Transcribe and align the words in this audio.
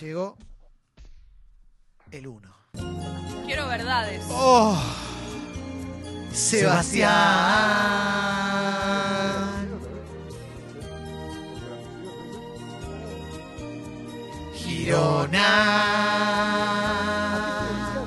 llegó 0.00 0.36
el 2.10 2.26
uno. 2.26 2.54
Quiero 3.46 3.66
verdades. 3.66 4.24
¡Oh! 4.30 4.80
Sebastián. 6.32 7.08
Girona. 14.54 15.46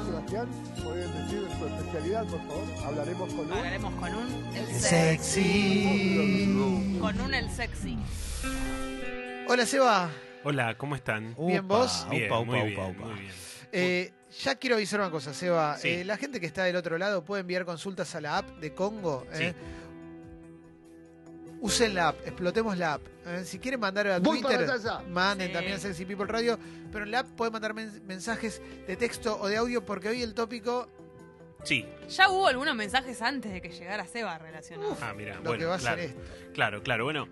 Sebastián, 0.05 0.47
pueden 0.83 1.11
decir 1.13 1.47
su 1.57 1.65
especialidad, 1.65 2.25
por 2.27 2.39
favor. 2.47 2.67
Hablaremos 2.85 3.33
con 3.33 3.45
un. 3.45 3.51
Hablaremos 3.51 3.93
con 3.95 4.15
un 4.15 4.55
el 4.55 4.67
sexy. 4.67 4.89
Sexy. 4.89 6.55
Con 6.99 7.21
un 7.21 7.33
el 7.33 7.49
sexy. 7.51 7.97
Hola, 9.47 9.65
Seba. 9.65 10.09
Hola, 10.43 10.75
¿cómo 10.77 10.95
están? 10.95 11.35
Bien, 11.37 11.67
¿vos? 11.67 12.07
Bien, 12.09 12.25
Upa, 12.25 12.39
upa, 12.39 12.45
muy 12.45 12.57
upa, 12.59 12.65
bien, 12.87 12.95
upa. 12.97 13.05
muy 13.07 13.19
bien. 13.19 13.33
Eh, 13.71 14.11
ya 14.43 14.55
quiero 14.55 14.75
avisar 14.75 14.99
una 14.99 15.11
cosa, 15.11 15.33
Seba. 15.33 15.77
Sí. 15.77 15.89
Eh, 15.89 16.05
la 16.05 16.17
gente 16.17 16.39
que 16.39 16.45
está 16.47 16.63
del 16.63 16.75
otro 16.75 16.97
lado 16.97 17.23
puede 17.23 17.41
enviar 17.41 17.63
consultas 17.65 18.15
a 18.15 18.21
la 18.21 18.37
app 18.39 18.49
de 18.59 18.73
Congo. 18.73 19.25
¿eh? 19.33 19.53
Usen 21.61 21.93
la 21.93 22.09
app, 22.09 22.15
explotemos 22.25 22.75
la 22.77 22.93
app. 22.93 23.01
¿eh? 23.27 23.43
Si 23.45 23.59
quieren 23.59 23.79
mandar 23.79 24.07
a 24.07 24.19
Voy 24.19 24.41
Twitter, 24.41 24.67
manden 25.09 25.47
Sí. 25.49 25.53
también 25.53 25.75
a 25.75 25.79
Sexy 25.79 26.05
People 26.05 26.25
Radio. 26.25 26.57
Pero 26.91 27.05
en 27.05 27.11
la 27.11 27.19
app 27.19 27.27
pueden 27.27 27.53
mandar 27.53 27.73
men- 27.75 28.01
mensajes 28.07 28.61
de 28.87 28.95
texto 28.97 29.37
o 29.39 29.47
de 29.47 29.57
audio 29.57 29.85
porque 29.85 30.09
hoy 30.09 30.23
el 30.23 30.33
tópico, 30.33 30.89
Sí. 31.63 31.85
Ya 32.09 32.27
hubo 32.29 32.47
algunos 32.47 32.73
mensajes 32.73 33.21
antes 33.21 33.51
de 33.51 33.61
que 33.61 33.69
llegara 33.69 34.07
Seba 34.07 34.35
relacionados. 34.39 34.97
Ah, 34.99 35.13
mira, 35.15 35.35
lo 35.35 35.41
bueno, 35.43 35.59
que 35.59 35.65
va 35.65 35.75
a 35.75 35.77
claro, 35.77 36.01
ser 36.01 36.09
esto. 36.09 36.21
claro, 36.55 36.81
claro. 36.81 37.03
Bueno, 37.03 37.27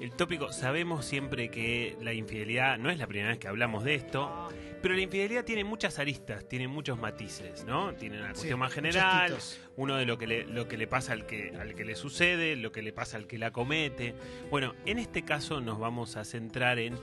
el 0.00 0.12
tópico, 0.12 0.52
sabemos 0.52 1.04
siempre 1.04 1.50
que 1.50 1.96
la 2.00 2.12
infidelidad, 2.12 2.78
no 2.78 2.90
es 2.90 2.98
la 2.98 3.06
primera 3.06 3.30
vez 3.30 3.38
que 3.38 3.48
hablamos 3.48 3.84
de 3.84 3.94
esto, 3.94 4.48
pero 4.82 4.94
la 4.94 5.00
infidelidad 5.00 5.44
tiene 5.44 5.64
muchas 5.64 5.98
aristas, 5.98 6.46
tiene 6.48 6.68
muchos 6.68 6.98
matices, 6.98 7.64
¿no? 7.64 7.94
Tiene 7.94 8.18
una 8.18 8.28
Sí, 8.28 8.34
cuestión 8.34 8.58
más 8.58 8.72
general, 8.72 9.36
uno 9.76 9.96
de 9.96 10.04
lo 10.04 10.18
que 10.18 10.26
le, 10.26 10.44
lo 10.46 10.68
que 10.68 10.76
le 10.76 10.86
pasa 10.86 11.12
al 11.14 11.24
que, 11.26 11.54
al 11.58 11.74
que 11.74 11.84
le 11.84 11.94
sucede, 11.96 12.56
lo 12.56 12.70
que 12.70 12.82
le 12.82 12.92
pasa 12.92 13.16
al 13.16 13.26
que 13.26 13.38
la 13.38 13.50
comete. 13.50 14.14
Bueno, 14.50 14.74
en 14.84 14.98
este 14.98 15.22
caso 15.24 15.60
nos 15.60 15.78
vamos 15.78 16.16
a 16.16 16.24
centrar 16.24 16.78
en 16.78 16.98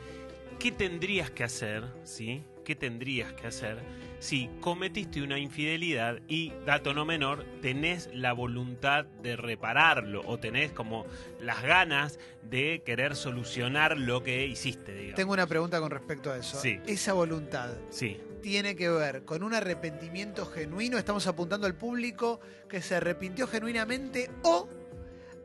qué 0.60 0.72
tendrías 0.72 1.32
que 1.32 1.44
hacer, 1.44 1.84
¿sí? 2.04 2.44
¿Qué 2.64 2.76
tendrías 2.76 3.34
que 3.34 3.48
hacer 3.48 3.80
si 4.20 4.50
cometiste 4.60 5.24
una 5.24 5.40
infidelidad 5.40 6.20
y, 6.28 6.54
dato 6.64 6.94
no 6.94 7.06
menor, 7.06 7.44
tenés 7.62 8.08
la 8.14 8.34
voluntad 8.34 9.06
de 9.06 9.36
repararlo 9.36 10.22
o 10.28 10.38
tenés 10.40 10.72
como 10.72 11.08
las 11.40 11.64
ganas 11.64 12.20
de 12.44 12.84
querer 12.86 13.16
solucionar 13.16 13.98
lo 13.98 14.22
que 14.22 14.46
hiciste, 14.46 14.94
digamos. 14.94 15.16
Tengo 15.16 15.34
una 15.34 15.48
pregunta 15.48 15.80
con 15.80 15.90
respecto 15.90 16.32
a 16.32 16.38
eso. 16.38 16.60
Sí. 16.62 16.80
Esa 16.86 17.14
voluntad 17.14 17.72
Sí. 17.90 18.20
tiene 18.44 18.76
que 18.76 18.90
ver 18.90 19.26
con 19.26 19.42
un 19.42 19.56
arrepentimiento 19.56 20.46
genuino. 20.46 21.00
Estamos 21.00 21.26
apuntando 21.26 21.66
al 21.66 21.74
público 21.74 22.40
que 22.70 22.80
se 22.84 22.96
arrepintió 22.96 23.48
genuinamente 23.48 24.30
o 24.44 24.70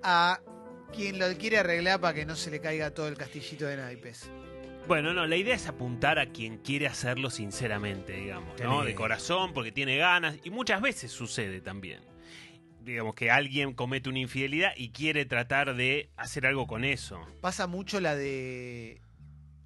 a 0.02 0.42
quien 0.92 1.18
lo 1.18 1.26
quiere 1.38 1.56
arreglar 1.58 1.98
para 2.00 2.12
que 2.12 2.26
no 2.26 2.36
se 2.36 2.50
le 2.50 2.60
caiga 2.60 2.90
todo 2.90 3.08
el 3.08 3.16
castillito 3.16 3.64
de 3.64 3.78
naipes. 3.78 4.30
Bueno, 4.86 5.12
no, 5.12 5.26
la 5.26 5.34
idea 5.36 5.56
es 5.56 5.66
apuntar 5.66 6.20
a 6.20 6.26
quien 6.26 6.58
quiere 6.58 6.86
hacerlo 6.86 7.28
sinceramente, 7.28 8.12
digamos, 8.12 8.60
¿no? 8.60 8.84
De 8.84 8.94
corazón, 8.94 9.52
porque 9.52 9.72
tiene 9.72 9.96
ganas, 9.96 10.36
y 10.44 10.50
muchas 10.50 10.80
veces 10.80 11.10
sucede 11.10 11.60
también. 11.60 12.02
Digamos 12.82 13.16
que 13.16 13.32
alguien 13.32 13.74
comete 13.74 14.08
una 14.08 14.20
infidelidad 14.20 14.70
y 14.76 14.90
quiere 14.90 15.24
tratar 15.26 15.74
de 15.74 16.10
hacer 16.16 16.46
algo 16.46 16.68
con 16.68 16.84
eso. 16.84 17.20
Pasa 17.40 17.66
mucho 17.66 17.98
la 17.98 18.14
de 18.14 19.00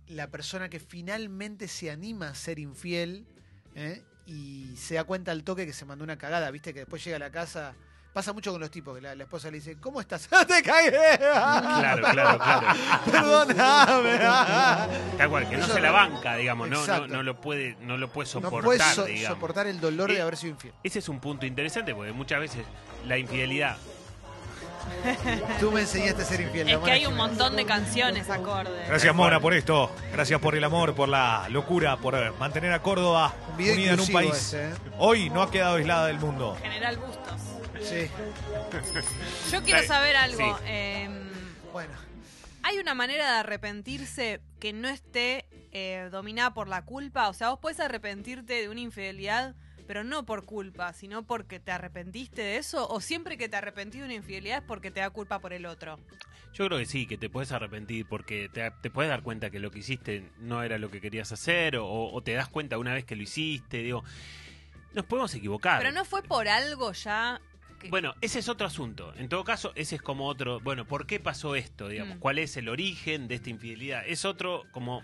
la 0.06 0.30
persona 0.30 0.70
que 0.70 0.80
finalmente 0.80 1.68
se 1.68 1.90
anima 1.90 2.30
a 2.30 2.34
ser 2.34 2.58
infiel 2.58 3.26
¿eh? 3.74 4.02
y 4.24 4.74
se 4.76 4.94
da 4.94 5.04
cuenta 5.04 5.32
al 5.32 5.44
toque 5.44 5.66
que 5.66 5.74
se 5.74 5.84
mandó 5.84 6.02
una 6.02 6.16
cagada. 6.16 6.50
Viste 6.50 6.72
que 6.72 6.80
después 6.80 7.04
llega 7.04 7.16
a 7.16 7.20
la 7.20 7.30
casa. 7.30 7.74
Pasa 8.12 8.32
mucho 8.32 8.50
con 8.50 8.60
los 8.60 8.70
tipos, 8.72 8.96
que 8.96 9.00
la, 9.00 9.14
la 9.14 9.22
esposa 9.22 9.50
le 9.52 9.58
dice, 9.58 9.78
¿cómo 9.78 10.00
estás? 10.00 10.28
¡Te 10.48 10.62
cagué! 10.64 11.16
Claro, 11.18 12.02
claro, 12.10 12.38
claro. 12.38 12.66
Perdóname. 13.10 14.18
Tal 15.16 15.28
cual, 15.30 15.48
que 15.48 15.56
no 15.56 15.64
Eso 15.64 15.74
se 15.74 15.80
la 15.80 15.88
no- 15.88 15.94
banca, 15.94 16.34
digamos, 16.34 16.68
no, 16.68 16.74
no, 16.76 16.80
Exacto. 16.82 17.06
no 17.06 17.22
lo 17.22 17.40
puede, 17.40 17.76
no 17.80 17.96
lo 17.96 18.08
puede 18.08 18.26
No 18.28 18.32
soportar, 18.32 18.64
puedes 18.64 18.82
so- 18.82 19.04
digamos. 19.04 19.36
soportar 19.36 19.66
el 19.68 19.80
dolor 19.80 20.10
de 20.10 20.18
Eh, 20.18 20.22
haber 20.22 20.36
sido 20.36 20.52
infiel. 20.54 20.74
Ese 20.82 20.98
es 20.98 21.08
un 21.08 21.20
punto 21.20 21.46
interesante 21.46 21.94
porque 21.94 22.10
muchas 22.12 22.40
veces 22.40 22.64
la 23.06 23.16
infidelidad. 23.16 23.76
Tú 25.60 25.70
me 25.70 25.82
enseñaste 25.82 26.22
a 26.22 26.24
ser 26.24 26.40
infiel. 26.40 26.68
Es 26.68 26.78
que 26.78 26.90
hay 26.90 27.06
un 27.06 27.14
montón 27.14 27.54
de 27.54 27.64
canciones 27.64 28.28
acorde. 28.28 28.86
Gracias. 28.88 29.14
Mona, 29.14 29.38
por 29.38 29.54
esto. 29.54 29.90
Gracias 30.12 30.40
por 30.40 30.56
el 30.56 30.64
amor, 30.64 30.94
por 30.94 31.08
la 31.08 31.46
locura, 31.48 31.96
por 31.98 32.14
eh, 32.16 32.32
mantener 32.40 32.72
a 32.72 32.82
Córdoba 32.82 33.32
Un 33.52 33.56
video 33.56 33.74
unida 33.74 33.92
en 33.92 34.00
un 34.00 34.06
inclusivo 34.08 34.18
país. 34.18 34.34
ese, 34.34 34.70
¿eh? 34.70 34.74
Hoy 34.98 35.30
no 35.30 35.42
ha 35.42 35.50
quedado 35.50 35.76
aislada 35.76 36.06
del 36.06 36.18
mundo. 36.18 36.56
General 36.60 36.96
Bustos. 36.96 37.34
Sí. 37.82 38.10
Yo 39.50 39.62
quiero 39.62 39.82
saber 39.84 40.16
algo. 40.16 40.58
Sí. 40.58 40.64
em, 40.66 41.12
Bueno, 41.72 41.92
¿Hay 42.62 42.78
una 42.78 42.94
manera 42.94 43.24
de 43.32 43.38
arrepentirse 43.38 44.40
que 44.60 44.72
no 44.72 44.88
esté 44.88 45.46
eh, 45.72 46.08
dominada 46.12 46.52
por 46.52 46.68
la 46.68 46.84
culpa? 46.84 47.28
O 47.28 47.32
sea, 47.32 47.50
vos 47.50 47.58
puedes 47.60 47.80
arrepentirte 47.80 48.52
de 48.54 48.68
una 48.68 48.80
infidelidad, 48.80 49.54
pero 49.86 50.04
no 50.04 50.26
por 50.26 50.44
culpa, 50.44 50.92
sino 50.92 51.22
porque 51.22 51.58
te 51.58 51.72
arrepentiste 51.72 52.42
de 52.42 52.58
eso. 52.58 52.86
¿O 52.88 53.00
siempre 53.00 53.38
que 53.38 53.48
te 53.48 53.56
arrepentís 53.56 54.00
de 54.00 54.04
una 54.04 54.14
infidelidad 54.14 54.58
es 54.58 54.64
porque 54.64 54.90
te 54.90 55.00
da 55.00 55.08
culpa 55.10 55.38
por 55.38 55.54
el 55.54 55.64
otro? 55.64 55.98
Yo 56.52 56.66
creo 56.66 56.78
que 56.78 56.86
sí, 56.86 57.06
que 57.06 57.16
te 57.16 57.30
puedes 57.30 57.50
arrepentir 57.50 58.06
porque 58.06 58.50
te, 58.52 58.70
te 58.82 58.90
puedes 58.90 59.08
dar 59.08 59.22
cuenta 59.22 59.50
que 59.50 59.58
lo 59.58 59.70
que 59.70 59.78
hiciste 59.78 60.30
no 60.38 60.62
era 60.62 60.76
lo 60.78 60.90
que 60.90 61.00
querías 61.00 61.32
hacer 61.32 61.76
o, 61.76 61.86
o 62.12 62.22
te 62.22 62.34
das 62.34 62.48
cuenta 62.48 62.76
una 62.76 62.92
vez 62.92 63.04
que 63.06 63.16
lo 63.16 63.22
hiciste. 63.22 63.78
Digo, 63.78 64.04
nos 64.92 65.06
podemos 65.06 65.34
equivocar. 65.34 65.78
Pero 65.78 65.92
no 65.92 66.04
fue 66.04 66.22
por 66.22 66.46
algo 66.46 66.92
ya. 66.92 67.40
Que... 67.80 67.88
Bueno, 67.88 68.14
ese 68.20 68.38
es 68.38 68.48
otro 68.48 68.66
asunto. 68.66 69.12
En 69.16 69.28
todo 69.28 69.42
caso, 69.42 69.72
ese 69.74 69.96
es 69.96 70.02
como 70.02 70.26
otro. 70.26 70.60
Bueno, 70.60 70.84
¿por 70.84 71.06
qué 71.06 71.18
pasó 71.18 71.56
esto? 71.56 71.88
Digamos, 71.88 72.16
Mm. 72.18 72.20
¿cuál 72.20 72.38
es 72.38 72.56
el 72.56 72.68
origen 72.68 73.26
de 73.26 73.34
esta 73.36 73.50
infidelidad? 73.50 74.04
Es 74.06 74.24
otro, 74.24 74.64
como, 74.70 75.02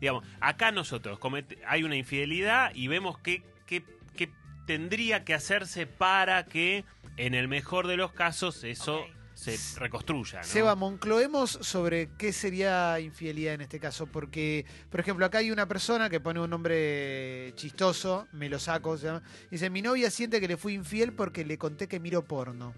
digamos, 0.00 0.24
acá 0.40 0.72
nosotros 0.72 1.18
comete- 1.18 1.58
hay 1.66 1.82
una 1.84 1.96
infidelidad 1.96 2.72
y 2.74 2.86
vemos 2.88 3.18
qué 3.18 3.42
qué- 3.66 3.84
qué 4.16 4.30
tendría 4.66 5.24
que 5.24 5.34
hacerse 5.34 5.86
para 5.86 6.44
que, 6.46 6.84
en 7.16 7.34
el 7.34 7.48
mejor 7.48 7.86
de 7.88 7.96
los 7.96 8.12
casos, 8.12 8.64
eso. 8.64 9.04
Se 9.42 9.80
reconstruya. 9.80 10.38
¿no? 10.38 10.44
Seba, 10.44 10.74
moncloemos 10.76 11.50
sobre 11.60 12.10
qué 12.16 12.32
sería 12.32 13.00
infidelidad 13.00 13.54
en 13.54 13.62
este 13.62 13.80
caso. 13.80 14.06
Porque, 14.06 14.64
por 14.90 15.00
ejemplo, 15.00 15.26
acá 15.26 15.38
hay 15.38 15.50
una 15.50 15.66
persona 15.66 16.08
que 16.08 16.20
pone 16.20 16.40
un 16.40 16.50
nombre 16.50 17.52
chistoso, 17.56 18.28
me 18.32 18.48
lo 18.48 18.58
saco, 18.58 18.96
se 18.96 19.20
dice, 19.50 19.70
mi 19.70 19.82
novia 19.82 20.10
siente 20.10 20.40
que 20.40 20.48
le 20.48 20.56
fui 20.56 20.74
infiel 20.74 21.12
porque 21.12 21.44
le 21.44 21.58
conté 21.58 21.88
que 21.88 21.98
miro 21.98 22.24
porno. 22.24 22.74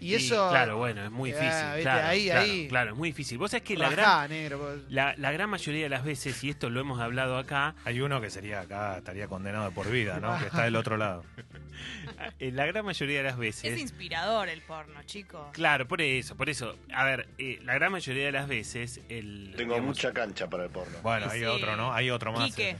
Y, 0.00 0.12
Y, 0.12 0.14
eso... 0.14 0.48
Claro, 0.50 0.76
bueno, 0.78 1.04
es 1.04 1.10
muy 1.10 1.32
Ah, 1.32 1.34
difícil. 1.34 1.66
viste, 1.68 1.82
claro, 1.82 2.06
ahí, 2.08 2.24
claro, 2.26 2.40
ahí. 2.40 2.68
claro, 2.68 2.90
es 2.92 2.96
muy 2.96 3.08
difícil. 3.10 3.38
Vos 3.38 3.50
sabés 3.50 3.64
que 3.64 3.76
la 3.76 3.90
gran, 3.90 4.28
negro. 4.30 4.76
la, 4.88 5.14
la 5.16 5.32
gran 5.32 5.48
mayoría 5.50 5.82
de 5.84 5.88
las 5.88 6.04
veces, 6.04 6.42
y 6.44 6.50
esto 6.50 6.68
lo 6.70 6.80
hemos 6.80 7.00
hablado 7.00 7.38
acá, 7.38 7.74
Hay 7.84 8.00
uno 8.00 8.20
que 8.20 8.30
sería 8.30 8.60
acá, 8.60 8.98
estaría 8.98 9.26
condenado 9.28 9.64
de 9.66 9.70
por 9.70 9.90
vida, 9.90 10.20
¿no? 10.20 10.38
Que 10.38 10.46
está 10.46 10.64
del 10.64 10.76
otro 10.76 10.96
lado. 10.96 11.24
eh, 12.38 12.50
la 12.52 12.66
gran 12.66 12.84
mayoría 12.84 13.18
de 13.18 13.22
las 13.24 13.34
Es 13.34 13.38
veces. 13.38 13.78
inspirador 13.80 14.48
el 14.48 14.62
porno, 14.62 15.02
chicos. 15.04 15.48
Claro, 15.52 15.86
por 15.88 16.00
eso, 16.02 16.36
por 16.36 16.48
eso. 16.50 16.76
A 16.94 17.04
ver, 17.04 17.28
eh, 17.38 17.58
la 17.64 17.74
gran 17.74 17.92
mayoría 17.92 18.26
de 18.26 18.32
las 18.32 18.48
veces 18.48 19.00
el 19.08 19.54
Tengo 19.56 19.74
digamos, 19.74 19.96
mucha 19.96 20.12
cancha 20.12 20.48
para 20.48 20.64
el 20.64 20.70
porno. 20.70 20.98
Bueno, 21.02 21.26
hay 21.30 21.40
Sí. 21.40 21.44
otro, 21.46 21.76
¿no? 21.76 21.92
Hay 21.92 22.10
otro 22.10 22.32
más. 22.32 22.50
Quique. 22.50 22.70
eh. 22.70 22.76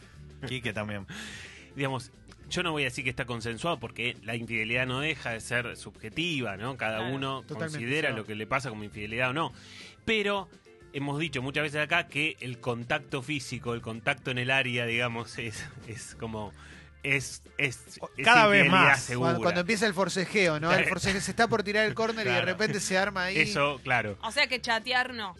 Quique 0.48 0.72
también. 0.72 1.06
digamos, 1.76 2.10
yo 2.48 2.62
no 2.62 2.72
voy 2.72 2.82
a 2.82 2.86
decir 2.86 3.04
que 3.04 3.10
está 3.10 3.24
consensuado 3.24 3.78
porque 3.80 4.16
la 4.22 4.36
infidelidad 4.36 4.86
no 4.86 5.00
deja 5.00 5.30
de 5.30 5.40
ser 5.40 5.76
subjetiva, 5.76 6.56
¿no? 6.56 6.76
Cada 6.76 6.98
Claro. 6.98 7.14
uno 7.14 7.44
considera 7.48 8.10
lo 8.10 8.24
que 8.24 8.34
le 8.34 8.46
pasa 8.46 8.68
como 8.68 8.84
infidelidad 8.84 9.30
o 9.30 9.32
no. 9.32 9.52
Pero 10.04 10.48
hemos 10.92 11.18
dicho 11.18 11.42
muchas 11.42 11.64
veces 11.64 11.80
acá 11.82 12.06
que 12.08 12.36
el 12.40 12.58
contacto 12.60 13.22
físico, 13.22 13.74
el 13.74 13.80
contacto 13.82 14.30
en 14.30 14.38
el 14.38 14.50
área, 14.50 14.86
digamos, 14.86 15.38
es, 15.38 15.64
es 15.88 16.14
como 16.14 16.52
es, 17.02 17.42
es, 17.58 17.98
es 18.16 18.24
Cada 18.24 18.46
vez 18.48 18.68
más. 18.70 19.00
segura. 19.02 19.30
Cuando, 19.30 19.42
cuando 19.42 19.60
empieza 19.60 19.86
el 19.86 19.94
forcejeo, 19.94 20.58
¿no? 20.58 20.72
El 20.72 20.86
forcejeo 20.86 21.20
se 21.20 21.30
está 21.30 21.46
por 21.48 21.62
tirar 21.62 21.86
el 21.86 21.94
córner 21.96 22.26
y 22.26 22.30
de 22.30 22.40
repente 22.42 22.80
se 22.80 22.96
arma 22.98 23.24
ahí. 23.24 23.38
Eso, 23.38 23.80
claro. 23.84 24.18
O 24.22 24.30
sea 24.32 24.46
que 24.48 24.60
chatear 24.60 25.14
no. 25.14 25.34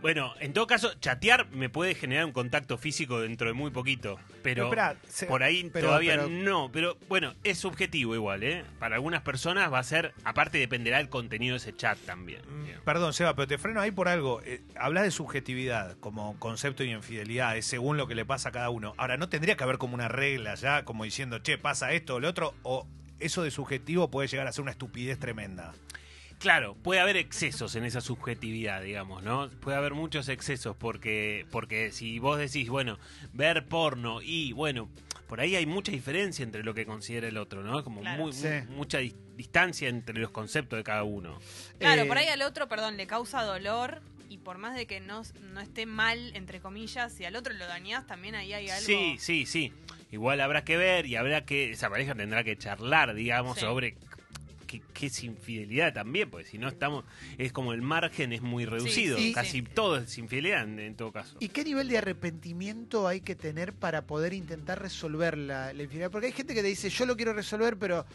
Bueno, 0.00 0.32
en 0.40 0.54
todo 0.54 0.66
caso, 0.66 0.94
chatear 0.98 1.48
me 1.50 1.68
puede 1.68 1.94
generar 1.94 2.24
un 2.24 2.32
contacto 2.32 2.78
físico 2.78 3.20
dentro 3.20 3.48
de 3.48 3.52
muy 3.52 3.70
poquito. 3.70 4.18
Pero 4.42 4.64
espera, 4.64 4.96
se- 5.06 5.26
por 5.26 5.42
ahí 5.42 5.68
pero- 5.70 5.88
todavía 5.88 6.12
pero- 6.16 6.28
no. 6.30 6.70
Pero 6.72 6.96
bueno, 7.08 7.34
es 7.44 7.58
subjetivo 7.58 8.14
igual, 8.14 8.42
¿eh? 8.42 8.64
Para 8.78 8.94
algunas 8.96 9.20
personas 9.20 9.70
va 9.70 9.78
a 9.78 9.82
ser, 9.82 10.14
aparte 10.24 10.56
dependerá 10.56 10.96
del 10.98 11.10
contenido 11.10 11.52
de 11.52 11.58
ese 11.58 11.76
chat 11.76 11.98
también. 12.06 12.40
Mm, 12.48 12.82
Perdón, 12.84 13.12
Seba, 13.12 13.34
pero 13.36 13.46
te 13.46 13.58
freno 13.58 13.80
ahí 13.82 13.90
por 13.90 14.08
algo. 14.08 14.40
Eh, 14.46 14.62
hablas 14.74 15.04
de 15.04 15.10
subjetividad 15.10 15.98
como 16.00 16.38
concepto 16.38 16.82
y 16.82 16.90
infidelidad, 16.92 17.58
es 17.58 17.66
según 17.66 17.98
lo 17.98 18.06
que 18.06 18.14
le 18.14 18.24
pasa 18.24 18.48
a 18.48 18.52
cada 18.52 18.70
uno. 18.70 18.94
Ahora, 18.96 19.18
¿no 19.18 19.28
tendría 19.28 19.56
que 19.58 19.64
haber 19.64 19.76
como 19.76 19.94
una 19.94 20.08
regla 20.08 20.54
ya, 20.54 20.86
como 20.86 21.04
diciendo, 21.04 21.40
che, 21.40 21.58
pasa 21.58 21.92
esto 21.92 22.14
o 22.14 22.20
lo 22.20 22.28
otro? 22.28 22.54
¿O 22.62 22.86
eso 23.18 23.42
de 23.42 23.50
subjetivo 23.50 24.10
puede 24.10 24.28
llegar 24.28 24.46
a 24.46 24.52
ser 24.52 24.62
una 24.62 24.70
estupidez 24.70 25.18
tremenda? 25.18 25.74
Claro, 26.40 26.74
puede 26.74 27.00
haber 27.00 27.18
excesos 27.18 27.74
en 27.76 27.84
esa 27.84 28.00
subjetividad, 28.00 28.80
digamos, 28.82 29.22
¿no? 29.22 29.50
Puede 29.60 29.76
haber 29.76 29.92
muchos 29.92 30.28
excesos 30.30 30.74
porque, 30.74 31.46
porque 31.50 31.92
si 31.92 32.18
vos 32.18 32.38
decís, 32.38 32.70
bueno, 32.70 32.98
ver 33.34 33.66
porno 33.66 34.22
y, 34.22 34.52
bueno, 34.52 34.88
por 35.28 35.40
ahí 35.40 35.54
hay 35.54 35.66
mucha 35.66 35.92
diferencia 35.92 36.42
entre 36.42 36.64
lo 36.64 36.72
que 36.72 36.86
considera 36.86 37.28
el 37.28 37.36
otro, 37.36 37.62
¿no? 37.62 37.84
Como 37.84 38.00
Claro. 38.00 38.22
muy- 38.22 38.32
Sí. 38.32 38.48
mucha 38.70 39.00
dis- 39.02 39.14
distancia 39.36 39.90
entre 39.90 40.18
los 40.18 40.30
conceptos 40.30 40.78
de 40.78 40.82
cada 40.82 41.04
uno. 41.04 41.38
Claro, 41.78 42.02
Eh, 42.02 42.06
por 42.06 42.16
ahí 42.16 42.28
al 42.28 42.40
otro, 42.40 42.68
perdón, 42.68 42.96
le 42.96 43.06
causa 43.06 43.42
dolor 43.42 44.00
y 44.30 44.38
por 44.38 44.56
más 44.56 44.74
de 44.74 44.86
que 44.86 44.98
no, 45.00 45.20
no 45.52 45.60
esté 45.60 45.84
mal, 45.84 46.34
entre 46.34 46.60
comillas, 46.60 47.12
si 47.12 47.26
al 47.26 47.36
otro 47.36 47.52
lo 47.52 47.66
dañás, 47.66 48.06
también 48.06 48.34
ahí 48.34 48.54
hay 48.54 48.70
algo. 48.70 48.86
Sí, 48.86 49.16
sí, 49.18 49.44
sí. 49.44 49.74
Igual 50.10 50.40
habrá 50.40 50.64
que 50.64 50.76
ver 50.76 51.06
y 51.06 51.14
habrá 51.16 51.44
que, 51.44 51.70
esa 51.70 51.88
pareja 51.90 52.14
tendrá 52.16 52.42
que 52.42 52.56
charlar, 52.56 53.14
digamos, 53.14 53.56
Sí. 53.56 53.60
sobre 53.60 53.94
qué, 54.70 54.82
qué 54.94 55.06
es 55.06 55.24
infidelidad 55.24 55.92
también, 55.92 56.30
porque 56.30 56.46
si 56.46 56.58
no 56.58 56.68
estamos, 56.68 57.04
es 57.38 57.52
como 57.52 57.72
el 57.72 57.82
margen 57.82 58.32
es 58.32 58.40
muy 58.40 58.64
reducido, 58.66 59.18
sí, 59.18 59.32
casi 59.32 59.50
sí. 59.58 59.62
todo 59.62 59.96
es 59.96 60.16
infidelidad 60.16 60.62
en, 60.62 60.78
en 60.78 60.94
todo 60.94 61.10
caso. 61.10 61.36
¿Y 61.40 61.48
qué 61.48 61.64
nivel 61.64 61.88
de 61.88 61.98
arrepentimiento 61.98 63.08
hay 63.08 63.20
que 63.20 63.34
tener 63.34 63.72
para 63.72 64.06
poder 64.06 64.32
intentar 64.32 64.80
resolver 64.80 65.36
la, 65.36 65.72
la 65.72 65.82
infidelidad? 65.82 66.10
Porque 66.12 66.28
hay 66.28 66.32
gente 66.32 66.54
que 66.54 66.62
te 66.62 66.68
dice, 66.68 66.88
yo 66.90 67.04
lo 67.06 67.16
quiero 67.16 67.32
resolver, 67.32 67.76
pero 67.78 68.06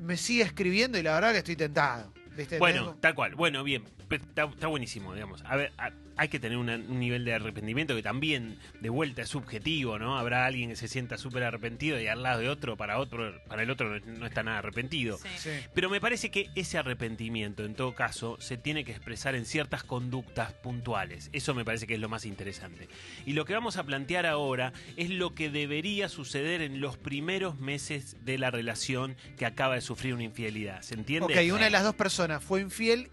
me 0.00 0.16
sigue 0.16 0.42
escribiendo 0.44 0.98
y 0.98 1.02
la 1.02 1.14
verdad 1.14 1.32
que 1.32 1.38
estoy 1.38 1.56
tentado. 1.56 2.12
¿Viste? 2.36 2.58
Bueno, 2.60 2.82
Tengo- 2.90 2.94
tal 3.00 3.14
cual. 3.16 3.34
Bueno, 3.34 3.64
bien. 3.64 3.82
Está, 4.10 4.44
está 4.44 4.66
buenísimo, 4.68 5.14
digamos. 5.14 5.42
A 5.44 5.56
ver, 5.56 5.72
a- 5.78 5.92
hay 6.20 6.28
que 6.28 6.40
tener 6.40 6.58
una- 6.58 6.74
un 6.74 6.98
nivel 6.98 7.24
de 7.24 7.32
arrepentimiento 7.34 7.94
que 7.94 8.02
también, 8.02 8.58
de 8.80 8.88
vuelta, 8.90 9.22
es 9.22 9.28
subjetivo, 9.28 10.00
¿no? 10.00 10.18
Habrá 10.18 10.46
alguien 10.46 10.70
que 10.70 10.76
se 10.76 10.88
sienta 10.88 11.16
súper 11.16 11.44
arrepentido 11.44 12.00
y 12.00 12.08
al 12.08 12.24
lado 12.24 12.40
de 12.40 12.48
otro, 12.48 12.76
para 12.76 12.98
otro, 12.98 13.40
para 13.46 13.62
el 13.62 13.70
otro 13.70 14.00
no, 14.00 14.18
no 14.18 14.26
está 14.26 14.42
nada 14.42 14.58
arrepentido. 14.58 15.16
Sí. 15.18 15.28
Sí. 15.36 15.50
Pero 15.74 15.88
me 15.90 16.00
parece 16.00 16.30
que 16.32 16.50
ese 16.56 16.76
arrepentimiento, 16.76 17.64
en 17.64 17.74
todo 17.74 17.94
caso, 17.94 18.36
se 18.40 18.56
tiene 18.56 18.84
que 18.84 18.90
expresar 18.90 19.36
en 19.36 19.44
ciertas 19.44 19.84
conductas 19.84 20.52
puntuales. 20.54 21.30
Eso 21.32 21.54
me 21.54 21.64
parece 21.64 21.86
que 21.86 21.94
es 21.94 22.00
lo 22.00 22.08
más 22.08 22.24
interesante. 22.26 22.88
Y 23.24 23.34
lo 23.34 23.44
que 23.44 23.52
vamos 23.54 23.76
a 23.76 23.84
plantear 23.84 24.26
ahora 24.26 24.72
es 24.96 25.10
lo 25.10 25.34
que 25.36 25.50
debería 25.50 26.08
suceder 26.08 26.62
en 26.62 26.80
los 26.80 26.96
primeros 26.96 27.60
meses 27.60 28.16
de 28.24 28.38
la 28.38 28.50
relación 28.50 29.16
que 29.36 29.46
acaba 29.46 29.76
de 29.76 29.82
sufrir 29.82 30.14
una 30.14 30.24
infidelidad. 30.24 30.82
¿Se 30.82 30.94
entiende? 30.94 31.32
Ok, 31.32 31.54
una 31.54 31.66
de 31.66 31.70
las 31.70 31.84
dos 31.84 31.94
personas 31.94 32.42
fue 32.42 32.60
infiel. 32.60 33.08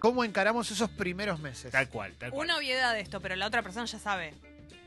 ¿Cómo 0.00 0.24
encaramos 0.24 0.70
esos 0.70 0.90
primeros 0.90 1.38
meses? 1.40 1.70
Tal 1.70 1.88
cual, 1.88 2.12
tal 2.18 2.30
cual. 2.30 2.44
Una 2.46 2.56
obviedad 2.58 2.92
de 2.94 3.00
esto, 3.00 3.20
pero 3.20 3.36
la 3.36 3.46
otra 3.46 3.62
persona 3.62 3.86
ya 3.86 3.98
sabe. 3.98 4.34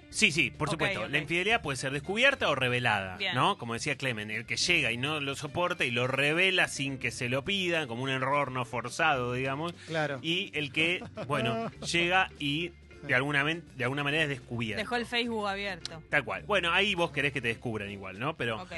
Sí, 0.10 0.32
sí, 0.32 0.52
por 0.52 0.70
supuesto. 0.70 1.08
La 1.08 1.18
infidelidad 1.18 1.62
puede 1.64 1.76
ser 1.76 1.92
descubierta 1.92 2.48
o 2.50 2.54
revelada, 2.56 3.18
Bien. 3.18 3.34
¿no? 3.34 3.58
Como 3.58 3.74
decía 3.74 3.96
Clemen, 3.98 4.30
el 4.30 4.46
que 4.46 4.58
llega 4.58 4.92
y 4.92 4.98
no 4.98 5.20
lo 5.20 5.36
soporta 5.36 5.86
y 5.86 5.92
lo 5.92 6.06
revela 6.06 6.68
sin 6.68 7.00
que 7.00 7.10
se 7.10 7.30
lo 7.30 7.44
pidan, 7.44 7.88
como 7.88 8.04
un 8.04 8.10
error 8.12 8.52
no 8.52 8.64
forzado, 8.66 9.34
digamos. 9.34 9.74
Claro. 9.88 10.20
Y 10.22 10.52
el 10.56 10.72
que, 10.72 11.04
bueno, 11.28 11.72
llega 11.92 12.30
y 12.38 12.74
de 13.02 13.16
alguna, 13.16 13.44
men- 13.44 13.64
de 13.76 13.86
alguna 13.86 14.04
manera 14.04 14.24
es 14.24 14.30
descubierto. 14.30 14.80
Dejó 14.82 14.96
el 14.98 15.08
Facebook 15.08 15.48
abierto. 15.48 16.04
Tal 16.10 16.24
cual. 16.24 16.44
Bueno, 16.44 16.72
ahí 16.72 16.94
vos 16.94 17.10
querés 17.12 17.34
que 17.34 17.42
te 17.42 17.48
descubran 17.48 17.90
igual, 17.90 18.20
¿no? 18.20 18.38
Pero... 18.38 18.62
Ok. 18.62 18.72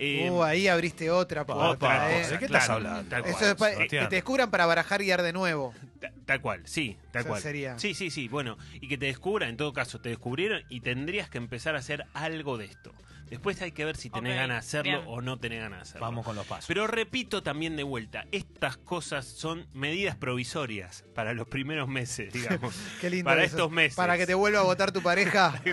Eh, 0.00 0.30
Uh, 0.30 0.42
ahí 0.42 0.66
abriste 0.68 1.10
otra 1.10 1.42
Opa, 1.42 1.54
puerta. 1.54 1.70
otra 1.86 2.10
eh. 2.18 2.22
cosa, 2.22 2.32
¿de 2.32 2.38
qué 2.38 2.46
claro, 2.46 2.62
estás 2.62 2.76
hablando? 2.76 3.08
Tal 3.10 3.22
cual. 3.22 3.34
Eso 3.34 3.46
es 3.46 3.54
pa- 3.54 3.70
Sebastián. 3.70 4.04
que 4.04 4.08
te 4.08 4.16
descubran 4.16 4.50
para 4.50 4.66
barajar 4.66 5.02
y 5.02 5.04
guiar 5.04 5.22
de 5.22 5.32
nuevo. 5.32 5.74
Ta- 6.00 6.10
Tal 6.24 6.40
cual, 6.40 6.62
sí, 6.64 6.96
tal 7.12 7.20
O 7.20 7.22
sea, 7.24 7.28
cual. 7.30 7.42
sería- 7.42 7.78
Sí, 7.78 7.92
sí, 7.94 8.10
sí, 8.10 8.28
bueno, 8.28 8.56
y 8.80 8.88
que 8.88 8.96
te 8.96 9.06
descubran, 9.06 9.50
en 9.50 9.56
todo 9.56 9.72
caso, 9.72 10.00
te 10.00 10.08
descubrieron 10.08 10.62
y 10.68 10.80
tendrías 10.80 11.28
que 11.28 11.38
empezar 11.38 11.74
a 11.74 11.78
hacer 11.80 12.06
algo 12.14 12.56
de 12.56 12.66
esto. 12.66 12.92
Después 13.30 13.62
hay 13.62 13.70
que 13.70 13.84
ver 13.84 13.96
si 13.96 14.10
tenés 14.10 14.34
ganas 14.34 14.56
de 14.56 14.58
hacerlo 14.58 15.02
bien. 15.02 15.04
o 15.06 15.22
no 15.22 15.38
tenés 15.38 15.60
ganas 15.60 15.78
de 15.78 15.82
hacerlo. 15.82 16.00
Vamos 16.00 16.24
con 16.24 16.34
los 16.34 16.46
pasos. 16.46 16.66
Pero 16.66 16.88
repito 16.88 17.42
también 17.42 17.76
de 17.76 17.84
vuelta, 17.84 18.26
estas 18.32 18.76
cosas 18.76 19.24
son 19.24 19.68
medidas 19.72 20.16
provisorias 20.16 21.04
para 21.14 21.32
los 21.32 21.46
primeros 21.46 21.88
meses, 21.88 22.32
digamos. 22.32 22.74
Qué 23.00 23.08
lindo. 23.08 23.24
Para 23.24 23.44
eso. 23.44 23.56
estos 23.56 23.70
meses. 23.70 23.94
Para 23.94 24.18
que 24.18 24.26
te 24.26 24.34
vuelva 24.34 24.58
a 24.58 24.64
votar 24.64 24.90
tu 24.90 25.00
pareja. 25.00 25.60
¿eh? 25.64 25.72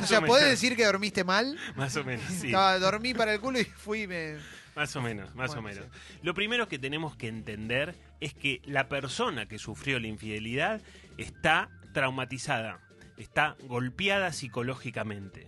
O 0.00 0.06
sea, 0.06 0.20
o 0.20 0.26
¿podés 0.26 0.48
decir 0.48 0.76
que 0.76 0.84
dormiste 0.84 1.24
mal? 1.24 1.58
Más 1.74 1.96
o 1.96 2.04
menos, 2.04 2.24
sí. 2.26 2.46
Estaba, 2.46 2.78
dormí 2.78 3.14
para 3.14 3.34
el 3.34 3.40
culo 3.40 3.60
y 3.60 3.64
fui 3.64 4.02
y 4.02 4.06
me... 4.06 4.36
Más 4.76 4.96
o 4.96 5.02
menos, 5.02 5.34
más 5.34 5.48
Bueno, 5.54 5.60
o 5.60 5.62
menos. 5.64 5.84
Lo 6.22 6.32
primero 6.32 6.66
que 6.66 6.78
tenemos 6.78 7.14
que 7.16 7.28
entender 7.28 7.94
es 8.20 8.32
que 8.32 8.62
la 8.64 8.88
persona 8.88 9.46
que 9.46 9.58
sufrió 9.58 10.00
la 10.00 10.06
infidelidad 10.06 10.80
está 11.18 11.68
traumatizada, 11.92 12.80
está 13.18 13.56
golpeada 13.64 14.32
psicológicamente. 14.32 15.46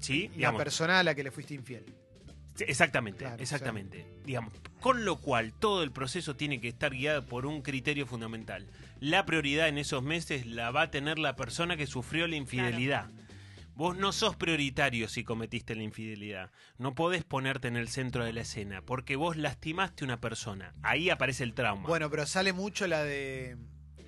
¿Sí? 0.00 0.28
La 0.28 0.34
Digamos, 0.36 0.62
persona 0.62 1.00
a 1.00 1.02
la 1.02 1.14
que 1.14 1.22
le 1.22 1.30
fuiste 1.30 1.54
infiel. 1.54 1.84
Exactamente, 2.58 3.20
Claro, 3.20 3.42
exactamente. 3.42 4.06
Digamos, 4.24 4.52
con 4.80 5.04
lo 5.04 5.16
cual 5.16 5.52
todo 5.52 5.82
el 5.82 5.92
proceso 5.92 6.36
tiene 6.36 6.60
que 6.60 6.68
estar 6.68 6.92
guiado 6.92 7.24
por 7.24 7.46
un 7.46 7.62
criterio 7.62 8.06
fundamental. 8.06 8.66
La 8.98 9.24
prioridad 9.24 9.68
en 9.68 9.78
esos 9.78 10.02
meses 10.02 10.46
la 10.46 10.70
va 10.70 10.82
a 10.82 10.90
tener 10.90 11.18
la 11.18 11.36
persona 11.36 11.76
que 11.76 11.86
sufrió 11.86 12.26
la 12.26 12.36
infidelidad. 12.36 13.10
Vos 13.74 13.96
no 13.96 14.12
sos 14.12 14.36
prioritario 14.36 15.08
si 15.08 15.24
cometiste 15.24 15.74
la 15.74 15.82
infidelidad. 15.82 16.50
No 16.76 16.94
podés 16.94 17.24
ponerte 17.24 17.68
en 17.68 17.76
el 17.76 17.88
centro 17.88 18.26
de 18.26 18.34
la 18.34 18.42
escena 18.42 18.82
porque 18.82 19.16
vos 19.16 19.38
lastimaste 19.38 20.04
a 20.04 20.06
una 20.06 20.20
persona. 20.20 20.74
Ahí 20.82 21.08
aparece 21.08 21.44
el 21.44 21.54
trauma. 21.54 21.88
Bueno, 21.88 22.10
pero 22.10 22.26
sale 22.26 22.52
mucho 22.52 22.86
la 22.86 23.02
de... 23.04 23.56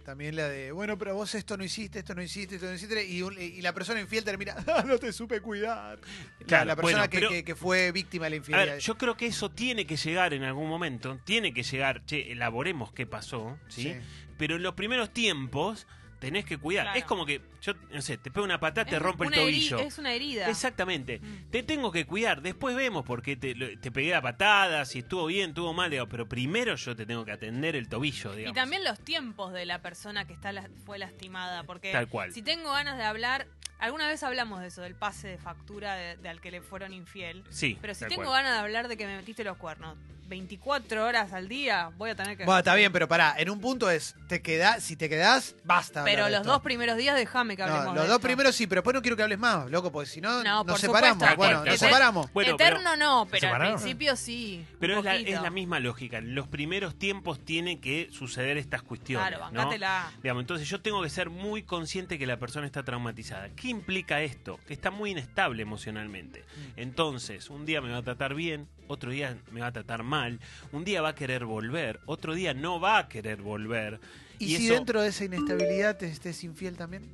También 0.02 0.36
la 0.36 0.48
de, 0.48 0.72
bueno, 0.72 0.98
pero 0.98 1.14
vos 1.14 1.34
esto 1.34 1.56
no 1.56 1.64
hiciste, 1.64 2.00
esto 2.00 2.14
no 2.14 2.22
hiciste, 2.22 2.56
esto 2.56 2.66
no 2.66 2.74
hiciste, 2.74 3.04
y, 3.06 3.22
un- 3.22 3.40
y 3.40 3.60
la 3.62 3.72
persona 3.72 4.00
infiel 4.00 4.24
termina, 4.24 4.54
"Ah, 4.66 4.84
no 4.86 4.98
te 4.98 5.12
supe 5.12 5.40
cuidar. 5.40 5.98
La- 6.40 6.46
Claro, 6.46 6.64
la, 6.66 6.76
persona 6.76 6.96
bueno, 6.98 7.10
que, 7.10 7.16
pero- 7.18 7.28
que- 7.30 7.44
que 7.44 7.54
fue 7.54 7.92
víctima 7.92 8.24
de 8.26 8.30
la 8.30 8.34
A 8.34 8.38
infidelidad. 8.38 8.72
ver, 8.74 8.82
yo 8.82 8.98
creo 8.98 9.16
que 9.16 9.26
eso 9.26 9.50
tiene 9.50 9.86
que 9.86 9.96
llegar 9.96 10.34
en 10.34 10.42
algún 10.42 10.68
momento. 10.68 11.18
Tiene 11.24 11.54
que 11.54 11.62
llegar, 11.62 12.04
che, 12.04 12.32
elaboremos 12.32 12.92
qué 12.92 13.06
pasó, 13.06 13.58
¿sí? 13.68 13.82
Sí. 13.84 13.94
Pero 14.38 14.56
en 14.56 14.62
los 14.62 14.74
primeros 14.74 15.12
tiempos 15.12 15.86
tenés 16.22 16.44
que 16.44 16.56
cuidar. 16.56 16.84
Claro. 16.84 16.98
Es 17.00 17.04
como 17.04 17.26
que, 17.26 17.40
yo, 17.60 17.74
no 17.90 18.00
sé, 18.00 18.16
te 18.16 18.30
pego 18.30 18.44
una 18.44 18.60
patada, 18.60 18.88
te 18.88 18.98
rompo 19.00 19.24
el 19.24 19.32
tobillo. 19.32 19.78
Es 19.80 19.98
una 19.98 20.12
herida. 20.12 20.48
Exactamente. 20.48 21.18
Mm. 21.18 21.50
Te 21.50 21.62
tengo 21.64 21.90
que 21.90 22.06
cuidar. 22.06 22.40
Después 22.42 22.76
vemos 22.76 23.04
por 23.04 23.22
qué 23.22 23.36
te, 23.36 23.54
pegué 23.90 24.14
a 24.14 24.22
patadas, 24.22 24.88
si 24.90 25.00
estuvo 25.00 25.26
bien, 25.26 25.50
estuvo 25.50 25.72
mal. 25.74 25.90
digo, 25.90 26.08
pero 26.08 26.28
primero 26.28 26.76
yo 26.76 26.94
te 26.94 27.04
tengo 27.06 27.24
que 27.24 27.32
atender 27.32 27.74
el 27.74 27.88
tobillo, 27.88 28.32
Y 28.34 28.36
digamos. 28.38 28.54
también 28.54 28.84
los 28.84 29.00
tiempos 29.00 29.52
de 29.52 29.66
la 29.66 29.82
persona 29.82 30.24
que 30.26 30.32
está 30.32 30.52
la- 30.52 30.70
fue 30.86 30.98
lastimada. 30.98 31.64
Porque 31.64 31.90
Tal 31.90 32.08
cual. 32.08 32.32
si 32.32 32.40
tengo 32.42 32.70
ganas 32.70 32.96
de 32.96 33.02
hablar, 33.04 33.48
alguna 33.80 34.06
vez 34.06 34.22
hablamos 34.22 34.60
de 34.60 34.68
eso, 34.68 34.80
del 34.82 34.94
pase 34.94 35.26
de 35.26 35.38
factura 35.38 35.96
de, 35.96 36.16
de 36.18 36.28
al 36.28 36.40
que 36.40 36.52
le 36.52 36.62
fueron 36.62 36.94
infiel. 36.94 37.42
Sí, 37.50 37.76
Pero 37.80 37.94
si 37.94 38.06
tengo 38.06 38.22
cual. 38.22 38.42
ganas 38.44 38.52
de 38.52 38.58
hablar 38.60 38.86
de 38.86 38.96
que 38.96 39.06
me 39.06 39.16
metiste 39.16 39.42
los 39.42 39.56
cuernos 39.56 39.98
24 40.32 41.04
horas 41.04 41.32
al 41.34 41.46
día, 41.46 41.90
voy 41.98 42.08
a 42.10 42.14
tener 42.14 42.38
que. 42.38 42.44
Bueno, 42.46 42.60
está 42.60 42.74
bien, 42.74 42.90
pero 42.90 43.06
pará, 43.06 43.34
en 43.36 43.50
un 43.50 43.60
punto 43.60 43.90
es, 43.90 44.14
te 44.28 44.40
queda, 44.40 44.80
si 44.80 44.96
te 44.96 45.10
quedás, 45.10 45.54
basta. 45.62 46.04
Pero 46.04 46.30
los 46.30 46.42
dos 46.46 46.62
primeros 46.62 46.96
días 46.96 47.14
déjame 47.16 47.54
que 47.54 47.62
No, 47.62 47.68
hablemos. 47.68 47.94
los 47.96 48.04
de 48.04 48.08
dos 48.08 48.16
esto. 48.16 48.26
primeros 48.26 48.56
sí, 48.56 48.66
pero 48.66 48.80
después 48.80 48.94
no 48.94 49.02
quiero 49.02 49.14
que 49.16 49.22
hables 49.24 49.38
más, 49.38 49.70
loco, 49.70 49.92
porque 49.92 50.08
si 50.08 50.22
no, 50.22 50.42
No, 50.42 50.64
nos 50.64 50.80
separamos. 50.80 51.18
supuesto. 51.18 51.36
Bueno, 51.36 51.64
nos 51.66 51.78
separamos. 51.78 52.32
Bueno, 52.32 52.54
Eterno 52.54 52.96
no, 52.96 53.26
pero 53.30 53.48
al 53.48 53.52
separaron? 53.52 53.74
principio 53.76 54.16
sí. 54.16 54.66
un 54.72 54.78
Pero 54.80 54.98
es 54.98 55.04
la, 55.04 55.12
poquito. 55.12 55.30
es 55.32 55.42
la 55.42 55.50
misma 55.50 55.80
lógica. 55.80 56.16
En 56.18 56.34
los 56.34 56.48
primeros 56.48 56.98
tiempos 56.98 57.44
tienen 57.44 57.78
que 57.80 58.08
suceder 58.10 58.56
estas 58.56 58.82
cuestiones. 58.82 59.28
Claro, 59.28 59.44
¿no? 59.52 59.58
bancátela. 59.58 60.10
Digamos, 60.22 60.40
entonces 60.44 60.66
yo 60.66 60.80
tengo 60.80 61.02
que 61.02 61.10
ser 61.10 61.28
muy 61.28 61.62
consciente 61.62 62.18
que 62.18 62.26
la 62.26 62.38
persona 62.38 62.64
está 62.64 62.82
traumatizada. 62.82 63.50
¿Qué 63.50 63.68
implica 63.68 64.22
esto? 64.22 64.58
Que 64.66 64.72
está 64.72 64.90
muy 64.90 65.10
inestable 65.10 65.62
emocionalmente. 65.62 66.40
Mm. 66.76 66.80
Entonces, 66.80 67.50
un 67.50 67.66
día 67.66 67.80
me 67.82 67.90
va 67.90 67.98
a 67.98 68.02
tratar 68.02 68.34
bien, 68.34 68.68
otro 68.88 69.10
día 69.10 69.36
me 69.50 69.60
va 69.60 69.68
a 69.68 69.72
tratar 69.72 70.02
mal, 70.02 70.40
un 70.72 70.84
día 70.84 71.02
va 71.02 71.10
a 71.10 71.14
querer 71.14 71.44
volver, 71.44 72.00
otro 72.06 72.34
día 72.34 72.54
no 72.54 72.80
va 72.80 72.98
a 72.98 73.08
querer 73.08 73.42
volver. 73.42 74.00
¿Y, 74.38 74.56
si 74.56 74.66
eso- 74.66 74.74
dentro 74.74 75.00
de 75.02 75.08
esa 75.08 75.24
inestabilidad 75.24 75.96
te 75.96 76.06
estés 76.06 76.42
infiel 76.44 76.76
también? 76.76 77.10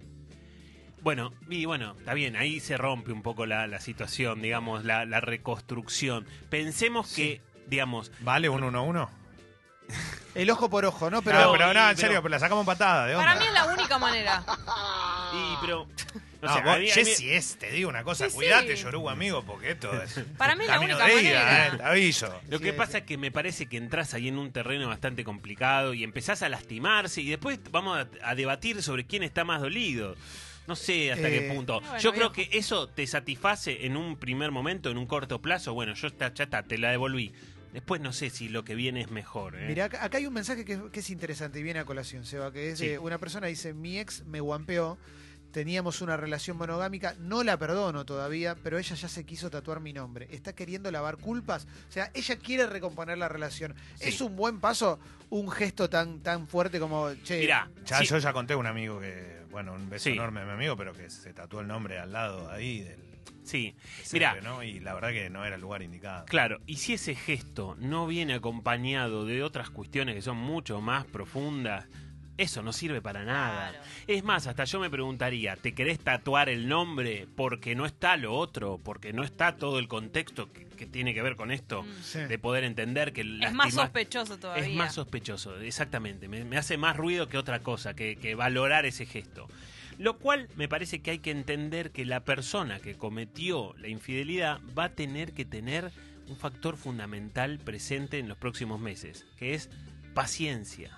Bueno, 1.00 1.32
y 1.48 1.64
bueno, 1.64 1.94
está 1.98 2.12
bien, 2.14 2.34
ahí 2.37 2.58
se 2.58 2.76
rompe 2.76 3.12
un 3.12 3.22
poco 3.22 3.46
la, 3.46 3.66
la 3.68 3.80
situación, 3.80 4.42
digamos, 4.42 4.84
la, 4.84 5.04
la 5.04 5.20
reconstrucción. 5.20 6.26
Pensemos 6.50 7.14
que, 7.14 7.40
digamos, 7.68 8.10
¿Vale 8.20 8.48
un 8.48 8.62
1-1? 8.62 9.08
El 10.34 10.50
ojo 10.50 10.68
por 10.68 10.84
ojo, 10.84 11.08
¿no? 11.10 11.22
Pero 11.22 11.40
no, 11.40 11.52
pero 11.52 11.66
no, 11.72 11.80
en 11.80 11.87
pero- 11.96 11.96
serio, 11.98 12.22
pero 12.22 12.30
la 12.30 12.38
sacamos 12.40 12.66
patada, 12.66 13.06
de 13.06 13.14
onda. 13.14 13.26
Para 13.28 13.40
mí 13.40 13.46
es 13.46 13.52
la 13.52 13.66
única 13.66 13.98
manera. 13.98 14.44
y, 15.34 15.56
pero... 15.60 15.87
o 16.40 16.47
No, 16.47 16.52
sea, 16.54 16.62
vos, 16.64 16.75
a 16.75 16.78
mí- 16.78 16.90
a 16.90 16.95
mí- 16.97 17.04
Jessy 17.04 17.30
es, 17.30 17.57
te 17.59 17.71
digo 17.71 17.88
una 17.88 18.04
cosa, 18.04 18.28
Sí, 18.30 18.35
cuídate, 18.37 18.76
sí. 18.76 18.83
Yoruba, 18.85 19.12
amigo, 19.12 19.42
porque 19.45 19.73
esto 19.73 19.90
es 20.02 20.14
Para 20.38 20.54
mí 20.54 20.64
es 20.64 20.71
la 20.71 20.78
única 20.80 21.04
de 21.07 21.12
ida, 21.23 21.42
manera. 21.45 21.66
eh, 21.66 21.76
te 21.78 21.83
aviso. 21.83 22.40
Lo 22.49 22.59
Sí, 22.59 22.64
que 22.64 22.71
sí. 22.71 22.76
pasa 22.76 22.99
es 22.99 23.04
que 23.04 23.18
me 23.18 23.30
parece 23.33 23.66
que 23.66 23.76
entras 23.76 24.14
ahí 24.14 24.28
en 24.28 24.38
un 24.38 24.52
terreno 24.52 24.87
bastante 24.88 25.25
complicado 25.25 25.95
y 25.95 26.04
empezás 26.04 26.42
a 26.42 26.49
lastimarse 26.49 27.21
y 27.23 27.28
después 27.30 27.59
vamos 27.71 27.99
a, 27.99 28.09
a 28.23 28.35
debatir 28.35 28.83
sobre 28.83 29.04
quién 29.07 29.23
está 29.23 29.45
más 29.45 29.61
dolido. 29.61 30.14
No 30.68 30.76
sé 30.76 31.11
hasta 31.12 31.28
Eh, 31.28 31.30
qué 31.49 31.54
punto. 31.54 31.80
bueno, 31.80 31.99
yo 31.99 32.12
creo 32.12 32.30
que 32.30 32.49
eso 32.52 32.88
te 32.88 33.07
satisface 33.07 33.87
en 33.87 33.97
un 33.97 34.16
primer 34.16 34.50
momento, 34.50 34.90
en 34.90 34.99
un 34.99 35.07
corto 35.07 35.40
plazo. 35.40 35.73
Bueno, 35.75 35.95
yo 35.95 36.09
está, 36.09 36.33
ya 36.35 36.45
está, 36.45 36.62
te 36.62 36.76
la 36.78 36.90
devolví. 36.90 37.33
Después 37.73 38.00
no 38.00 38.12
sé 38.12 38.30
si 38.30 38.49
lo 38.49 38.64
que 38.64 38.75
viene 38.75 39.00
es 39.00 39.11
mejor. 39.11 39.57
¿eh? 39.57 39.66
Mirá, 39.66 39.87
acá 39.87 40.04
acá 40.04 40.18
hay 40.18 40.26
un 40.26 40.35
mensaje 40.35 40.64
que, 40.64 40.78
que 40.92 41.00
es 41.00 41.11
interesante 41.11 41.59
y 41.61 41.62
viene 41.62 41.80
a 41.80 41.85
colación, 41.85 42.25
Seba, 42.25 42.52
que 42.52 42.71
es 42.71 42.78
Sí. 42.78 42.87
de 42.88 42.99
una 42.99 43.18
persona 43.18 43.47
dice, 43.47 43.73
mi 43.75 43.99
ex 43.99 44.25
me 44.26 44.40
guampeó, 44.40 44.99
Teníamos 45.52 46.02
una 46.02 46.16
relación 46.16 46.56
monogámica, 46.58 47.14
no 47.18 47.42
la 47.42 47.58
perdono 47.58 48.04
todavía, 48.04 48.54
pero 48.62 48.78
ella 48.78 48.94
ya 48.94 49.08
se 49.08 49.24
quiso 49.24 49.50
tatuar 49.50 49.80
mi 49.80 49.92
nombre. 49.92 50.28
Está 50.30 50.52
queriendo 50.54 50.90
lavar 50.90 51.16
culpas. 51.16 51.66
O 51.88 51.92
sea, 51.92 52.10
ella 52.14 52.36
quiere 52.36 52.66
recomponer 52.66 53.16
la 53.18 53.28
relación. 53.28 53.74
Sí. 53.94 54.10
¿Es 54.10 54.20
un 54.20 54.36
buen 54.36 54.60
paso? 54.60 54.98
Un 55.30 55.50
gesto 55.50 55.88
tan, 55.88 56.20
tan 56.20 56.48
fuerte 56.48 56.78
como, 56.78 57.12
che, 57.24 57.40
Mirá, 57.40 57.70
Ya, 57.84 57.98
sí, 57.98 58.04
Yo 58.06 58.18
ya 58.18 58.32
conté 58.32 58.52
a 58.54 58.56
un 58.58 58.66
amigo 58.66 59.00
que, 59.00 59.42
bueno, 59.50 59.72
un 59.72 59.88
beso 59.88 60.04
Sí. 60.04 60.10
enorme 60.10 60.40
a 60.40 60.44
mi 60.44 60.52
amigo, 60.52 60.76
pero 60.76 60.92
que 60.92 61.08
se 61.10 61.32
tatuó 61.32 61.60
el 61.60 61.66
nombre 61.66 61.98
al 61.98 62.12
lado 62.12 62.50
ahí 62.50 62.80
del 62.82 63.00
sí. 63.42 63.74
Mirá, 64.12 64.40
¿no? 64.42 64.62
Y 64.62 64.80
la 64.80 64.92
verdad 64.92 65.10
que 65.10 65.30
no 65.30 65.44
era 65.46 65.54
el 65.56 65.60
lugar 65.62 65.82
indicado. 65.82 66.26
Claro, 66.26 66.60
y 66.66 66.76
si 66.76 66.92
ese 66.94 67.14
gesto 67.14 67.74
no 67.78 68.06
viene 68.06 68.34
acompañado 68.34 69.24
de 69.24 69.42
otras 69.42 69.70
cuestiones 69.70 70.14
que 70.14 70.22
son 70.22 70.36
mucho 70.36 70.80
más 70.82 71.06
profundas, 71.06 71.86
eso 72.38 72.62
no 72.62 72.73
sirve 72.73 73.02
para 73.02 73.25
nada. 73.25 73.71
Claro. 73.71 73.85
Es 74.07 74.25
más, 74.25 74.47
hasta 74.47 74.64
yo 74.64 74.80
me 74.80 74.88
preguntaría, 74.88 75.57
¿te 75.57 75.75
querés 75.75 75.99
tatuar 75.99 76.49
el 76.49 76.68
nombre 76.68 77.26
porque 77.37 77.75
no 77.75 77.85
está 77.85 78.16
lo 78.16 78.35
otro? 78.35 78.78
Porque 78.83 79.12
no 79.12 79.25
está 79.25 79.57
todo 79.57 79.78
el 79.78 79.88
contexto 79.88 80.50
que, 80.52 80.64
que 80.64 80.87
tiene 80.87 81.12
que 81.12 81.21
ver 81.21 81.37
con 81.37 81.50
esto? 81.50 81.83
Mm. 81.83 82.02
Sí. 82.02 82.21
De 82.21 82.38
poder 82.38 82.64
entender 82.64 83.12
que 83.12 83.23
Es 83.42 83.52
más 83.52 83.75
sospechoso 83.75 84.38
todavía. 84.38 84.64
Es 84.64 84.75
más 84.75 84.95
sospechoso, 84.95 85.59
exactamente. 85.61 86.28
Me, 86.28 86.45
me 86.45 86.57
hace 86.57 86.78
más 86.78 86.97
ruido 86.97 87.28
que 87.28 87.37
otra 87.37 87.59
cosa, 87.59 87.95
que, 87.95 88.16
que 88.16 88.35
valorar 88.35 88.87
ese 88.87 89.04
gesto. 89.04 89.49
Lo 89.99 90.18
cual 90.18 90.49
me 90.54 90.68
parece 90.68 91.00
que 91.02 91.11
hay 91.11 91.18
que 91.18 91.33
entender 91.33 91.90
que 91.90 92.04
la 92.04 92.21
persona 92.21 92.78
que 92.78 92.95
cometió 92.95 93.75
la 93.78 93.88
infidelidad 93.88 94.61
va 94.78 94.85
a 94.85 94.92
tener 94.95 95.33
que 95.33 95.45
tener 95.45 95.90
un 96.28 96.37
factor 96.37 96.76
fundamental 96.76 97.59
presente 97.59 98.21
en 98.21 98.28
los 98.28 98.38
próximos 98.38 98.80
meses, 98.80 99.26
que 99.37 99.54
es 99.54 99.71
paciencia. 100.14 100.97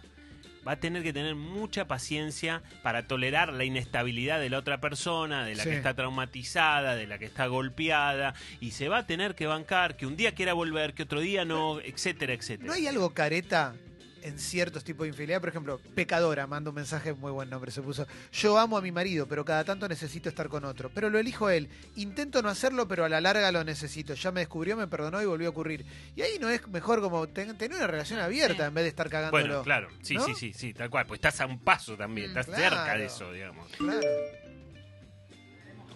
Va 0.67 0.73
a 0.73 0.77
tener 0.77 1.03
que 1.03 1.13
tener 1.13 1.35
mucha 1.35 1.87
paciencia 1.87 2.63
para 2.83 3.07
tolerar 3.07 3.53
la 3.53 3.65
inestabilidad 3.65 4.39
de 4.41 4.51
la 4.51 4.59
otra 4.59 4.81
persona, 4.81 5.45
de 5.45 5.55
la 5.55 5.63
Sí. 5.65 5.71
que 5.71 5.77
está 5.77 5.95
traumatizada, 5.95 6.97
de 6.97 7.07
la 7.07 7.19
que 7.19 7.25
está 7.25 7.47
golpeada, 7.47 8.35
y 8.61 8.73
se 8.73 8.89
va 8.89 8.99
a 8.99 9.07
tener 9.07 9.35
que 9.35 9.47
bancar 9.47 9.97
que 9.97 10.07
un 10.07 10.17
día 10.17 10.35
quiera 10.35 10.53
volver, 10.53 10.93
que 10.95 11.05
otro 11.05 11.21
día 11.21 11.45
no, 11.45 11.81
etcétera, 11.81 12.35
etcétera. 12.35 12.67
¿No 12.67 12.75
hay 12.75 12.87
algo 12.87 13.15
careta 13.15 13.75
en 14.23 14.39
ciertos 14.39 14.85
tipos 14.85 15.05
de 15.05 15.09
infidelidad? 15.09 15.41
Por 15.41 15.49
ejemplo, 15.51 15.81
pecadora, 15.95 16.47
manda 16.47 16.71
un 16.71 16.77
mensaje, 16.77 17.13
muy 17.15 17.33
buen 17.33 17.49
nombre, 17.51 17.71
se 17.71 17.83
puso. 17.83 18.07
Yo 18.33 18.59
amo 18.59 18.77
a 18.79 18.81
mi 18.83 18.93
marido, 18.93 19.27
pero 19.27 19.45
cada 19.45 19.65
tanto 19.65 19.89
necesito 19.89 20.29
estar 20.29 20.49
con 20.49 20.65
otro. 20.65 20.91
Pero 20.95 21.11
lo 21.11 21.19
elijo 21.19 21.51
él. 21.51 21.69
Intento 21.97 22.43
no 22.43 22.49
hacerlo, 22.49 22.87
pero 22.89 23.05
a 23.05 23.09
la 23.09 23.21
larga 23.21 23.51
lo 23.53 23.65
necesito. 23.65 24.15
Ya 24.15 24.31
me 24.33 24.41
descubrió, 24.41 24.77
me 24.77 24.87
perdonó 24.87 25.21
y 25.23 25.27
volvió 25.27 25.49
a 25.49 25.51
ocurrir. 25.51 25.85
Y 26.17 26.23
ahí 26.23 26.39
no 26.41 26.49
es 26.49 26.67
mejor 26.69 27.01
como 27.01 27.29
ten- 27.29 27.57
tener 27.59 27.77
una 27.79 27.87
relación 27.87 28.21
abierta 28.21 28.57
Sí. 28.65 28.69
en 28.69 28.75
vez 28.75 28.85
de 28.85 28.89
estar 28.91 29.09
cagándolo. 29.11 29.45
Bueno, 29.47 29.63
claro, 29.63 29.89
sí, 30.03 30.15
¿no? 30.15 30.23
sí, 30.25 30.35
sí, 30.35 30.53
sí, 30.53 30.75
tal 30.75 30.91
cual. 30.91 31.07
Pues 31.07 31.19
estás 31.19 31.41
a 31.41 31.47
un 31.47 31.59
paso 31.61 31.97
también, 31.97 32.29
Mm, 32.33 32.39
estás 32.39 32.47
claro. 32.55 32.77
cerca 32.77 32.97
de 32.99 33.05
eso, 33.05 33.33
digamos. 33.33 33.69
Claro. 33.77 34.01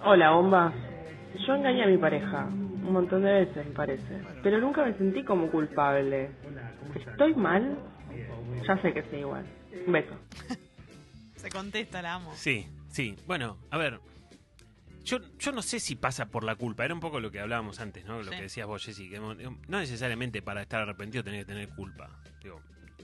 Hola, 0.04 0.30
bomba. 0.32 0.72
Yo 1.46 1.54
engañé 1.54 1.84
a 1.84 1.86
mi 1.86 1.98
pareja 1.98 2.44
un 2.46 2.92
montón 2.92 3.22
de 3.22 3.32
veces, 3.32 3.66
parece. 3.74 4.20
Pero 4.42 4.60
nunca 4.60 4.84
me 4.84 4.92
sentí 4.98 5.24
como 5.24 5.50
culpable. 5.50 6.30
¿Estoy 7.10 7.34
mal? 7.34 7.78
Ya 8.66 8.80
sé 8.82 8.92
que 8.94 9.02
sí, 9.10 9.16
igual. 9.16 9.44
Un 9.86 9.92
beso. 9.92 10.14
Se 11.36 11.48
contesta, 11.50 12.00
la 12.02 12.14
amo. 12.14 12.32
Sí, 12.36 12.66
sí. 12.90 13.16
Bueno, 13.26 13.58
a 13.70 13.76
ver. 13.76 14.00
Yo, 15.04 15.18
yo 15.38 15.52
no 15.52 15.60
sé 15.60 15.80
si 15.80 15.96
pasa 15.96 16.26
por 16.26 16.44
la 16.44 16.56
culpa. 16.56 16.84
Era 16.84 16.94
un 16.94 17.00
poco 17.00 17.20
lo 17.20 17.30
que 17.30 17.38
hablábamos 17.40 17.78
antes, 17.80 18.06
¿no? 18.06 18.18
Lo 18.22 18.30
Sí. 18.30 18.36
que 18.36 18.42
decías 18.42 18.66
vos, 18.66 18.82
Jessy. 18.82 19.10
Que 19.10 19.20
no 19.20 19.34
no 19.34 19.78
necesariamente 19.78 20.40
para 20.40 20.62
estar 20.62 20.80
arrepentido 20.80 21.22
tenés 21.22 21.40
que 21.44 21.52
tener 21.52 21.68
culpa. 21.70 22.08
Digo, 22.42 22.62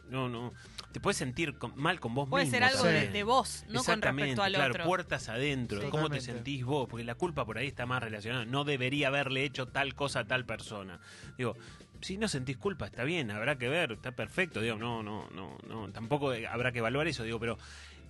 no, 0.09 0.29
no. 0.31 0.55
Te 0.93 1.01
puedes 1.01 1.19
sentir 1.19 1.59
con- 1.59 1.77
mal 1.77 2.01
con 2.01 2.15
vos 2.15 2.29
Puede 2.29 2.47
mismo. 2.47 2.57
ser 2.57 2.65
algo 2.65 2.85
de, 2.85 3.09
de 3.11 3.23
vos, 3.23 3.65
no 3.69 3.85
con 3.85 4.01
respecto 4.01 4.43
al 4.43 4.55
claro, 4.55 4.73
otro. 4.73 4.85
puertas 4.85 5.29
adentro, 5.29 5.79
de 5.79 5.91
cómo 5.91 6.09
te 6.09 6.21
sentís 6.21 6.65
vos, 6.65 6.89
porque 6.89 7.05
la 7.05 7.15
culpa 7.15 7.45
por 7.45 7.59
ahí 7.59 7.67
está 7.69 7.85
más 7.85 8.03
relacionada. 8.03 8.45
No 8.47 8.65
debería 8.65 9.09
haberle 9.09 9.45
hecho 9.45 9.69
tal 9.69 9.95
cosa 9.95 10.21
a 10.21 10.25
tal 10.25 10.47
persona. 10.47 10.99
Digo, 11.37 11.55
si 12.01 12.17
no 12.17 12.29
sentís 12.29 12.57
culpa, 12.57 12.87
está 12.87 13.05
bien, 13.05 13.31
habrá 13.31 13.59
que 13.59 13.69
ver, 13.69 13.93
está 13.93 14.13
perfecto, 14.13 14.61
digo, 14.61 14.77
no, 14.77 15.03
no, 15.03 15.29
no, 15.31 15.59
no, 15.67 15.91
tampoco 15.93 16.33
habrá 16.49 16.73
que 16.73 16.79
evaluar 16.79 17.07
eso, 17.09 17.25
digo, 17.25 17.39
pero 17.39 17.59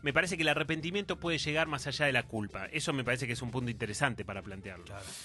me 0.02 0.12
parece 0.12 0.37
que 0.37 0.42
el 0.42 0.49
arrepentimiento 0.49 1.18
puede 1.18 1.38
llegar 1.38 1.66
más 1.66 1.87
allá 1.87 2.06
de 2.06 2.12
la 2.12 2.23
culpa. 2.23 2.66
Eso 2.73 2.92
me 2.92 3.04
parece 3.04 3.26
que 3.26 3.35
es 3.35 3.42
un 3.42 3.50
punto 3.50 3.70
interesante 3.70 4.25
para 4.25 4.42
plantearlo. 4.42 4.85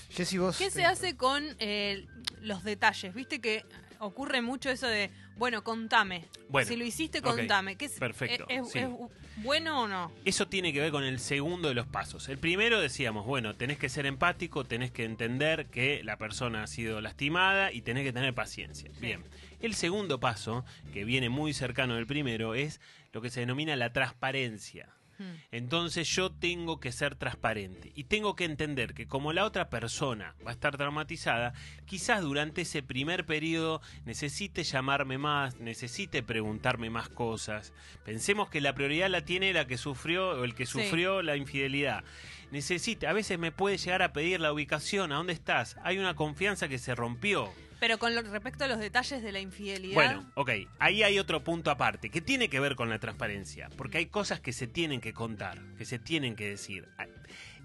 Jessy, 0.10 0.38
vos. 0.38 0.57
¿Qué 0.57 0.69
se 0.69 0.84
hace 0.84 1.15
con 1.15 1.43
eh, 1.60 2.05
los 2.41 2.63
detalles? 2.63 3.13
Viste 3.13 3.39
que 3.39 3.63
ocurre 4.00 4.42
mucho 4.42 4.70
eso 4.70 4.88
de, 4.88 5.10
bueno, 5.38 5.64
contame. 5.64 6.25
Bueno, 6.50 6.68
si 6.68 6.75
lo 6.75 6.86
hiciste, 6.86 7.22
contame. 7.22 7.75
¿Qué 7.75 7.86
es, 7.86 7.94
perfecto, 8.00 8.46
¿Es, 8.50 8.66
es- 8.68 8.72
sí. 8.72 8.80
es 8.80 8.90
bueno 9.38 9.82
o 9.84 9.88
no? 9.88 10.12
Eso 10.24 10.48
tiene 10.48 10.72
que 10.74 10.80
ver 10.80 10.92
con 10.92 11.04
el 11.04 11.20
segundo 11.20 11.68
de 11.70 11.74
los 11.75 11.88
pasos. 11.88 12.30
El 12.30 12.38
primero 12.38 12.80
decíamos, 12.80 13.25
bueno, 13.25 13.56
tenés 13.56 13.78
que 13.78 13.90
ser 13.90 14.06
empático, 14.06 14.64
tenés 14.66 14.92
que 14.92 15.04
entender 15.06 15.66
que 15.68 16.04
la 16.04 16.18
persona 16.18 16.64
ha 16.64 16.68
sido 16.68 17.02
lastimada 17.02 17.72
y 17.72 17.82
tenés 17.82 18.04
que 18.04 18.14
tener 18.14 18.34
paciencia. 18.34 18.90
Bien. 19.00 19.24
El 19.60 19.74
segundo 19.74 20.20
paso, 20.20 20.64
que 20.94 21.06
viene 21.06 21.30
muy 21.30 21.54
cercano 21.54 21.96
del 21.96 22.06
primero, 22.08 22.56
es 22.56 22.80
lo 23.14 23.22
que 23.22 23.30
se 23.30 23.40
denomina 23.42 23.75
la 23.75 23.92
transparencia. 23.94 24.90
Hmm. 25.17 25.34
Entonces 25.51 26.07
yo 26.10 26.31
tengo 26.31 26.79
que 26.79 26.91
ser 26.91 27.15
transparente 27.15 27.91
y 27.95 28.05
tengo 28.05 28.36
que 28.36 28.45
entender 28.45 28.93
que 28.93 29.07
como 29.07 29.31
la 29.34 29.45
otra 29.45 29.69
persona 29.69 30.36
va 30.45 30.51
a 30.51 30.53
estar 30.53 30.75
traumatizada, 30.77 31.53
quizás 31.86 32.22
durante 32.22 32.62
ese 32.62 32.84
primer 32.84 33.25
periodo 33.25 33.81
necesite 34.05 34.63
llamarme 34.63 35.17
más, 35.17 35.57
necesite 35.60 36.22
preguntarme 36.24 36.89
más 36.89 37.10
cosas. 37.10 37.74
Pensemos 38.03 38.50
que 38.50 38.62
la 38.62 38.75
prioridad 38.75 39.10
la 39.10 39.22
tiene 39.22 39.53
la 39.53 39.67
que 39.67 39.77
sufrió 39.77 40.29
o 40.31 40.43
el 40.43 40.53
que 40.55 40.65
Sí. 40.65 40.74
sufrió 40.84 41.22
la 41.22 41.36
infidelidad. 41.38 42.03
Necesite, 42.51 43.07
a 43.07 43.13
veces 43.13 43.39
me 43.39 43.51
puede 43.51 43.77
llegar 43.77 44.01
a 44.01 44.13
pedir 44.13 44.39
la 44.39 44.53
ubicación, 44.53 45.12
¿a 45.12 45.15
dónde 45.15 45.34
estás? 45.34 45.77
Hay 45.84 45.98
una 45.98 46.15
confianza 46.15 46.67
que 46.67 46.77
se 46.77 46.95
rompió. 46.95 47.51
Pero 47.79 47.98
con 48.00 48.15
lo- 48.15 48.22
respecto 48.22 48.63
a 48.63 48.67
los 48.67 48.79
detalles 48.79 49.22
de 49.22 49.32
la 49.32 49.39
infidelidad, 49.39 49.96
Bueno, 49.96 50.32
ok, 50.36 50.50
ahí 50.79 51.03
hay 51.03 51.20
otro 51.20 51.44
punto 51.44 51.72
aparte, 51.72 52.10
que 52.10 52.22
tiene 52.22 52.50
que 52.50 52.60
ver 52.60 52.75
con 52.75 52.89
la 52.89 53.00
transparencia, 53.00 53.70
porque 53.77 53.98
hay 54.00 54.05
cosas 54.08 54.39
que 54.39 54.53
se 54.53 54.67
tienen 54.67 55.01
que 55.01 55.13
contar, 55.13 55.60
que 55.77 55.86
se 55.86 56.00
tienen 56.00 56.36
que 56.36 56.50
decir, 56.50 56.88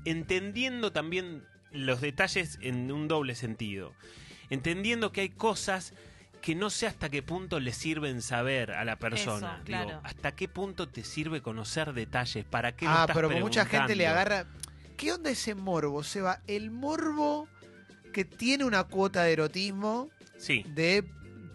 entendiendo 0.05 0.93
también 0.93 1.45
los 1.71 2.01
detalles 2.01 2.59
en 2.61 2.91
un 2.91 3.09
doble 3.09 3.35
sentido, 3.35 3.95
entendiendo 4.49 5.13
que 5.13 5.23
hay 5.23 5.29
cosas 5.31 5.95
que 6.43 6.55
no 6.55 6.71
sé 6.71 6.87
hasta 6.87 7.11
qué 7.11 7.23
punto 7.23 7.61
le 7.61 7.73
sirven 7.73 8.23
saber 8.23 8.73
a 8.73 8.85
la 8.85 8.97
persona. 8.97 9.57
Eso, 9.63 9.65
Digo, 9.65 10.01
hasta 10.05 10.35
qué 10.35 10.49
punto 10.49 10.89
te 10.89 11.05
sirve 11.05 11.43
conocer 11.43 11.93
detalles, 11.93 12.45
para 12.47 12.75
qué 12.75 12.87
lo 12.87 12.91
Ah, 12.93 13.01
estás 13.03 13.15
pero 13.17 13.31
mucha 13.41 13.67
gente 13.67 13.95
le 13.95 14.07
agarra. 14.07 14.47
¿Qué 14.97 15.13
onda 15.13 15.31
ese 15.31 15.55
morbo, 15.55 16.03
Seba? 16.03 16.41
El 16.47 16.71
morbo 16.71 17.47
que 18.13 18.25
tiene 18.25 18.65
una 18.65 18.85
cuota 18.85 19.23
de 19.25 19.33
erotismo 19.33 20.11
Sí. 20.39 20.65
de 20.69 21.05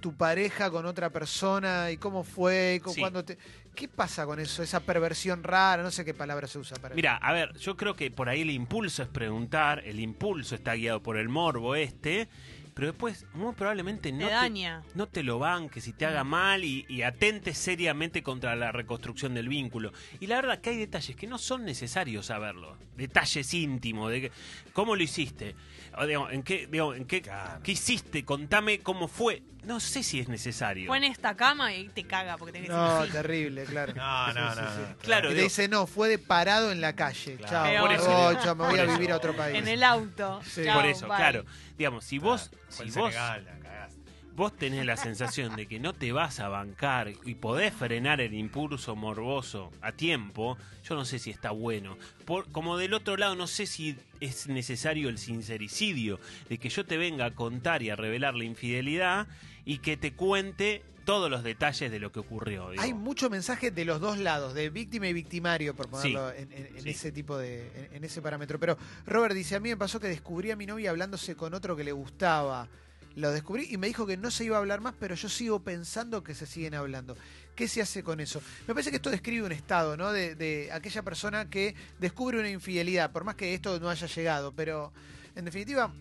tu 0.01 0.15
pareja 0.15 0.69
con 0.69 0.85
otra 0.85 1.09
persona 1.09 1.89
y 1.91 1.97
cómo 1.97 2.23
fue, 2.23 2.75
y 2.75 2.79
cu- 2.79 2.93
Sí. 2.93 2.99
cuándo 3.01 3.25
te... 3.25 3.37
¿Qué 3.73 3.87
pasa 3.89 4.25
con 4.25 4.39
eso? 4.39 4.63
Esa 4.63 4.79
perversión 4.79 5.43
rara, 5.43 5.83
no 5.83 5.91
sé 5.91 6.05
qué 6.05 6.13
palabra 6.13 6.47
se 6.47 6.57
usa 6.59 6.77
para 6.77 6.95
Mira, 6.95 7.17
a 7.17 7.33
ver, 7.33 7.53
yo 7.57 7.75
creo 7.75 7.93
que 7.95 8.09
por 8.09 8.29
ahí 8.29 8.41
el 8.41 8.51
impulso 8.51 9.03
es 9.03 9.09
preguntar, 9.09 9.81
el 9.85 9.99
impulso 9.99 10.55
está 10.55 10.75
guiado 10.75 11.01
por 11.03 11.17
el 11.17 11.27
morbo 11.27 11.75
este, 11.75 12.29
pero 12.75 12.87
después 12.87 13.25
muy 13.33 13.53
probablemente 13.53 14.11
te 14.11 14.11
no 14.11 14.27
te, 14.27 14.33
daña. 14.33 14.83
no 14.93 15.07
te 15.07 15.23
lo 15.23 15.39
banques 15.39 15.87
y 15.87 15.93
te 15.93 16.05
haga 16.05 16.23
mal 16.25 16.63
y, 16.65 16.85
y 16.89 17.01
atente 17.03 17.53
seriamente 17.55 18.21
contra 18.21 18.55
la 18.55 18.71
reconstrucción 18.73 19.33
del 19.33 19.47
vínculo. 19.47 19.93
Y 20.19 20.27
la 20.27 20.35
verdad 20.35 20.59
que 20.59 20.71
hay 20.71 20.77
detalles 20.77 21.15
que 21.15 21.25
no 21.25 21.37
son 21.37 21.63
necesarios 21.65 22.25
saberlo, 22.27 22.77
detalles 22.97 23.53
íntimos, 23.53 24.11
de 24.11 24.21
que, 24.21 24.31
cómo 24.73 24.95
lo 24.97 25.01
hiciste, 25.03 25.55
o, 25.97 26.05
digo, 26.05 26.29
en 26.29 26.43
qué, 26.43 26.67
digo, 26.67 26.93
en 26.93 27.05
qué, 27.05 27.21
Claro. 27.21 27.61
qué 27.63 27.71
hiciste, 27.71 28.25
contame 28.25 28.79
cómo 28.79 29.07
fue. 29.07 29.41
No 29.65 29.79
sé 29.79 30.03
si 30.03 30.19
es 30.19 30.27
necesario. 30.27 30.87
Fue 30.87 30.97
en 30.97 31.05
esta 31.05 31.35
cama 31.35 31.73
y 31.73 31.89
te 31.89 32.03
caga 32.05 32.37
porque 32.37 32.51
tenés 32.53 32.69
que 32.69 32.75
No, 32.75 33.05
sí. 33.05 33.11
terrible, 33.11 33.63
claro. 33.65 33.93
No, 33.95 34.27
no, 34.33 34.33
Sí, 34.53 34.61
no. 34.61 34.67
sí, 34.67 34.73
sí. 34.75 34.81
no. 34.91 34.97
Claro, 34.99 35.25
Y 35.27 35.29
te 35.29 35.35
digo- 35.35 35.43
dice, 35.45 35.67
no, 35.67 35.87
fue 35.87 36.07
de 36.09 36.19
parado 36.19 36.71
en 36.71 36.81
la 36.81 36.93
calle. 36.95 37.35
Claro. 37.37 37.51
Chao, 37.73 37.85
Por 37.85 37.91
eso 37.95 38.05
oh, 38.27 38.33
chao, 38.43 38.55
me 38.55 38.63
voy 38.65 38.71
Por 38.71 38.79
a 38.79 38.83
eso. 38.83 38.93
vivir 38.93 39.11
a 39.11 39.15
otro 39.17 39.35
país. 39.35 39.57
En 39.57 39.67
el 39.67 39.83
auto. 39.83 40.41
Sí. 40.43 40.63
Chao, 40.65 40.75
Por 40.75 40.85
eso, 40.85 41.07
bye. 41.07 41.17
claro. 41.17 41.45
Digamos, 41.77 42.05
si 42.05 42.19
vos, 42.19 42.51
Fue 42.69 42.85
si 42.85 42.91
en 42.93 42.95
vos 43.01 43.11
Senegal, 43.13 43.45
la 43.45 43.59
cagaste. 43.59 43.94
Vos 44.35 44.55
tenés 44.55 44.85
la 44.85 44.97
sensación 44.97 45.55
de 45.55 45.65
que 45.65 45.79
no 45.79 45.93
te 45.93 46.11
vas 46.11 46.39
a 46.39 46.49
bancar 46.49 47.13
y 47.23 47.35
podés 47.35 47.73
frenar 47.73 48.19
el 48.21 48.33
impulso 48.33 48.95
morboso 48.95 49.71
a 49.81 49.91
tiempo, 49.93 50.57
yo 50.83 50.95
no 50.95 51.05
sé 51.05 51.19
si 51.19 51.29
está 51.31 51.51
bueno. 51.51 51.97
Por, 52.25 52.51
como 52.51 52.77
del 52.77 52.93
otro 52.93 53.15
lado, 53.17 53.35
no 53.35 53.47
sé 53.47 53.65
si 53.65 53.95
es 54.19 54.47
necesario 54.47 55.09
el 55.09 55.17
sincericidio, 55.17 56.19
de 56.49 56.57
que 56.57 56.69
yo 56.69 56.85
te 56.85 56.97
venga 56.97 57.25
a 57.25 57.31
contar 57.31 57.81
y 57.81 57.89
a 57.89 57.95
revelar 57.95 58.35
la 58.35 58.43
infidelidad 58.43 59.27
y 59.65 59.77
que 59.79 59.95
te 59.97 60.13
cuente 60.13 60.83
todos 61.05 61.29
los 61.29 61.43
detalles 61.43 61.91
de 61.91 61.99
lo 61.99 62.11
que 62.11 62.19
ocurrió. 62.19 62.71
digo. 62.71 62.81
Hay 62.81 62.93
mucho 62.93 63.29
mensaje 63.29 63.69
de 63.71 63.85
los 63.85 64.01
dos 64.01 64.17
lados, 64.17 64.53
de 64.55 64.69
víctima 64.71 65.07
y 65.07 65.13
victimario, 65.13 65.75
por 65.75 65.87
ponerlo 65.87 66.31
en, 66.31 66.51
en- 66.51 66.65
en 66.77 66.81
Sí. 66.81 66.89
ese 66.89 67.11
tipo 67.11 67.37
de, 67.37 67.67
en, 67.91 67.97
en 67.97 68.03
ese 68.03 68.21
parámetro. 68.23 68.59
Pero 68.59 68.75
Robert 69.05 69.35
dice, 69.35 69.55
a 69.55 69.59
mí 69.59 69.69
me 69.69 69.77
pasó 69.77 69.99
que 69.99 70.07
descubrí 70.07 70.49
a 70.51 70.55
mi 70.55 70.65
novia 70.65 70.89
hablándose 70.89 71.35
con 71.35 71.53
otro 71.53 71.75
que 71.75 71.83
le 71.83 71.91
gustaba. 71.91 72.67
Lo 73.15 73.31
descubrí 73.31 73.67
y 73.69 73.77
me 73.77 73.87
dijo 73.87 74.05
que 74.05 74.17
no 74.17 74.29
se 74.31 74.45
iba 74.45 74.57
a 74.57 74.59
hablar 74.59 74.81
más, 74.81 74.93
pero 74.99 75.15
yo 75.15 75.29
sigo 75.29 75.61
pensando 75.61 76.23
que 76.23 76.35
se 76.35 76.45
siguen 76.45 76.73
hablando. 76.73 77.15
¿Qué 77.55 77.67
se 77.67 77.81
hace 77.81 78.03
con 78.03 78.19
eso? 78.19 78.41
Me 78.67 78.73
parece 78.73 78.89
que 78.89 78.97
esto 78.97 79.09
describe 79.09 79.45
un 79.45 79.53
estado, 79.53 79.95
¿no? 79.95 80.11
De, 80.11 80.35
de 80.35 80.69
aquella 80.73 81.03
persona 81.03 81.49
que 81.49 81.73
descubre 81.99 82.37
una 82.37 82.49
infidelidad, 82.49 83.11
por 83.11 83.23
más 83.23 83.35
que 83.35 83.53
esto 83.53 83.79
no 83.79 83.89
haya 83.89 84.07
llegado, 84.07 84.51
pero 84.51 84.91
en 85.35 85.45
definitiva 85.45 85.93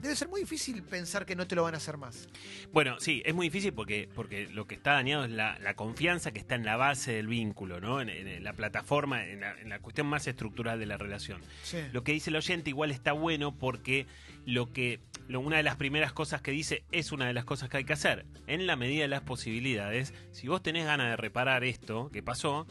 debe 0.00 0.16
ser 0.16 0.28
muy 0.28 0.40
difícil 0.40 0.82
pensar 0.82 1.24
que 1.24 1.36
no 1.36 1.46
te 1.46 1.54
lo 1.54 1.62
van 1.62 1.74
a 1.74 1.76
hacer 1.76 1.96
más. 1.96 2.28
Bueno, 2.72 2.98
sí, 2.98 3.22
es 3.24 3.34
muy 3.34 3.46
difícil 3.46 3.72
porque, 3.72 4.08
porque 4.14 4.48
lo 4.48 4.66
que 4.66 4.74
está 4.74 4.92
dañado 4.94 5.24
es 5.24 5.30
la, 5.30 5.58
la 5.60 5.74
confianza 5.74 6.32
que 6.32 6.40
está 6.40 6.56
en 6.56 6.64
la 6.64 6.76
base 6.76 7.12
del 7.12 7.28
vínculo, 7.28 7.80
¿no? 7.80 8.00
En, 8.00 8.08
en 8.08 8.42
la 8.42 8.52
plataforma, 8.52 9.24
en 9.24 9.40
la, 9.40 9.60
en 9.60 9.68
la 9.68 9.78
cuestión 9.78 10.08
más 10.08 10.26
estructural 10.26 10.80
de 10.80 10.86
la 10.86 10.98
relación. 10.98 11.40
Sí. 11.62 11.78
Lo 11.92 12.02
que 12.02 12.12
dice 12.12 12.30
el 12.30 12.36
oyente 12.36 12.70
igual 12.70 12.90
está 12.90 13.12
bueno 13.12 13.56
porque 13.56 14.06
lo 14.44 14.72
que 14.72 14.98
una 15.40 15.56
de 15.56 15.62
las 15.62 15.76
primeras 15.76 16.12
cosas 16.12 16.42
que 16.42 16.50
dice 16.50 16.84
es 16.92 17.12
una 17.12 17.26
de 17.26 17.32
las 17.32 17.44
cosas 17.44 17.68
que 17.68 17.78
hay 17.78 17.84
que 17.84 17.92
hacer. 17.92 18.26
En 18.46 18.66
la 18.66 18.76
medida 18.76 19.02
de 19.02 19.08
las 19.08 19.22
posibilidades, 19.22 20.14
si 20.32 20.48
vos 20.48 20.62
tenés 20.62 20.86
ganas 20.86 21.08
de 21.08 21.16
reparar 21.16 21.64
esto 21.64 22.10
que 22.10 22.22
pasó, 22.22 22.66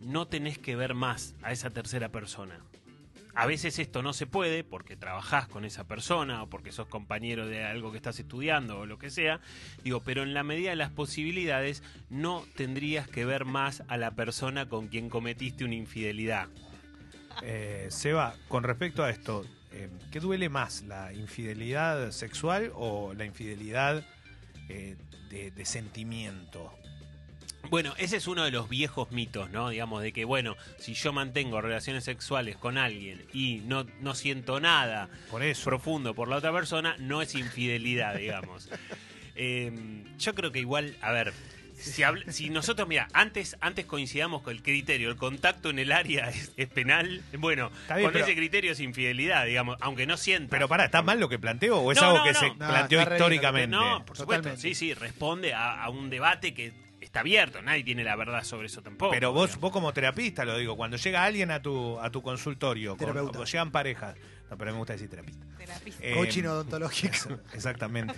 no 0.00 0.26
tenés 0.26 0.58
que 0.58 0.76
ver 0.76 0.94
más 0.94 1.34
a 1.42 1.52
esa 1.52 1.70
tercera 1.70 2.10
persona. 2.10 2.60
A 3.34 3.46
veces 3.46 3.78
esto 3.78 4.02
no 4.02 4.12
se 4.12 4.26
puede 4.26 4.64
porque 4.64 4.96
trabajás 4.96 5.46
con 5.46 5.64
esa 5.64 5.84
persona 5.84 6.42
o 6.42 6.48
porque 6.48 6.72
sos 6.72 6.88
compañero 6.88 7.46
de 7.46 7.64
algo 7.64 7.90
que 7.92 7.96
estás 7.96 8.18
estudiando 8.18 8.80
o 8.80 8.86
lo 8.86 8.98
que 8.98 9.10
sea. 9.10 9.40
Digo, 9.84 10.00
pero 10.00 10.22
en 10.22 10.34
la 10.34 10.42
medida 10.42 10.70
de 10.70 10.76
las 10.76 10.90
posibilidades 10.90 11.82
no 12.08 12.44
tendrías 12.56 13.08
que 13.08 13.24
ver 13.24 13.44
más 13.44 13.84
a 13.88 13.96
la 13.96 14.10
persona 14.12 14.68
con 14.68 14.88
quien 14.88 15.08
cometiste 15.08 15.64
una 15.64 15.76
infidelidad. 15.76 16.48
Eh, 17.42 17.86
Seba, 17.90 18.34
con 18.48 18.64
respecto 18.64 19.04
a 19.04 19.10
esto, 19.10 19.44
eh, 19.72 19.88
¿qué 20.10 20.20
duele 20.20 20.48
más, 20.48 20.82
la 20.82 21.12
infidelidad 21.12 22.10
sexual 22.10 22.72
o 22.74 23.14
la 23.14 23.24
infidelidad 23.24 24.04
eh, 24.68 24.96
de, 25.30 25.50
de 25.50 25.64
sentimiento? 25.64 26.72
Bueno, 27.68 27.94
ese 27.98 28.16
es 28.16 28.26
uno 28.26 28.44
de 28.44 28.50
los 28.50 28.68
viejos 28.68 29.12
mitos, 29.12 29.50
¿no? 29.50 29.68
Digamos, 29.68 30.02
de 30.02 30.12
que, 30.12 30.24
bueno, 30.24 30.56
si 30.78 30.94
yo 30.94 31.12
mantengo 31.12 31.60
relaciones 31.60 32.04
sexuales 32.04 32.56
con 32.56 32.78
alguien 32.78 33.24
y 33.32 33.62
no, 33.66 33.86
no 34.00 34.14
siento 34.14 34.58
nada 34.60 35.08
Por 35.30 35.42
eso. 35.42 35.64
profundo 35.64 36.14
por 36.14 36.28
la 36.28 36.36
otra 36.36 36.52
persona, 36.52 36.96
no 36.98 37.22
es 37.22 37.34
infidelidad, 37.34 38.16
digamos. 38.16 38.68
Eh, 39.42 39.72
yo 40.18 40.34
creo 40.34 40.52
que 40.52 40.58
igual, 40.58 40.96
a 41.00 41.12
ver, 41.12 41.32
si, 41.80 42.02
habl- 42.02 42.30
si 42.30 42.50
nosotros, 42.50 42.86
mira, 42.88 43.08
antes, 43.12 43.56
antes 43.60 43.86
coincidamos 43.86 44.42
con 44.42 44.54
el 44.54 44.62
criterio, 44.62 45.08
el 45.10 45.16
contacto 45.16 45.70
en 45.70 45.78
el 45.78 45.92
área 45.92 46.28
es, 46.30 46.52
es 46.56 46.68
penal, 46.68 47.22
bueno, 47.38 47.70
bien, 47.88 48.02
con 48.02 48.12
pero- 48.12 48.24
ese 48.24 48.34
criterio 48.36 48.72
es 48.72 48.80
infidelidad, 48.80 49.46
digamos, 49.46 49.76
aunque 49.80 50.06
no 50.06 50.16
sienta. 50.16 50.50
Pero 50.50 50.68
pará, 50.68 50.84
¿está 50.84 51.02
mal 51.02 51.18
lo 51.18 51.28
que 51.28 51.38
planteo 51.38 51.78
o 51.78 51.92
es 51.92 52.00
No, 52.00 52.06
algo 52.08 52.18
no, 52.18 52.24
que 52.24 52.32
no. 52.32 52.38
se 52.40 52.48
No, 52.50 52.56
planteó 52.56 53.02
históricamente? 53.02 53.68
No, 53.76 54.04
por 54.04 54.16
supuesto, 54.16 54.42
Totalmente. 54.42 54.60
sí, 54.60 54.74
sí, 54.74 54.94
responde 54.94 55.54
a, 55.54 55.82
a 55.82 55.88
un 55.90 56.10
debate 56.10 56.54
que 56.54 56.72
está 57.00 57.20
abierto, 57.20 57.60
nadie 57.62 57.82
tiene 57.82 58.04
la 58.04 58.14
verdad 58.14 58.44
sobre 58.44 58.66
eso 58.66 58.82
tampoco. 58.82 59.10
Pero 59.12 59.32
vos, 59.32 59.48
digamos. 59.50 59.60
vos 59.62 59.72
como 59.72 59.92
terapista 59.92 60.44
lo 60.44 60.56
digo, 60.58 60.76
cuando 60.76 60.96
llega 60.98 61.24
alguien 61.24 61.50
a 61.50 61.60
tu, 61.62 61.98
a 61.98 62.10
tu 62.10 62.22
consultorio, 62.22 62.90
con- 62.96 63.06
Terapeuta. 63.08 63.38
o 63.40 63.44
llegan 63.44 63.70
parejas, 63.72 64.16
no, 64.50 64.56
pero 64.58 64.72
me 64.72 64.78
gusta 64.78 64.92
decir 64.92 65.08
terapista. 65.08 65.44
Terapista. 65.56 66.04
Eh, 66.04 66.14
Coaching 66.14 66.44
odontológico. 66.44 67.38
Exactamente. 67.54 68.14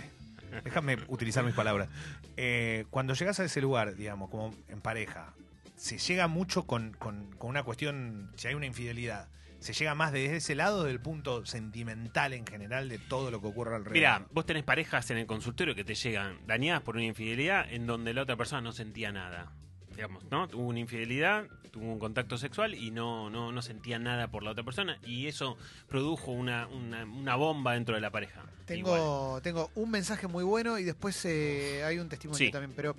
Déjame 0.63 0.97
utilizar 1.07 1.43
mis 1.43 1.53
palabras. 1.55 1.89
Eh, 2.37 2.85
cuando 2.89 3.13
llegas 3.13 3.39
a 3.39 3.45
ese 3.45 3.61
lugar, 3.61 3.95
digamos, 3.95 4.29
como 4.29 4.53
en 4.69 4.81
pareja, 4.81 5.33
se 5.75 5.97
llega 5.97 6.27
mucho 6.27 6.63
con, 6.63 6.93
con- 6.93 7.31
con 7.37 7.49
una 7.49 7.63
cuestión, 7.63 8.31
si 8.35 8.47
hay 8.47 8.53
una 8.55 8.65
infidelidad, 8.65 9.27
se 9.59 9.73
llega 9.73 9.95
más 9.95 10.11
desde 10.11 10.35
ese 10.37 10.55
lado 10.55 10.83
del 10.83 10.99
punto 10.99 11.45
sentimental 11.45 12.33
en 12.33 12.45
general 12.45 12.89
de 12.89 12.99
todo 12.99 13.31
lo 13.31 13.39
que 13.39 13.47
ocurre 13.47 13.75
alrededor. 13.75 13.93
Mira, 13.93 14.25
vos 14.31 14.45
tenés 14.45 14.63
parejas 14.63 15.09
en 15.11 15.17
el 15.17 15.25
consultorio 15.25 15.73
que 15.73 15.83
te 15.85 15.95
llegan 15.95 16.37
dañadas 16.45 16.81
por 16.83 16.95
una 16.97 17.05
infidelidad 17.05 17.71
en 17.71 17.87
donde 17.87 18.13
la 18.13 18.23
otra 18.23 18.35
persona 18.35 18.61
no 18.61 18.73
sentía 18.73 19.11
nada. 19.13 19.51
Digamos, 19.95 20.23
¿no? 20.31 20.47
Tuvo 20.47 20.67
una 20.67 20.79
infidelidad, 20.79 21.45
tuvo 21.71 21.85
un 21.91 21.99
contacto 21.99 22.37
sexual 22.37 22.73
y 22.73 22.91
no, 22.91 23.29
no, 23.29 23.51
no 23.51 23.61
sentía 23.61 23.99
nada 23.99 24.29
por 24.29 24.43
la 24.43 24.51
otra 24.51 24.63
persona 24.63 24.97
y 25.05 25.27
eso 25.27 25.57
produjo 25.87 26.31
una, 26.31 26.67
una, 26.67 27.03
una 27.05 27.35
bomba 27.35 27.73
dentro 27.73 27.95
de 27.95 28.01
la 28.01 28.09
pareja. 28.11 28.41
Igual. 28.69 28.99
Tengo, 28.99 29.41
tengo 29.43 29.71
un 29.75 29.91
mensaje 29.91 30.27
muy 30.27 30.43
bueno 30.43 30.79
y 30.79 30.83
después 30.83 31.23
eh, 31.25 31.83
hay 31.83 31.99
un 31.99 32.09
testimonio 32.09 32.37
Sí. 32.37 32.51
también. 32.51 32.73
Pero 32.75 32.95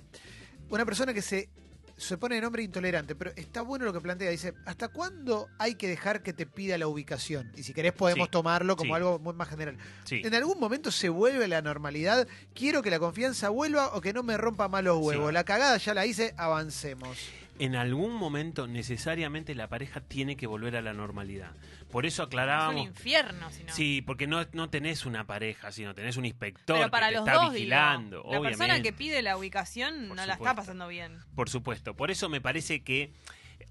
una 0.69 0.85
persona 0.85 1.13
que 1.13 1.21
se, 1.21 1.49
se 1.97 2.17
pone 2.17 2.35
de 2.35 2.41
nombre 2.41 2.61
intolerante, 2.63 3.15
pero 3.15 3.31
está 3.35 3.61
bueno 3.61 3.85
lo 3.85 3.93
que 3.93 4.01
plantea. 4.01 4.29
Dice, 4.29 4.53
¿hasta 4.65 4.89
cuándo 4.89 5.47
hay 5.57 5.75
que 5.75 5.87
dejar 5.87 6.23
que 6.23 6.33
te 6.33 6.45
pida 6.45 6.77
la 6.77 6.87
ubicación? 6.87 7.51
Y 7.55 7.63
si 7.63 7.73
querés 7.73 7.93
podemos 7.93 8.27
Sí. 8.27 8.31
tomarlo 8.31 8.75
como 8.75 8.93
Sí. 8.93 8.95
algo 8.97 9.19
muy 9.19 9.33
más 9.33 9.47
general. 9.49 9.77
Sí. 10.03 10.21
¿En 10.23 10.35
algún 10.35 10.59
momento 10.59 10.91
se 10.91 11.09
vuelve 11.09 11.47
la 11.47 11.61
normalidad? 11.61 12.27
¿Quiero 12.53 12.81
que 12.81 12.89
la 12.89 12.99
confianza 12.99 13.49
vuelva 13.49 13.95
o 13.95 14.01
que 14.01 14.11
no 14.13 14.23
me 14.23 14.37
rompa 14.37 14.67
más 14.67 14.83
los 14.83 14.97
huevos? 14.99 15.31
La 15.31 15.43
cagada 15.45 15.77
ya 15.77 15.93
la 15.93 16.05
hice, 16.05 16.33
avancemos. 16.37 17.17
En 17.57 17.75
algún 17.77 18.13
momento 18.13 18.67
necesariamente 18.67 19.55
la 19.55 19.69
pareja 19.69 20.01
tiene 20.01 20.35
que 20.35 20.45
volver 20.45 20.75
a 20.75 20.81
la 20.81 20.93
normalidad. 20.93 21.51
Por 21.95 22.05
eso 22.05 22.23
Es 22.23 22.25
un 22.25 22.27
aclarábamos... 22.27 22.87
infierno, 22.87 23.49
si 23.51 23.63
no. 23.63 23.73
Sí, 23.73 24.01
porque 24.05 24.27
no, 24.27 24.45
no 24.51 24.69
tenés 24.69 25.05
una 25.05 25.25
pareja, 25.25 25.71
sino 25.71 25.95
tenés 25.95 26.17
un 26.17 26.25
inspector 26.25 26.75
Pero 26.77 26.91
para 26.91 27.07
que 27.07 27.13
te 27.13 27.19
los 27.21 27.27
está 27.29 27.41
dos, 27.41 27.53
vigilando. 27.53 28.17
digo. 28.17 28.33
La 28.33 28.41
persona 28.41 28.65
obviamente. 28.65 28.89
que 28.91 28.97
pide 28.97 29.21
la 29.21 29.37
ubicación 29.37 29.93
Por 30.09 30.09
no 30.09 30.15
la 30.15 30.23
está 30.23 30.33
supuesto. 30.33 30.55
pasando 30.57 30.87
bien. 30.89 31.17
Por 31.37 31.49
supuesto. 31.49 31.93
Por 31.95 32.11
eso 32.11 32.27
me 32.27 32.41
parece 32.41 32.83
que 32.83 33.13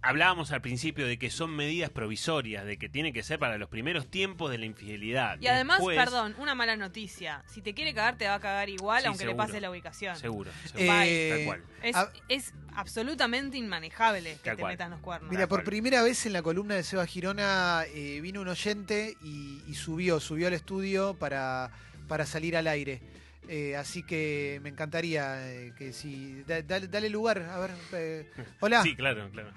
hablábamos 0.05 0.53
al 0.53 0.61
principio 0.61 1.07
de 1.07 1.19
que 1.19 1.31
son 1.31 1.51
medidas 1.57 1.91
provisorias, 1.91 2.65
de 2.65 2.77
que 2.77 2.89
tiene 2.89 3.13
que 3.13 3.23
ser 3.23 3.39
para 3.39 3.59
los 3.59 3.69
primeros 3.69 4.07
tiempos 4.11 4.51
de 4.51 4.59
la 4.59 4.67
infidelidad. 4.67 5.39
Y 5.41 5.47
además, 5.47 5.79
Después, 5.79 5.97
perdón, 5.99 6.35
una 6.39 6.55
mala 6.55 6.77
noticia. 6.77 7.43
Si 7.47 7.63
te 7.63 7.75
quiere 7.75 7.95
cagar, 7.95 8.17
te 8.19 8.27
va 8.29 8.35
a 8.35 8.41
cagar 8.41 8.69
igual, 8.69 9.03
Sí, 9.03 9.09
aunque 9.09 9.27
le 9.27 9.35
pase 9.35 9.61
la 9.61 9.71
ubicación. 9.71 10.17
Seguro. 10.17 10.51
seguro. 10.65 10.85
Eh, 11.05 11.31
Tal 11.35 11.45
cual. 11.47 12.11
Es, 12.29 12.47
es 12.47 12.55
absolutamente 12.75 13.57
inmanejable 13.57 14.39
que 14.43 14.51
te 14.51 14.57
cual. 14.57 14.73
metan 14.73 14.91
los 14.91 15.01
cuernos. 15.01 15.31
Mira, 15.31 15.47
por 15.49 15.65
primera 15.65 16.03
vez 16.03 16.27
en 16.27 16.33
la 16.33 16.43
columna 16.43 16.75
de 16.75 16.83
Seba 16.83 17.07
Girona 17.07 17.85
eh, 17.95 18.21
vino 18.21 18.41
un 18.41 18.49
oyente 18.49 19.17
y, 19.23 19.63
y 19.67 19.75
subió, 19.75 20.21
subió 20.21 20.47
al 20.49 20.55
estudio 20.55 21.15
para, 21.15 21.71
para 22.09 22.27
salir 22.27 22.57
al 22.57 22.67
aire. 22.67 23.01
Eh, 23.49 23.77
así 23.77 24.03
que 24.03 24.59
me 24.63 24.71
encantaría 24.71 25.51
eh, 25.53 25.73
que 25.77 25.93
si. 25.93 26.43
da- 26.47 26.63
dale, 26.63 26.89
dale 26.89 27.11
lugar, 27.11 27.43
a 27.43 27.59
ver. 27.59 27.71
eh, 27.93 28.31
hola. 28.61 28.83
Sí, 28.83 28.97
claro, 28.97 29.29
claro. 29.31 29.51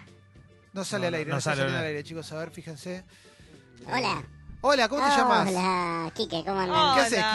No 0.78 0.86
sale 0.86 1.02
No, 1.02 1.08
al 1.08 1.14
aire, 1.16 1.32
no 1.32 1.42
sale 1.42 1.62
al 1.64 1.76
aire. 1.76 2.04
chicos. 2.04 2.32
A 2.32 2.36
ver, 2.38 2.52
fíjense. 2.52 3.04
Hola. 3.88 4.24
Hola, 4.62 4.88
¿cómo 4.88 5.04
te 5.04 5.10
llamas? 5.10 5.50
Hola, 5.50 6.12
Quique, 6.14 6.44
¿cómo? 6.46 6.62
Hola. 6.62 6.94
¿Qué 6.94 7.02
haces, 7.02 7.26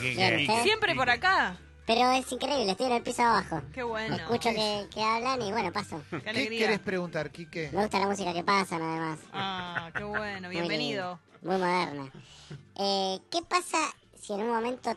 Quique? 0.00 0.08
Quique. 0.46 0.62
Siempre 0.62 0.94
por 0.94 1.10
acá. 1.10 1.58
Pero 1.86 2.10
es 2.12 2.32
increíble, 2.32 2.70
estoy 2.70 2.86
en 2.86 2.92
el 2.92 3.02
piso 3.02 3.22
abajo. 3.22 3.60
Qué 3.74 3.82
bueno. 3.82 4.16
Escucho 4.16 4.48
que, 4.50 4.86
que 4.92 5.02
hablan 5.02 5.40
y 5.42 5.52
bueno, 5.52 5.70
paso. 5.70 6.02
Qué 6.10 6.20
¿Qué 6.22 6.30
alegría. 6.30 6.60
querés 6.60 6.78
preguntar, 6.80 7.30
Quique? 7.30 7.68
Me 7.74 7.82
gusta 7.82 7.98
la 7.98 8.06
música 8.06 8.32
que 8.32 8.42
pasan 8.42 8.80
además. 8.80 9.18
Ah, 9.34 9.90
qué 9.94 10.04
bueno. 10.04 10.48
Muy 10.48 10.56
Bienvenido. 10.56 11.18
Muy 11.42 11.56
moderna. 11.58 12.10
Eh, 12.76 13.18
¿Qué 13.30 13.42
pasa 13.46 13.78
si 14.18 14.32
en 14.32 14.40
un 14.44 14.48
momento 14.48 14.96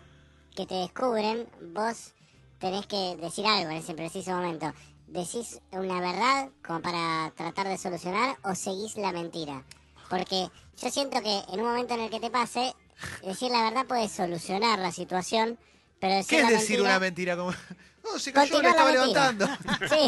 que 0.56 0.66
te 0.66 0.76
descubren 0.76 1.46
vos 1.74 2.14
tenés 2.60 2.86
que 2.88 3.18
decir 3.18 3.46
algo 3.46 3.70
en 3.72 3.78
ese 3.78 3.94
preciso 3.96 4.32
momento? 4.32 4.74
¿Decís 5.12 5.60
una 5.72 6.00
verdad 6.00 6.50
como 6.66 6.82
para 6.82 7.32
tratar 7.36 7.68
de 7.68 7.78
solucionar 7.78 8.38
o 8.44 8.56
seguís 8.56 8.96
la 8.96 9.12
mentira? 9.12 9.62
Porque 10.10 10.48
yo 10.82 10.90
siento 10.90 11.22
que 11.22 11.42
en 11.52 11.60
un 11.60 11.66
momento 11.68 11.94
en 11.96 12.02
el 12.02 12.10
que 12.10 12.22
te 12.22 12.30
pase, 12.30 12.74
decir 13.22 13.52
la 13.52 13.64
verdad 13.64 13.86
puede 13.86 14.08
solucionar 14.08 14.80
la 14.80 14.92
situación, 14.94 15.60
pero 16.00 16.16
decir 16.16 16.30
¿Qué 16.30 16.38
es 16.38 16.44
la 16.44 16.50
decir 16.52 16.78
mentira- 16.78 16.84
una 16.92 17.00
mentira? 17.00 17.36
Como, 17.38 17.52
no, 18.06 18.20
se 18.20 18.32
cayó, 18.32 18.62
le 18.62 18.70
estaba 18.70 18.92
mentira. 18.92 19.32
levantando. 19.34 19.48
Sí, 19.90 20.08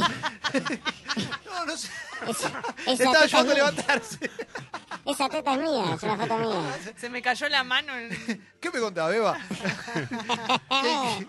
No, 1.45 1.65
no 1.65 1.77
sé. 1.77 1.89
esa, 2.29 2.47
esa 2.87 2.91
Estaba 3.03 3.19
ayudando 3.23 3.37
a 3.37 3.39
es 3.41 3.45
mía. 3.45 3.55
levantarse. 3.55 4.31
Esa 5.05 5.27
teta 5.29 5.53
es 5.53 5.59
mía, 5.59 5.95
es 5.95 6.03
una 6.03 6.17
foto 6.17 6.37
mía. 6.37 6.77
Se 6.95 7.09
me 7.09 7.21
cayó 7.21 7.49
la 7.49 7.63
mano. 7.65 7.93
en- 7.97 8.47
¿Qué 8.61 8.71
me 8.71 8.79
contaba, 8.79 9.09
Beba? 9.09 9.37
¿Qué, 10.69 11.27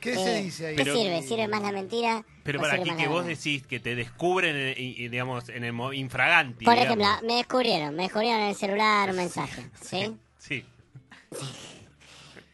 qué 0.00 0.14
se 0.14 0.38
Eh, 0.38 0.42
dice 0.42 0.66
ahí? 0.68 0.76
¿Qué 0.76 0.84
Pero- 0.84 0.96
sirve? 0.96 1.22
¿Sirve 1.22 1.48
más 1.48 1.60
la 1.62 1.72
mentira? 1.72 2.24
Pero 2.52 2.60
para 2.60 2.74
aquí 2.82 2.90
que 2.96 3.08
vos 3.08 3.24
decís 3.26 3.66
que 3.66 3.80
te 3.80 3.94
descubren, 3.94 4.54
eh, 4.56 4.74
y, 4.76 5.04
y, 5.04 5.08
digamos, 5.08 5.48
en 5.48 5.64
el 5.64 5.72
mo- 5.72 5.92
infraganti. 5.92 6.64
Por 6.64 6.74
digamos. 6.74 6.96
ejemplo, 6.98 7.26
me 7.28 7.34
descubrieron, 7.36 7.94
me 7.96 8.02
descubrieron 8.04 8.40
en 8.42 8.48
el 8.48 8.54
celular 8.56 9.10
un 9.10 9.16
mensaje, 9.16 9.70
¿sí? 9.80 10.16
Sí. 10.38 10.64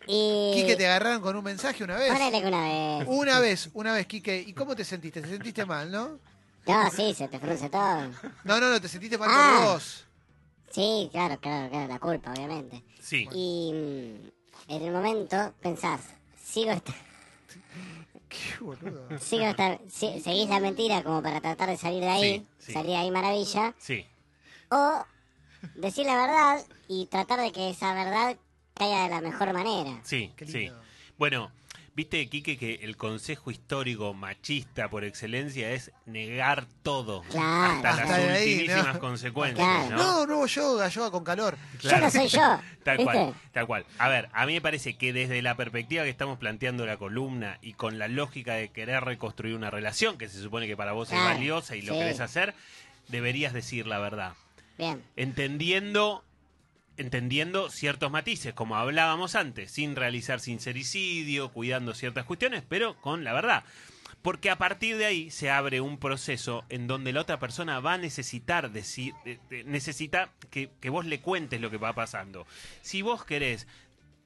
Y... 0.09 0.53
Quique, 0.55 0.77
te 0.77 0.87
agarraron 0.87 1.21
con 1.21 1.35
un 1.37 1.43
mensaje 1.45 1.83
una 1.83 1.97
vez. 1.97 2.13
Ponele 2.13 2.41
que 2.41 2.47
una 2.47 2.63
vez. 2.63 3.05
Una 3.09 3.41
vez, 3.41 3.71
una 3.75 3.93
vez, 3.95 4.07
Quique. 4.07 4.45
¿Y 4.47 4.53
cómo 4.53 4.77
te 4.77 4.85
sentiste? 4.85 5.21
¿Te 5.21 5.29
sentiste 5.29 5.65
mal, 5.65 5.91
no? 5.91 6.19
No, 6.67 6.91
sí, 6.91 7.15
se 7.15 7.29
te 7.29 7.39
frunce 7.39 7.69
todo. 7.71 8.03
No, 8.45 8.61
no, 8.61 8.71
no, 8.71 8.81
te 8.81 8.89
sentiste 8.89 9.19
mal 9.19 9.29
Ah. 9.33 9.59
por 9.61 9.69
vos. 9.75 10.05
Sí, 10.71 11.09
claro, 11.11 11.39
claro, 11.41 11.71
claro, 11.71 11.89
la 11.89 11.99
culpa, 11.99 12.33
obviamente. 12.33 12.83
Sí. 13.01 13.29
Y 13.33 13.73
mm, 13.73 14.73
en 14.73 14.83
el 14.83 14.93
momento 14.93 15.55
pensás, 15.61 16.01
sigo 16.45 16.71
esta, 16.73 16.93
Qué 18.29 18.59
boludo. 18.61 19.19
sigo 19.19 19.45
esta, 19.45 19.79
si- 19.89 20.21
seguís 20.21 20.49
la 20.49 20.61
mentira 20.61 21.03
como 21.03 21.23
para 21.23 21.41
tratar 21.41 21.69
de 21.69 21.77
salir 21.77 22.01
de 22.01 22.09
ahí, 22.09 22.39
Sí, 22.59 22.67
sí. 22.67 22.73
salir 22.73 22.91
de 22.91 22.97
ahí 22.97 23.11
maravilla, 23.11 23.75
Sí. 23.79 24.07
o 24.71 25.05
decir 25.77 26.07
la 26.07 26.17
verdad 26.17 26.65
y 26.89 27.07
tratar 27.07 27.41
de 27.41 27.53
que 27.53 27.71
esa 27.71 27.95
verdad 27.95 28.37
caiga 28.75 29.05
de 29.05 29.09
la 29.11 29.21
mejor 29.21 29.53
manera. 29.53 30.01
Sí. 30.05 30.33
Qué 30.37 30.47
Sí. 30.47 30.71
Bueno, 31.19 31.51
viste, 31.97 32.29
Quique, 32.29 32.57
que 32.59 32.75
el 32.83 32.97
consejo 32.97 33.51
histórico 33.51 34.13
machista 34.15 34.89
por 34.91 35.03
excelencia 35.05 35.73
es 35.73 35.91
negar 36.05 36.67
todo. 36.83 37.23
Claro. 37.31 37.73
Hasta 37.89 37.97
las 37.97 38.11
ahí, 38.11 38.53
ultimísimas 38.53 38.95
¿no? 38.95 39.01
consecuencias, 39.01 39.67
Claro. 39.89 39.97
¿no? 39.97 40.27
No, 40.27 40.41
no, 40.41 40.47
yoga, 40.47 40.89
yoga 40.89 41.11
con 41.11 41.25
calor. 41.25 41.57
Yo 41.81 41.99
no 41.99 42.11
soy 42.11 42.29
yo. 42.29 42.61
Tal 42.85 42.99
¿viste? 42.99 43.13
cual, 43.13 43.35
tal 43.53 43.67
cual. 43.67 43.87
A 43.99 44.09
ver, 44.09 44.29
a 44.33 44.47
mí 44.47 44.53
me 44.53 44.61
parece 44.61 44.97
que 44.97 45.13
desde 45.13 45.43
la 45.43 45.57
perspectiva 45.57 46.05
que 46.05 46.11
estamos 46.11 46.39
planteando 46.39 46.87
la 46.87 46.99
columna 46.99 47.59
y 47.63 47.73
con 47.73 47.99
la 47.99 48.07
lógica 48.07 48.55
de 48.55 48.69
querer 48.69 49.03
reconstruir 49.03 49.57
una 49.57 49.71
relación 49.71 50.19
que 50.19 50.29
se 50.29 50.41
supone 50.41 50.69
que 50.69 50.77
para 50.77 50.93
vos 50.93 51.09
es 51.09 51.15
Claro, 51.15 51.35
valiosa 51.35 51.75
y 51.75 51.83
lo 51.83 51.95
sí. 51.95 51.99
querés 51.99 52.21
hacer, 52.21 52.55
deberías 53.09 53.53
decir 53.55 53.87
la 53.89 53.99
verdad. 53.99 54.35
Bien. 54.79 55.03
Entendiendo 55.17 56.23
entendiendo 56.97 57.71
ciertos 57.71 58.11
matices, 58.11 58.55
como 58.55 58.77
hablábamos 58.77 59.35
antes, 59.35 59.71
sin 59.71 59.97
realizar 59.97 60.41
sincericidio, 60.41 61.51
cuidando 61.51 61.95
ciertas 61.95 62.25
cuestiones, 62.25 62.63
pero 62.69 63.01
con 63.01 63.25
la 63.25 63.33
verdad. 63.33 63.65
Porque 64.23 64.51
a 64.51 64.59
partir 64.59 64.97
de 64.97 65.07
ahí 65.07 65.31
se 65.31 65.51
abre 65.51 65.81
un 65.81 65.99
proceso 65.99 66.65
en 66.69 66.87
donde 66.87 67.13
la 67.13 67.21
otra 67.21 67.39
persona 67.39 67.81
va 67.81 67.95
a 67.95 67.99
necesitar 67.99 68.73
decir, 68.73 69.15
eh, 69.25 69.39
eh, 69.51 69.63
necesita 69.67 70.33
que, 70.51 70.71
vos 70.91 71.07
le 71.07 71.21
cuentes 71.21 71.61
lo 71.61 71.71
que 71.71 71.77
va 71.77 71.93
pasando. 71.93 72.47
Si 72.83 73.03
vos 73.03 73.25
querés 73.25 73.69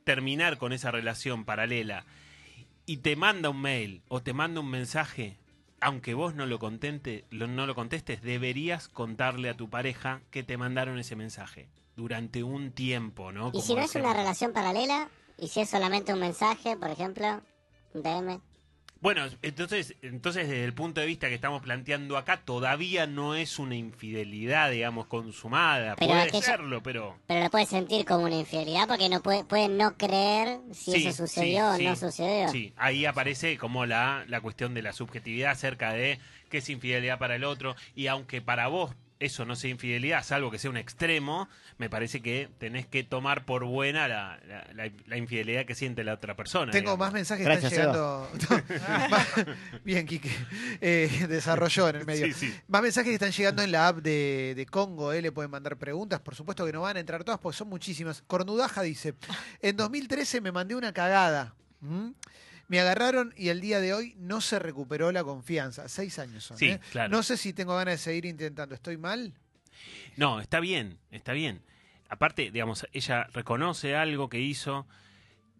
terminar 0.04 0.56
con 0.56 0.72
esa 0.72 0.90
relación 0.90 1.44
paralela 1.44 2.06
y 2.86 2.98
te 2.98 3.16
manda 3.16 3.50
un 3.50 3.60
mail 3.60 4.02
o 4.08 4.22
te 4.22 4.32
manda 4.32 4.60
un 4.60 4.70
mensaje, 4.70 5.36
aunque 5.80 6.14
vos 6.14 6.34
no 6.34 6.46
lo, 6.46 6.58
contente, 6.58 7.24
no 7.30 7.66
lo 7.66 7.74
contestes, 7.74 8.22
deberías 8.22 8.88
contarle 8.88 9.50
a 9.50 9.56
tu 9.56 9.68
pareja 9.68 10.22
que 10.30 10.42
te 10.42 10.56
mandaron 10.56 10.98
ese 10.98 11.16
mensaje 11.16 11.68
durante 11.96 12.42
un 12.42 12.72
tiempo, 12.72 13.32
¿no? 13.32 13.50
Y 13.54 13.60
si 13.62 13.74
no 13.74 13.82
es 13.82 13.94
una 13.94 14.12
relación 14.12 14.52
paralela, 14.52 15.08
y 15.38 15.48
si 15.48 15.60
es 15.60 15.70
solamente 15.70 16.12
un 16.12 16.20
mensaje, 16.20 16.76
por 16.76 16.90
ejemplo, 16.90 17.40
un 17.94 18.02
DM. 18.02 18.40
Bueno, 19.02 19.24
entonces, 19.40 19.94
entonces 20.02 20.46
desde 20.46 20.62
el 20.64 20.74
punto 20.74 21.00
de 21.00 21.06
vista 21.06 21.28
que 21.30 21.34
estamos 21.34 21.62
planteando 21.62 22.18
acá, 22.18 22.42
todavía 22.44 23.06
no 23.06 23.34
es 23.34 23.58
una 23.58 23.74
infidelidad, 23.74 24.70
digamos, 24.70 25.06
consumada. 25.06 25.96
Pero 25.96 26.10
Puede 26.10 26.22
aquella- 26.24 26.42
serlo, 26.44 26.82
pero... 26.82 27.16
Pero 27.26 27.44
lo 27.44 27.50
puede 27.50 27.64
sentir 27.64 28.04
como 28.04 28.24
una 28.26 28.36
infidelidad 28.36 28.86
porque 28.86 29.08
no 29.08 29.22
puede, 29.22 29.44
puede 29.44 29.68
no 29.70 29.96
creer 29.96 30.60
si 30.72 30.92
Sí, 30.92 31.06
eso 31.06 31.26
sucedió 31.26 31.74
sí, 31.76 31.86
o 31.86 31.88
no 31.88 31.96
sí. 31.96 32.00
sucedió. 32.02 32.48
Sí, 32.50 32.74
ahí 32.76 33.06
aparece 33.06 33.56
como 33.56 33.86
la, 33.86 34.24
la 34.28 34.42
cuestión 34.42 34.74
de 34.74 34.82
la 34.82 34.92
subjetividad 34.92 35.52
acerca 35.52 35.94
de 35.94 36.18
qué 36.50 36.58
es 36.58 36.68
infidelidad 36.68 37.18
para 37.18 37.36
el 37.36 37.44
otro. 37.44 37.76
Y 37.94 38.08
aunque 38.08 38.42
para 38.42 38.66
vos 38.68 38.90
eso 39.20 39.44
no 39.44 39.54
sea 39.54 39.70
infidelidad, 39.70 40.24
salvo 40.24 40.50
que 40.50 40.58
sea 40.58 40.70
un 40.70 40.76
extremo, 40.76 41.48
me 41.78 41.88
parece 41.88 42.20
que 42.20 42.48
tenés 42.58 42.86
que 42.86 43.04
tomar 43.04 43.44
por 43.44 43.64
buena 43.64 44.08
la, 44.08 44.40
la- 44.48 44.66
la- 44.74 44.90
la 45.06 45.16
infidelidad 45.16 45.64
que 45.66 45.74
siente 45.74 46.02
la 46.04 46.14
otra 46.14 46.34
persona. 46.36 46.72
Tengo 46.72 46.90
digamos. 46.92 46.98
más 46.98 47.12
mensajes 47.12 47.46
que 47.46 47.52
están 47.52 47.70
llegando. 47.70 48.30
No, 48.50 49.08
más- 49.10 49.28
Bien, 49.84 50.06
Quique. 50.06 50.30
Eh, 50.80 51.26
desarrolló 51.28 51.88
en 51.90 51.96
el 51.96 52.06
medio. 52.06 52.26
Sí, 52.26 52.32
sí. 52.32 52.54
Más 52.68 52.82
mensajes 52.82 53.08
que 53.10 53.14
están 53.14 53.30
llegando 53.32 53.62
en 53.62 53.72
la 53.72 53.88
app 53.88 53.98
de, 53.98 54.54
de 54.56 54.66
Congo, 54.66 55.12
eh, 55.12 55.22
le 55.22 55.30
pueden 55.32 55.50
mandar 55.50 55.76
preguntas, 55.76 56.20
por 56.20 56.34
supuesto 56.34 56.64
que 56.66 56.72
no 56.72 56.80
van 56.80 56.96
a 56.96 57.00
entrar 57.00 57.22
todas 57.22 57.38
porque 57.40 57.56
son 57.58 57.68
muchísimas. 57.68 58.22
Cornudaja 58.26 58.82
dice, 58.82 59.14
en 59.62 59.76
2013 59.76 60.40
me 60.40 60.50
mandé 60.52 60.74
una 60.74 60.92
cagada. 60.92 61.54
¿m? 61.82 62.12
Me 62.70 62.78
agarraron 62.78 63.34
y 63.36 63.48
el 63.48 63.60
día 63.60 63.80
de 63.80 63.92
hoy 63.92 64.14
no 64.16 64.40
se 64.40 64.60
recuperó 64.60 65.10
la 65.10 65.24
confianza. 65.24 65.88
Seis 65.88 66.20
años 66.20 66.44
son. 66.44 66.56
Sí, 66.56 66.68
¿eh? 66.70 66.80
claro. 66.92 67.10
No 67.10 67.24
sé 67.24 67.36
si 67.36 67.52
tengo 67.52 67.74
ganas 67.76 67.94
de 67.94 67.98
seguir 67.98 68.26
intentando. 68.26 68.76
¿Estoy 68.76 68.96
mal? 68.96 69.34
No, 70.16 70.40
está 70.40 70.60
bien, 70.60 70.96
está 71.10 71.32
bien. 71.32 71.62
Aparte, 72.08 72.52
digamos, 72.52 72.86
ella 72.92 73.24
reconoce 73.32 73.96
algo 73.96 74.28
que 74.28 74.38
hizo. 74.38 74.86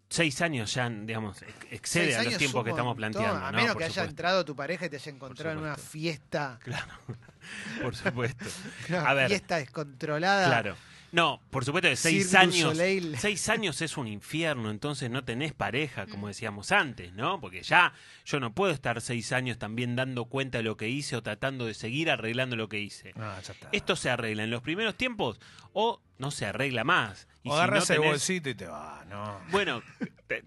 Seis 0.07 0.41
años 0.41 0.73
ya, 0.73 0.89
digamos, 0.89 1.41
ex- 1.41 1.67
excede 1.71 2.15
a 2.15 2.23
los 2.23 2.37
tiempos 2.37 2.63
que 2.63 2.69
estamos 2.69 2.95
planteando. 2.95 3.45
A 3.45 3.51
¿no? 3.51 3.57
menos 3.57 3.75
que 3.75 3.83
haya 3.83 3.93
supuesto. 3.93 4.09
entrado 4.09 4.45
tu 4.45 4.55
pareja 4.55 4.85
y 4.85 4.89
te 4.89 4.95
haya 4.95 5.11
encontrado 5.11 5.51
en 5.57 5.63
una 5.65 5.75
fiesta. 5.75 6.59
Claro, 6.63 6.93
por 7.81 7.93
supuesto. 7.93 8.45
A 9.05 9.13
ver. 9.13 9.27
fiesta 9.27 9.57
descontrolada. 9.57 10.47
Claro. 10.47 10.77
No, 11.11 11.41
por 11.49 11.65
supuesto 11.65 11.89
que 11.89 11.95
seis 11.95 12.29
Cirque 12.29 12.37
años. 12.37 12.77
Seis 13.17 13.49
años 13.49 13.81
es 13.81 13.97
un 13.97 14.07
infierno, 14.07 14.71
entonces 14.71 15.09
no 15.09 15.23
tenés 15.23 15.53
pareja, 15.53 16.07
como 16.07 16.27
decíamos 16.27 16.71
antes, 16.71 17.13
¿no? 17.13 17.41
Porque 17.41 17.63
ya 17.63 17.93
yo 18.25 18.39
no 18.39 18.53
puedo 18.53 18.71
estar 18.71 19.01
seis 19.01 19.31
años 19.31 19.57
también 19.57 19.95
dando 19.95 20.25
cuenta 20.25 20.59
de 20.59 20.63
lo 20.63 20.77
que 20.77 20.89
hice 20.89 21.15
o 21.15 21.23
tratando 21.23 21.65
de 21.65 21.73
seguir 21.73 22.09
arreglando 22.09 22.55
lo 22.55 22.69
que 22.69 22.79
hice. 22.79 23.13
Ah, 23.17 23.39
ya 23.45 23.53
está. 23.53 23.69
Esto 23.71 23.95
se 23.95 24.09
arregla 24.09 24.43
en 24.43 24.51
los 24.51 24.61
primeros 24.61 24.95
tiempos 24.95 25.39
o 25.73 26.01
no 26.21 26.31
se 26.31 26.45
arregla 26.45 26.83
más. 26.85 27.27
Y 27.43 27.49
o 27.49 27.53
si 27.53 27.57
agarras 27.57 27.89
no 27.89 27.95
el 27.95 28.01
bolsito 28.01 28.49
y 28.49 28.55
te 28.55 28.67
va, 28.67 29.03
no. 29.09 29.39
Bueno, 29.49 29.81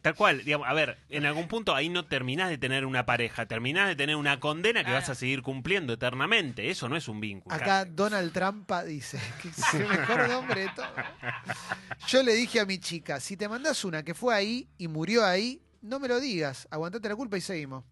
tal 0.01 0.15
cual, 0.15 0.45
digamos, 0.45 0.69
a 0.69 0.73
ver, 0.73 0.97
en 1.11 1.27
algún 1.27 1.49
punto 1.49 1.75
ahí 1.75 1.89
no 1.89 2.05
terminás 2.07 2.49
de 2.49 2.57
tener 2.57 2.87
una 2.87 3.05
pareja, 3.05 3.47
terminás 3.47 3.89
de 3.89 3.97
tener 3.97 4.15
una 4.15 4.39
condena 4.39 4.81
que 4.81 4.85
Claro. 4.85 5.01
vas 5.01 5.09
a 5.11 5.15
seguir 5.17 5.43
cumpliendo 5.43 5.93
eternamente. 5.93 6.71
Eso 6.71 6.89
no 6.89 6.97
es 6.97 7.09
un 7.09 7.21
vínculo. 7.21 7.55
Acá 7.55 7.85
Donald 7.85 8.33
Trump 8.33 8.71
dice 8.87 9.19
que 9.43 9.49
es 9.49 9.75
el 9.75 9.89
mejor 9.89 10.29
nombre 10.29 10.61
de 10.63 10.69
todo. 10.77 10.87
Yo 12.07 12.23
le 12.23 12.35
dije 12.35 12.61
a 12.61 12.65
mi 12.65 12.79
chica, 12.79 13.19
si 13.21 13.37
te 13.37 13.49
mandás 13.49 13.85
una 13.85 14.03
que 14.05 14.15
fue 14.15 14.35
ahí 14.35 14.69
y 14.79 14.87
murió 14.89 15.25
ahí, 15.27 15.61
no 15.83 15.99
me 15.99 16.07
lo 16.09 16.21
digas, 16.21 16.69
aguantate 16.71 17.09
la 17.09 17.17
culpa 17.17 17.37
y 17.37 17.41
seguimos. 17.41 17.85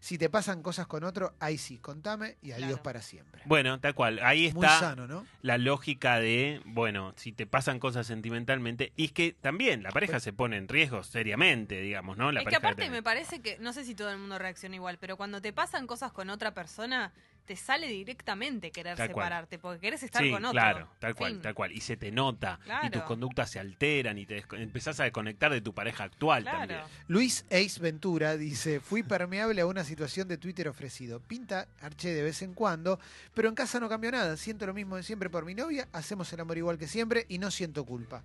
Si 0.00 0.16
te 0.16 0.30
pasan 0.30 0.62
cosas 0.62 0.86
con 0.86 1.04
otro, 1.04 1.34
ahí 1.40 1.58
sí, 1.58 1.78
contame 1.78 2.38
y 2.40 2.52
adiós 2.52 2.68
Claro. 2.68 2.82
para 2.82 3.02
siempre. 3.02 3.42
Bueno, 3.44 3.78
tal 3.80 3.94
cual. 3.94 4.18
Ahí 4.22 4.50
Muy 4.54 4.64
está 4.64 4.80
sano, 4.80 5.06
¿no? 5.06 5.26
la 5.42 5.58
lógica 5.58 6.18
de, 6.18 6.62
bueno, 6.64 7.12
si 7.16 7.32
te 7.32 7.46
pasan 7.46 7.78
cosas 7.78 8.06
sentimentalmente, 8.06 8.92
y 8.96 9.04
es 9.04 9.12
que 9.12 9.36
también 9.38 9.82
la 9.82 9.90
pareja 9.90 10.18
se 10.18 10.32
pone 10.32 10.56
en 10.56 10.68
riesgo 10.68 11.02
seriamente, 11.02 11.80
digamos, 11.82 12.16
¿no? 12.16 12.32
La 12.32 12.40
es 12.40 12.48
que 12.48 12.56
aparte 12.56 12.88
me 12.88 13.02
parece 13.02 13.42
que, 13.42 13.58
no 13.58 13.74
sé 13.74 13.84
si 13.84 13.94
todo 13.94 14.10
el 14.10 14.18
mundo 14.18 14.38
reacciona 14.38 14.74
igual, 14.74 14.96
pero 14.98 15.18
cuando 15.18 15.42
te 15.42 15.52
pasan 15.52 15.86
cosas 15.86 16.12
con 16.12 16.30
otra 16.30 16.54
persona, 16.54 17.12
te 17.50 17.56
sale 17.56 17.88
directamente 17.88 18.70
querer 18.70 18.96
Tal 18.96 19.10
cual. 19.10 19.24
separarte, 19.26 19.58
porque 19.58 19.80
querés 19.80 20.04
estar 20.04 20.22
Sí, 20.22 20.30
con 20.30 20.44
otro. 20.44 20.52
claro, 20.52 20.88
tal 21.00 21.16
cual, 21.16 21.32
Fin. 21.32 21.42
tal 21.42 21.52
cual. 21.52 21.72
Y 21.72 21.80
se 21.80 21.96
te 21.96 22.12
nota, 22.12 22.60
y 22.84 22.90
tus 22.90 23.02
conductas 23.02 23.50
se 23.50 23.58
alteran, 23.58 24.18
y 24.18 24.24
te 24.26 24.44
empezás 24.52 25.00
a 25.00 25.02
desconectar 25.02 25.50
de 25.52 25.60
tu 25.60 25.74
pareja 25.74 26.04
actual 26.04 26.44
Claro. 26.44 26.58
también. 26.60 26.80
Luis 27.08 27.44
Ace 27.50 27.80
Ventura 27.80 28.36
dice, 28.36 28.78
fui 28.78 29.02
permeable 29.02 29.62
a 29.62 29.66
una 29.66 29.82
situación 29.82 30.28
de 30.28 30.38
Twitter 30.38 30.68
ofrecido. 30.68 31.18
Pinta 31.18 31.66
arché 31.80 32.10
de 32.14 32.22
vez 32.22 32.40
en 32.42 32.54
cuando, 32.54 33.00
pero 33.34 33.48
en 33.48 33.56
casa 33.56 33.80
no 33.80 33.88
cambió 33.88 34.12
nada. 34.12 34.36
Siento 34.36 34.64
lo 34.64 34.72
mismo 34.72 34.94
de 34.94 35.02
siempre 35.02 35.28
por 35.28 35.44
mi 35.44 35.56
novia, 35.56 35.88
hacemos 35.92 36.32
el 36.32 36.38
amor 36.38 36.56
igual 36.56 36.78
que 36.78 36.86
siempre 36.86 37.26
y 37.28 37.38
no 37.38 37.50
siento 37.50 37.84
culpa. 37.84 38.22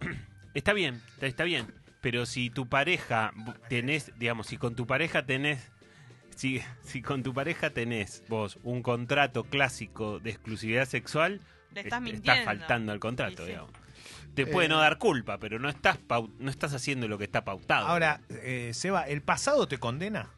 Está 0.52 0.74
bien, 0.74 1.00
está- 1.22 1.44
bien. 1.44 1.72
Pero 2.02 2.26
si 2.26 2.50
tu 2.50 2.68
pareja 2.68 3.32
tenés, 3.70 4.12
digamos, 4.18 4.46
si 4.48 4.58
con 4.58 4.76
tu 4.76 4.86
pareja 4.86 5.24
tenés, 5.24 5.60
si, 6.36 6.62
si 6.84 7.02
con 7.02 7.24
tu 7.24 7.34
pareja 7.34 7.70
tenés 7.70 8.22
vos 8.28 8.58
un 8.62 8.82
contrato 8.82 9.42
clásico 9.44 10.20
de 10.20 10.30
exclusividad 10.30 10.86
sexual, 10.86 11.40
Le 11.74 11.80
estás 11.80 12.00
est- 12.02 12.12
mintiendo. 12.12 12.44
faltando 12.44 12.92
al 12.92 13.00
contrato, 13.00 13.38
Sí, 13.38 13.42
sí. 13.42 13.48
digamos. 13.50 13.72
Te 14.34 14.46
puede 14.46 14.66
Eh. 14.66 14.68
no 14.68 14.78
dar 14.78 14.98
culpa, 14.98 15.38
pero 15.38 15.58
no 15.58 15.68
estás 15.68 15.96
pau- 15.96 16.30
no 16.38 16.50
estás 16.50 16.72
haciendo 16.74 17.08
lo 17.08 17.16
que 17.18 17.24
está 17.24 17.44
pautado. 17.44 17.86
Ahora, 17.88 18.20
eh, 18.28 18.70
Seba, 18.74 19.08
¿el 19.08 19.22
pasado 19.22 19.66
te 19.66 19.78
condena? 19.78 20.30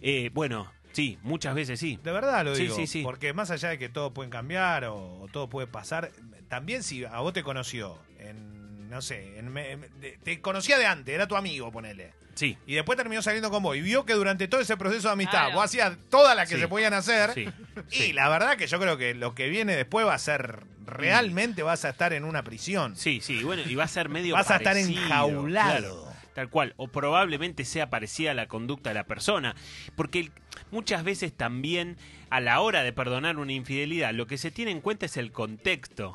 Eh, 0.00 0.30
bueno, 0.32 0.72
sí, 0.92 1.18
muchas 1.22 1.54
veces 1.54 1.78
sí. 1.80 1.98
De 2.02 2.12
verdad 2.12 2.44
lo 2.44 2.54
Sí, 2.54 2.62
digo. 2.64 2.76
sí, 2.76 2.86
sí. 2.86 3.02
Porque 3.02 3.32
más 3.32 3.50
allá 3.50 3.68
de 3.70 3.78
que 3.78 3.88
todo 3.88 4.12
puede 4.14 4.30
cambiar 4.30 4.84
o, 4.86 5.20
o 5.20 5.28
todo 5.28 5.48
puede 5.48 5.66
pasar, 5.66 6.10
también 6.48 6.82
si 6.82 7.04
a 7.04 7.20
vos 7.20 7.32
te 7.32 7.42
conoció 7.42 7.98
en, 8.18 8.88
no 8.88 9.02
sé, 9.02 9.38
en 9.38 9.48
me- 9.52 9.76
de- 9.76 10.18
te 10.22 10.40
conocía 10.40 10.78
de 10.78 10.86
antes, 10.86 11.14
era 11.14 11.26
tu 11.26 11.36
amigo, 11.36 11.70
ponele. 11.70 12.14
Sí, 12.36 12.56
Y 12.66 12.74
después 12.74 12.96
terminó 12.98 13.20
saliendo 13.22 13.50
con 13.50 13.62
vos 13.62 13.76
y 13.76 13.80
vio 13.80 14.04
que 14.04 14.12
durante 14.12 14.46
todo 14.46 14.60
ese 14.60 14.76
proceso 14.76 15.08
de 15.08 15.12
amistad 15.14 15.32
Claro. 15.46 15.54
vos 15.56 15.64
hacías 15.64 15.96
todas 16.10 16.36
las 16.36 16.48
que 16.48 16.54
Sí. 16.56 16.60
se 16.60 16.68
podían 16.68 16.92
hacer. 16.94 17.32
sí. 17.34 17.48
Y 17.90 17.94
sí. 17.96 18.12
la 18.12 18.28
verdad 18.28 18.56
que 18.56 18.66
yo 18.66 18.78
creo 18.78 18.96
que 18.98 19.14
lo 19.14 19.34
que 19.34 19.48
viene 19.48 19.74
después 19.74 20.06
va 20.06 20.12
a 20.14 20.18
ser, 20.18 20.60
realmente 20.84 21.62
vas 21.62 21.84
a 21.84 21.88
estar 21.88 22.12
en 22.12 22.24
una 22.24 22.42
prisión. 22.44 22.94
Sí, 22.94 23.20
sí, 23.22 23.42
bueno, 23.42 23.62
y 23.66 23.74
va 23.74 23.84
a 23.84 23.88
ser 23.88 24.08
medio 24.10 24.34
Vas 24.34 24.50
a 24.50 24.56
estar 24.56 24.74
parecido, 24.74 25.00
enjaulado. 25.02 25.46
claro, 25.46 26.12
tal 26.34 26.50
cual, 26.50 26.74
o 26.76 26.88
probablemente 26.88 27.64
sea 27.64 27.88
parecida 27.88 28.32
a 28.32 28.34
la 28.34 28.46
conducta 28.48 28.90
de 28.90 28.94
la 28.94 29.04
persona, 29.04 29.54
porque 29.96 30.20
el- 30.20 30.32
muchas 30.70 31.04
veces 31.04 31.32
también 31.34 31.96
a 32.28 32.40
la 32.40 32.60
hora 32.60 32.82
de 32.82 32.92
perdonar 32.92 33.38
una 33.38 33.52
infidelidad, 33.54 34.12
lo 34.12 34.26
que 34.26 34.36
se 34.36 34.50
tiene 34.50 34.72
en 34.72 34.82
cuenta 34.82 35.06
es 35.06 35.16
el 35.16 35.32
contexto. 35.32 36.14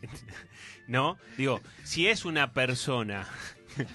¿No? 0.86 1.18
Digo, 1.36 1.60
si 1.84 2.08
es 2.08 2.24
una 2.24 2.52
persona 2.52 3.28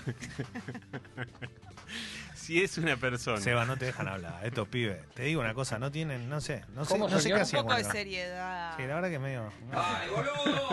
Si 2.36 2.62
es 2.62 2.78
una 2.78 2.96
persona 2.96 3.42
Seba, 3.42 3.66
no 3.66 3.76
te 3.76 3.86
dejan 3.86 4.08
hablar. 4.08 4.40
Estos 4.44 4.68
pibes. 4.68 4.98
Te 5.16 5.24
digo 5.24 5.42
una 5.42 5.56
cosa, 5.56 5.80
no 5.80 5.92
tienen, 5.92 6.30
no 6.30 6.40
sé, 6.42 6.64
no 6.76 6.86
sé, 6.86 6.90
¿Cómo, 6.92 7.10
no 7.10 7.20
sé 7.20 7.30
qué 7.30 7.34
señor? 7.34 7.38
Un 7.38 7.42
hacían. 7.42 7.64
poco 7.64 7.76
de 7.76 7.84
seriedad. 7.86 8.74
Sí, 8.78 8.84
la 8.84 8.96
verdad 8.96 9.10
que 9.10 9.20
medio. 9.20 9.52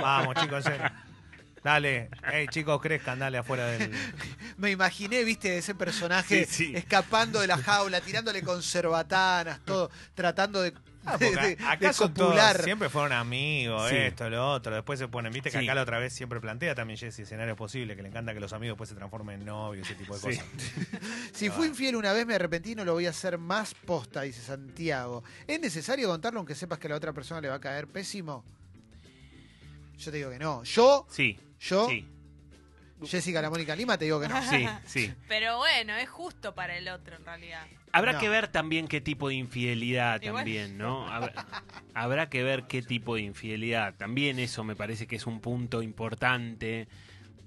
Vamos, 0.03 0.35
chicos, 0.37 0.67
en 0.67 0.73
serio. 0.73 0.91
Dale, 1.65 2.11
hey 2.31 2.47
chicos, 2.51 2.81
crezcan, 2.83 3.21
dale 3.21 3.39
afuera 3.39 3.65
del. 3.67 3.91
Me 4.59 4.71
imaginé, 4.71 5.25
viste, 5.25 5.57
ese 5.57 5.75
personaje 5.75 6.45
Sí, 6.45 6.67
sí. 6.67 6.73
escapando 6.77 7.41
de 7.41 7.47
la 7.47 7.57
jaula, 7.57 8.01
tirándole 8.03 8.43
con 8.43 8.63
cerbatanas, 8.63 9.61
todo, 9.65 9.91
tratando 10.15 10.61
de 10.61 10.75
Ah, 11.05 11.17
de, 11.19 11.59
acá 11.67 11.89
de 11.89 11.93
son 11.93 12.15
todos- 12.15 12.37
siempre 12.63 12.89
fueron 12.89 13.13
amigos, 13.13 13.89
Sí. 13.91 13.97
esto, 13.97 14.31
lo 14.31 14.53
otro. 14.53 14.75
Después 14.75 14.99
se 14.99 15.09
ponen, 15.09 15.33
viste 15.33 15.51
que 15.51 15.59
Sí. 15.59 15.65
acá 15.65 15.75
la 15.75 15.83
otra 15.83 15.99
vez 15.99 16.13
siempre 16.13 16.41
plantea 16.41 16.75
también 16.75 16.97
Jesse 16.99 17.21
escenarios 17.21 17.57
posibles, 17.57 17.97
que 17.97 18.03
le 18.03 18.09
encanta 18.09 18.33
que 18.35 18.41
los 18.41 18.53
amigos 18.53 18.75
después 18.75 18.89
se 18.91 18.95
transformen 18.95 19.41
en 19.41 19.47
novios, 19.47 19.87
ese 19.89 19.97
tipo 19.99 20.17
de 20.17 20.21
Sí. 20.35 20.39
cosas. 20.39 20.53
Si 21.33 21.51
fui 21.51 21.67
infiel 21.67 21.97
una 21.97 22.13
vez, 22.13 22.25
me 22.27 22.35
arrepentí, 22.35 22.75
no 22.75 22.85
lo 22.85 22.93
voy 22.93 23.07
a 23.07 23.11
hacer 23.11 23.39
más 23.39 23.75
posta, 23.75 24.23
dice 24.23 24.41
Santiago. 24.43 25.25
¿Es 25.47 25.59
necesario 25.61 26.07
contarlo 26.09 26.39
aunque 26.41 26.55
sepas 26.55 26.79
que 26.79 26.87
a 26.87 26.91
la 26.91 26.97
otra 26.97 27.13
persona 27.13 27.41
le 27.41 27.49
va 27.49 27.57
a 27.57 27.61
caer 27.61 27.89
pésimo? 27.89 28.45
Yo 29.99 30.11
te 30.11 30.17
digo 30.19 30.31
que 30.31 30.39
no. 30.39 30.63
Yo, 30.65 31.07
Sí, 31.11 31.39
yo, 31.61 31.89
sí, 31.89 32.07
Jessica 33.05 33.43
La 33.43 33.51
Mónica 33.51 33.75
Lima, 33.75 33.99
te 33.99 34.05
digo 34.05 34.21
que 34.21 34.29
no. 34.29 34.41
sí, 34.49 34.67
sí. 34.87 35.15
Pero 35.29 35.59
bueno, 35.59 35.97
es 35.97 36.09
justo 36.09 36.55
para 36.55 36.77
el 36.77 36.89
otro 36.89 37.17
en 37.17 37.25
realidad. 37.25 37.67
Habrá 37.93 38.13
No. 38.15 38.19
que 38.21 38.29
ver 38.29 38.49
también 38.49 38.89
qué 38.89 39.01
tipo 39.01 39.29
de 39.29 39.35
infidelidad 39.35 40.21
bueno. 40.21 40.37
también, 40.39 40.79
¿no? 40.79 41.07
Habrá, 41.09 41.33
habrá 41.95 42.29
que 42.31 42.43
ver 42.43 42.65
qué 42.65 42.83
tipo 42.83 43.17
de 43.17 43.23
infidelidad. 43.23 43.95
También 43.97 44.39
eso 44.39 44.65
me 44.65 44.75
parece 44.77 45.07
que 45.07 45.17
es 45.17 45.27
un 45.27 45.41
punto 45.41 45.83
importante 45.83 46.89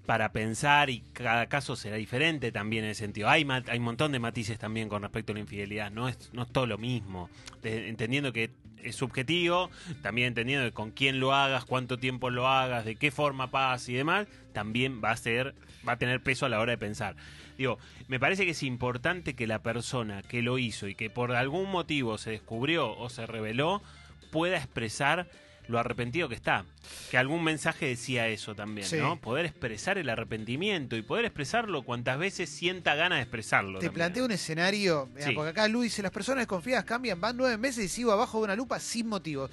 para 0.06 0.32
pensar 0.32 0.92
y 0.92 1.00
cada 1.14 1.48
caso 1.48 1.76
será 1.76 1.96
diferente 1.96 2.52
también 2.52 2.84
en 2.84 2.92
ese 2.92 3.06
sentido. 3.06 3.28
Hay, 3.28 3.44
ma- 3.44 3.64
hay 3.68 3.80
un 3.80 3.86
montón 3.86 4.12
de 4.12 4.20
matices 4.20 4.60
también 4.60 4.88
con 4.88 5.02
respecto 5.02 5.32
a 5.32 5.34
la 5.34 5.40
infidelidad, 5.40 5.90
no 5.90 6.08
es, 6.08 6.32
no 6.32 6.44
es 6.44 6.52
todo 6.52 6.68
lo 6.68 6.78
mismo. 6.78 7.28
De- 7.64 7.90
entendiendo 7.90 8.32
que 8.32 8.52
es 8.86 8.96
subjetivo, 8.96 9.70
también 10.02 10.30
entendiendo 10.30 10.74
con 10.74 10.92
quién 10.92 11.20
lo 11.20 11.34
hagas, 11.34 11.66
cuánto 11.66 11.98
tiempo 11.98 12.30
lo 12.30 12.48
hagas, 12.48 12.86
de 12.86 12.96
qué 12.96 13.12
forma 13.12 13.52
pasa 13.52 13.92
y 13.92 13.96
demás, 13.96 14.28
también 14.54 15.02
va 15.04 15.12
a 15.12 15.18
ser, 15.18 15.56
va 15.88 15.94
a 15.94 15.98
tener 15.98 16.22
peso 16.22 16.46
a 16.46 16.50
la 16.50 16.60
hora 16.60 16.72
de 16.72 16.78
pensar. 16.78 17.16
Digo, 17.58 17.78
me 18.08 18.20
parece 18.20 18.46
que 18.46 18.52
es 18.52 18.64
importante 18.64 19.36
que 19.36 19.48
la 19.48 19.64
persona 19.64 20.22
que 20.22 20.42
lo 20.42 20.58
hizo 20.58 20.88
y 20.88 20.96
que 20.96 21.10
por 21.10 21.34
algún 21.34 21.70
motivo 21.72 22.18
se 22.18 22.32
descubrió 22.32 22.98
o 22.98 23.10
se 23.10 23.26
reveló 23.26 23.82
pueda 24.32 24.58
expresar 24.58 25.28
lo 25.68 25.80
arrepentido 25.80 26.30
que 26.30 26.36
está. 26.36 26.66
Que 27.12 27.18
algún 27.18 27.44
mensaje 27.44 27.88
decía 27.88 28.28
eso 28.28 28.56
también, 28.56 28.88
Sí. 28.88 28.98
¿no? 28.98 29.20
Poder 29.20 29.46
expresar 29.46 29.98
el 29.98 30.10
arrepentimiento 30.10 30.96
y 30.96 31.02
poder 31.02 31.26
expresarlo 31.26 31.84
cuantas 31.84 32.18
veces 32.18 32.50
sienta 32.50 32.96
ganas 32.96 33.18
de 33.20 33.24
expresarlo. 33.24 33.80
Te 33.80 33.88
también. 33.88 33.94
planteo 33.94 34.26
un 34.26 34.32
escenario, 34.32 35.10
Sí. 35.20 35.32
porque 35.34 35.50
acá 35.52 35.68
Lu 35.68 35.82
dice, 35.82 36.02
las 36.02 36.12
personas 36.12 36.42
desconfiadas 36.42 36.86
cambian, 36.86 37.20
van 37.20 37.38
nueve 37.38 37.58
meses 37.58 37.86
y 37.86 37.88
sigo 37.90 38.12
abajo 38.12 38.38
de 38.40 38.46
una 38.46 38.56
lupa 38.56 38.80
sin 38.80 39.08
motivo. 39.08 39.50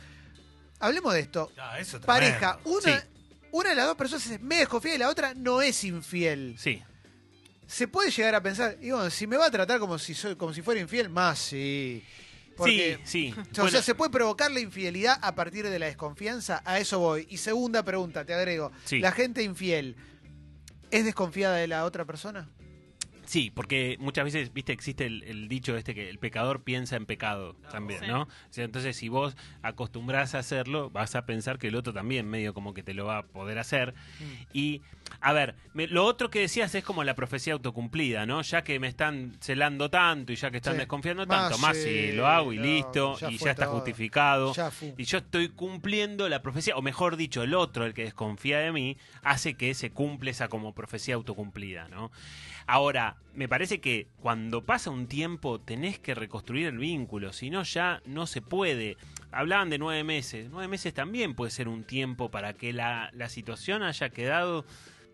Hablemos 0.80 1.14
de 1.14 1.20
esto. 1.20 1.52
Ah, 1.58 1.78
eso 1.78 2.00
Pareja, 2.00 2.58
una, 2.64 2.98
Sí. 3.00 3.06
una 3.52 3.68
de 3.70 3.74
las 3.76 3.86
dos 3.86 3.96
personas 3.96 4.26
es 4.26 4.40
medio 4.40 4.60
desconfiada 4.62 4.96
y 4.96 4.98
la 4.98 5.08
otra 5.08 5.34
no 5.34 5.62
es 5.62 5.84
infiel. 5.84 6.56
Sí, 6.58 6.82
Se 7.64 7.88
puede 7.88 8.10
llegar 8.10 8.34
a 8.34 8.42
pensar, 8.42 8.76
y 8.82 8.90
bueno, 8.90 9.08
si 9.08 9.26
me 9.26 9.38
va 9.38 9.46
a 9.46 9.50
tratar 9.50 9.78
como 9.78 9.98
si 9.98 10.12
soy, 10.12 10.36
como 10.36 10.52
si 10.52 10.60
fuera 10.60 10.78
infiel, 10.80 11.08
más 11.08 11.38
sí. 11.38 12.04
Porque, 12.62 12.98
sí, 13.04 13.32
sí. 13.32 13.40
o 13.40 13.54
Bueno, 13.56 13.70
sea, 13.70 13.82
se 13.82 13.94
puede 13.94 14.10
provocar 14.10 14.50
la 14.50 14.60
infidelidad 14.60 15.18
a 15.22 15.34
partir 15.34 15.68
de 15.68 15.78
la 15.78 15.86
desconfianza, 15.86 16.62
a 16.64 16.78
eso 16.78 16.98
voy. 16.98 17.26
Y 17.30 17.36
segunda 17.38 17.82
pregunta, 17.84 18.24
te 18.24 18.34
agrego, 18.34 18.72
Sí. 18.84 18.98
¿la 19.00 19.12
gente 19.12 19.42
infiel 19.42 19.96
es 20.90 21.04
desconfiada 21.04 21.56
de 21.56 21.68
la 21.68 21.84
otra 21.84 22.04
persona? 22.04 22.48
Sí, 23.24 23.50
porque 23.54 23.96
muchas 24.00 24.24
veces, 24.24 24.52
viste, 24.52 24.72
existe 24.72 25.06
el, 25.06 25.22
el 25.22 25.48
dicho 25.48 25.76
este 25.76 25.94
que 25.94 26.10
el 26.10 26.18
pecador 26.18 26.62
piensa 26.64 26.96
en 26.96 27.06
pecado 27.06 27.54
también, 27.70 28.00
Sí. 28.00 28.06
¿no? 28.08 28.22
O 28.22 28.28
sea, 28.50 28.64
entonces, 28.64 28.96
si 28.96 29.08
vos 29.08 29.36
acostumbrás 29.62 30.34
a 30.34 30.40
hacerlo, 30.40 30.90
vas 30.90 31.14
a 31.14 31.24
pensar 31.24 31.58
que 31.58 31.68
el 31.68 31.76
otro 31.76 31.92
también 31.92 32.28
medio 32.28 32.52
como 32.52 32.74
que 32.74 32.82
te 32.82 32.94
lo 32.94 33.06
va 33.06 33.18
a 33.18 33.22
poder 33.22 33.58
hacer. 33.58 33.94
Y, 34.52 34.82
a 35.20 35.32
ver, 35.32 35.54
me- 35.72 35.86
lo 35.86 36.04
otro 36.04 36.30
que 36.30 36.40
decías 36.40 36.74
es 36.74 36.82
como 36.82 37.04
la 37.04 37.14
profecía 37.14 37.52
autocumplida, 37.52 38.26
¿no? 38.26 38.42
Ya 38.42 38.64
que 38.64 38.80
me 38.80 38.88
están 38.88 39.36
celando 39.40 39.88
tanto 39.88 40.32
y 40.32 40.36
ya 40.36 40.50
que 40.50 40.56
están 40.56 40.74
Sí. 40.74 40.78
desconfiando 40.80 41.26
tanto, 41.26 41.58
más 41.58 41.76
sí, 41.76 41.82
si 42.10 42.12
lo 42.12 42.26
hago 42.26 42.52
y 42.52 42.56
no, 42.56 42.64
listo, 42.64 43.18
ya 43.18 43.30
y 43.30 43.38
ya 43.38 43.50
está 43.52 43.66
todo. 43.66 43.76
justificado. 43.76 44.52
Ya. 44.52 44.70
Y 44.98 45.04
yo 45.04 45.18
estoy 45.18 45.48
cumpliendo 45.48 46.28
la 46.28 46.42
profecía, 46.42 46.76
o 46.76 46.82
mejor 46.82 47.16
dicho, 47.16 47.42
el 47.44 47.54
otro, 47.54 47.86
el 47.86 47.94
que 47.94 48.02
desconfía 48.02 48.58
de 48.58 48.72
mí, 48.72 48.96
hace 49.22 49.54
que 49.54 49.74
se 49.74 49.90
cumple 49.90 50.32
esa 50.32 50.48
como 50.48 50.74
profecía 50.74 51.14
autocumplida, 51.14 51.86
¿no? 51.88 52.10
Ahora, 52.66 53.11
me 53.34 53.48
parece 53.48 53.80
que 53.80 54.08
cuando 54.20 54.64
pasa 54.64 54.90
un 54.90 55.06
tiempo 55.06 55.60
tenés 55.60 55.98
que 55.98 56.14
reconstruir 56.14 56.66
el 56.66 56.78
vínculo, 56.78 57.32
si 57.32 57.50
no 57.50 57.62
ya 57.62 58.02
no 58.04 58.26
se 58.26 58.42
puede. 58.42 58.96
Hablaban 59.30 59.70
de 59.70 59.78
nueve 59.78 60.04
meses, 60.04 60.48
nueve 60.50 60.68
meses 60.68 60.92
también 60.92 61.34
puede 61.34 61.50
ser 61.50 61.68
un 61.68 61.84
tiempo 61.84 62.30
para 62.30 62.52
que 62.52 62.72
la, 62.72 63.10
la 63.14 63.28
situación 63.28 63.82
haya 63.82 64.10
quedado 64.10 64.66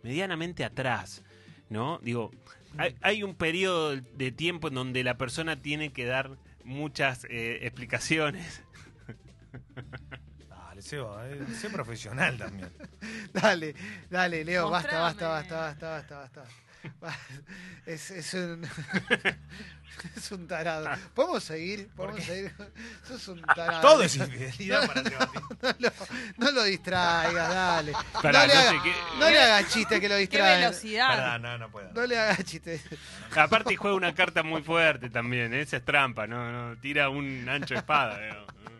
medianamente 0.02 0.64
atrás, 0.64 1.22
¿no? 1.70 1.98
Digo, 2.02 2.32
hay, 2.76 2.96
hay 3.02 3.22
un 3.22 3.34
periodo 3.34 3.96
de 3.96 4.32
tiempo 4.32 4.68
en 4.68 4.74
donde 4.74 5.04
la 5.04 5.16
persona 5.16 5.60
tiene 5.60 5.92
que 5.92 6.04
dar 6.04 6.36
muchas 6.64 7.24
eh, 7.30 7.60
explicaciones. 7.62 8.62
Dale, 10.48 10.82
Seba, 10.82 11.24
sé 11.54 11.70
profesional 11.70 12.36
también. 12.36 12.70
Dale, 13.32 13.74
dale, 14.10 14.44
Leo, 14.44 14.68
basta, 14.70 14.98
basta, 14.98 15.28
basta, 15.28 15.56
basta, 15.60 15.90
basta, 15.90 16.18
basta. 16.18 16.67
Es, 17.86 18.10
es 18.10 18.34
un. 18.34 18.68
es 20.16 20.30
un 20.30 20.46
tarado. 20.46 20.86
¿Podemos 21.14 21.42
seguir? 21.42 21.88
¿Podemos 21.96 22.22
seguir? 22.22 22.52
Sos 23.06 23.28
un 23.28 23.40
tarado. 23.56 23.80
Todo 23.80 24.02
es 24.02 24.14
infidelidad 24.16 24.86
para 24.86 25.02
Sebastián. 25.02 25.44
No 25.62 25.74
lo, 25.78 25.90
no 26.36 26.50
lo 26.52 26.62
distraigas, 26.64 27.48
dale. 27.48 27.92
Pará, 28.22 28.40
no 28.42 28.46
le, 28.46 28.54
no 28.54 28.60
haga- 28.60 28.70
sé 28.70 28.76
qué- 28.84 29.18
no 29.18 29.30
le 29.30 29.38
hagas 29.40 29.68
chiste 29.72 30.00
que 30.00 30.08
lo 30.08 30.14
¡Qué 30.16 30.20
distrae. 30.20 30.58
velocidad! 30.60 31.38
No, 31.40 31.56
no 31.58 31.70
puedo. 31.70 31.90
No 31.94 32.06
le 32.06 32.18
hagas 32.18 32.44
chiste. 32.44 32.80
Aparte 33.34 33.74
juega 33.76 33.96
una 33.96 34.14
carta 34.14 34.42
muy 34.42 34.62
fuerte 34.62 35.08
también, 35.08 35.54
¿eh? 35.54 35.62
esa 35.62 35.78
es 35.78 35.84
trampa, 35.84 36.26
no, 36.26 36.52
no, 36.52 36.76
tira 36.80 37.08
un 37.08 37.48
ancho 37.48 37.74
de 37.74 37.80
espada, 37.80 38.18
digamos. 38.20 38.46
no, 38.64 38.70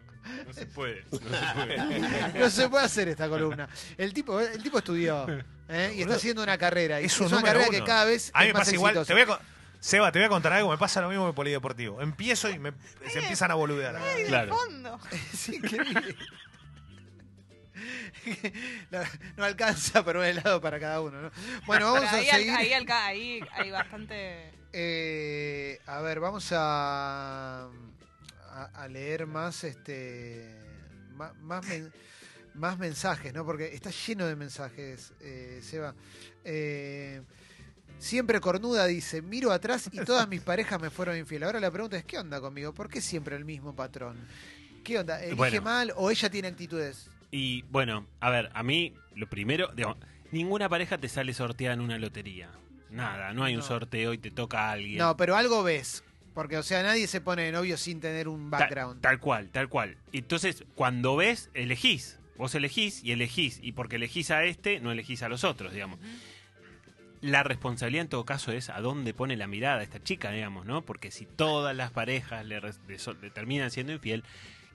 no 0.46 0.52
se 0.52 0.66
puede, 0.66 1.04
no 1.10 1.18
se 1.18 1.24
puede. 1.54 2.38
No 2.38 2.50
se 2.50 2.68
puede 2.68 2.84
hacer 2.84 3.08
esta 3.08 3.28
columna. 3.28 3.68
El 3.96 4.12
tipo, 4.12 4.40
el 4.40 4.62
tipo 4.62 4.78
estudió 4.78 5.26
¿eh? 5.68 5.92
y 5.96 6.02
está 6.02 6.14
haciendo 6.14 6.42
una 6.42 6.56
carrera. 6.58 7.00
Y 7.00 7.06
Es 7.06 7.12
es, 7.14 7.20
un 7.20 7.26
una 7.32 7.42
carrera 7.42 7.68
uno. 7.68 7.78
que 7.78 7.84
cada 7.84 8.04
vez 8.04 8.30
A 8.34 8.40
mí 8.40 8.46
es 8.46 8.48
me 8.48 8.58
más 8.58 8.60
pasa 8.66 8.74
igual. 8.74 9.06
Te 9.06 9.12
voy 9.12 9.22
a 9.22 9.40
Seba, 9.80 10.10
te 10.10 10.18
voy 10.18 10.26
a 10.26 10.28
contar 10.28 10.52
algo. 10.54 10.70
Me 10.70 10.78
pasa 10.78 11.00
lo 11.00 11.08
mismo 11.08 11.22
en 11.24 11.28
el 11.28 11.34
polideportivo. 11.34 12.02
Empiezo 12.02 12.50
y 12.50 12.58
me, 12.58 12.72
se 13.08 13.20
empiezan 13.20 13.50
a 13.52 13.54
boludear. 13.54 13.94
¡Ay, 13.96 14.24
Claro. 14.26 14.56
fondo! 14.56 14.98
Es 15.32 15.48
increíble. 15.50 16.16
No, 18.90 18.98
no 19.36 19.44
alcanza 19.44 20.04
por 20.04 20.16
un 20.16 20.24
helado 20.24 20.60
para 20.60 20.80
cada 20.80 21.00
uno, 21.00 21.22
¿no? 21.22 21.30
Bueno, 21.66 21.92
vamos 21.92 22.08
a 22.08 22.16
al- 22.16 22.24
seguir. 22.24 22.50
ahí, 22.50 22.72
al- 22.72 22.90
ahí 22.90 23.40
hay 23.52 23.70
bastante... 23.70 24.52
Eh, 24.72 25.78
a 25.86 26.00
ver, 26.00 26.18
vamos 26.18 26.48
a, 26.52 27.68
a, 28.58 28.64
a 28.84 28.88
leer 28.88 29.26
más 29.26 29.64
este 29.64 30.54
más, 31.16 31.66
men- 31.66 31.92
más 32.54 32.78
mensajes, 32.78 33.32
¿no? 33.32 33.44
Porque 33.44 33.74
está 33.74 33.90
lleno 33.90 34.26
de 34.26 34.36
mensajes, 34.36 35.12
eh, 35.20 35.60
Seba. 35.62 35.94
Eh, 36.44 37.22
siempre 37.98 38.40
cornuda 38.40 38.86
dice, 38.86 39.22
miro 39.22 39.52
atrás 39.52 39.88
y 39.92 39.98
todas 40.04 40.28
mis 40.28 40.40
parejas 40.40 40.80
me 40.80 40.90
fueron 40.90 41.16
infiel. 41.16 41.42
Ahora 41.44 41.60
la 41.60 41.70
pregunta 41.70 41.96
es, 41.96 42.04
¿qué 42.04 42.18
onda 42.18 42.40
conmigo? 42.40 42.72
¿Por 42.72 42.88
qué 42.88 43.00
siempre 43.00 43.36
el 43.36 43.44
mismo 43.44 43.74
patrón? 43.74 44.16
¿Qué 44.84 44.98
onda? 44.98 45.18
¿Elige 45.20 45.36
Bueno. 45.36 45.62
mal 45.62 45.92
o 45.96 46.10
ella 46.10 46.30
tiene 46.30 46.48
actitudes? 46.48 47.10
Y 47.30 47.62
bueno, 47.62 48.06
a 48.20 48.30
ver, 48.30 48.50
a 48.54 48.62
mí 48.62 48.94
lo 49.14 49.28
primero, 49.28 49.68
digo, 49.74 49.96
ninguna 50.32 50.68
pareja 50.68 50.96
te 50.98 51.08
sale 51.08 51.34
sorteada 51.34 51.74
en 51.74 51.80
una 51.80 51.98
lotería. 51.98 52.50
Nada, 52.90 53.34
no 53.34 53.44
hay 53.44 53.54
un 53.54 53.62
sorteo 53.62 54.14
y 54.14 54.18
te 54.18 54.30
toca 54.30 54.68
a 54.68 54.72
alguien. 54.72 54.96
No, 54.98 55.14
pero 55.16 55.36
algo 55.36 55.62
ves. 55.62 56.02
Porque, 56.38 56.56
o 56.56 56.62
sea, 56.62 56.84
nadie 56.84 57.08
se 57.08 57.20
pone 57.20 57.42
de 57.42 57.50
novio 57.50 57.76
sin 57.76 58.00
tener 58.00 58.28
un 58.28 58.48
background. 58.48 59.00
Tal, 59.00 59.18
cual, 59.18 59.48
tal 59.50 59.68
cual. 59.68 59.96
Entonces, 60.12 60.62
cuando 60.76 61.16
ves, 61.16 61.50
elegís. 61.52 62.20
Vos 62.36 62.54
elegís 62.54 63.02
y 63.02 63.10
elegís. 63.10 63.58
Y 63.60 63.72
porque 63.72 63.96
elegís 63.96 64.30
a 64.30 64.44
este, 64.44 64.78
no 64.78 64.92
elegís 64.92 65.24
a 65.24 65.28
los 65.28 65.42
otros, 65.42 65.72
digamos. 65.72 65.98
La 67.22 67.42
responsabilidad 67.42 68.02
en 68.02 68.08
todo 68.08 68.24
caso 68.24 68.52
es 68.52 68.70
a 68.70 68.80
dónde 68.80 69.14
pone 69.14 69.36
la 69.36 69.48
mirada 69.48 69.82
esta 69.82 70.00
chica, 70.00 70.30
digamos, 70.30 70.64
¿no? 70.64 70.82
Porque 70.82 71.10
si 71.10 71.26
todas 71.26 71.74
las 71.74 71.90
parejas 71.90 72.46
le, 72.46 72.60
le 72.60 72.70
le 73.20 73.30
terminan 73.30 73.72
siendo 73.72 73.92
infiel, 73.92 74.22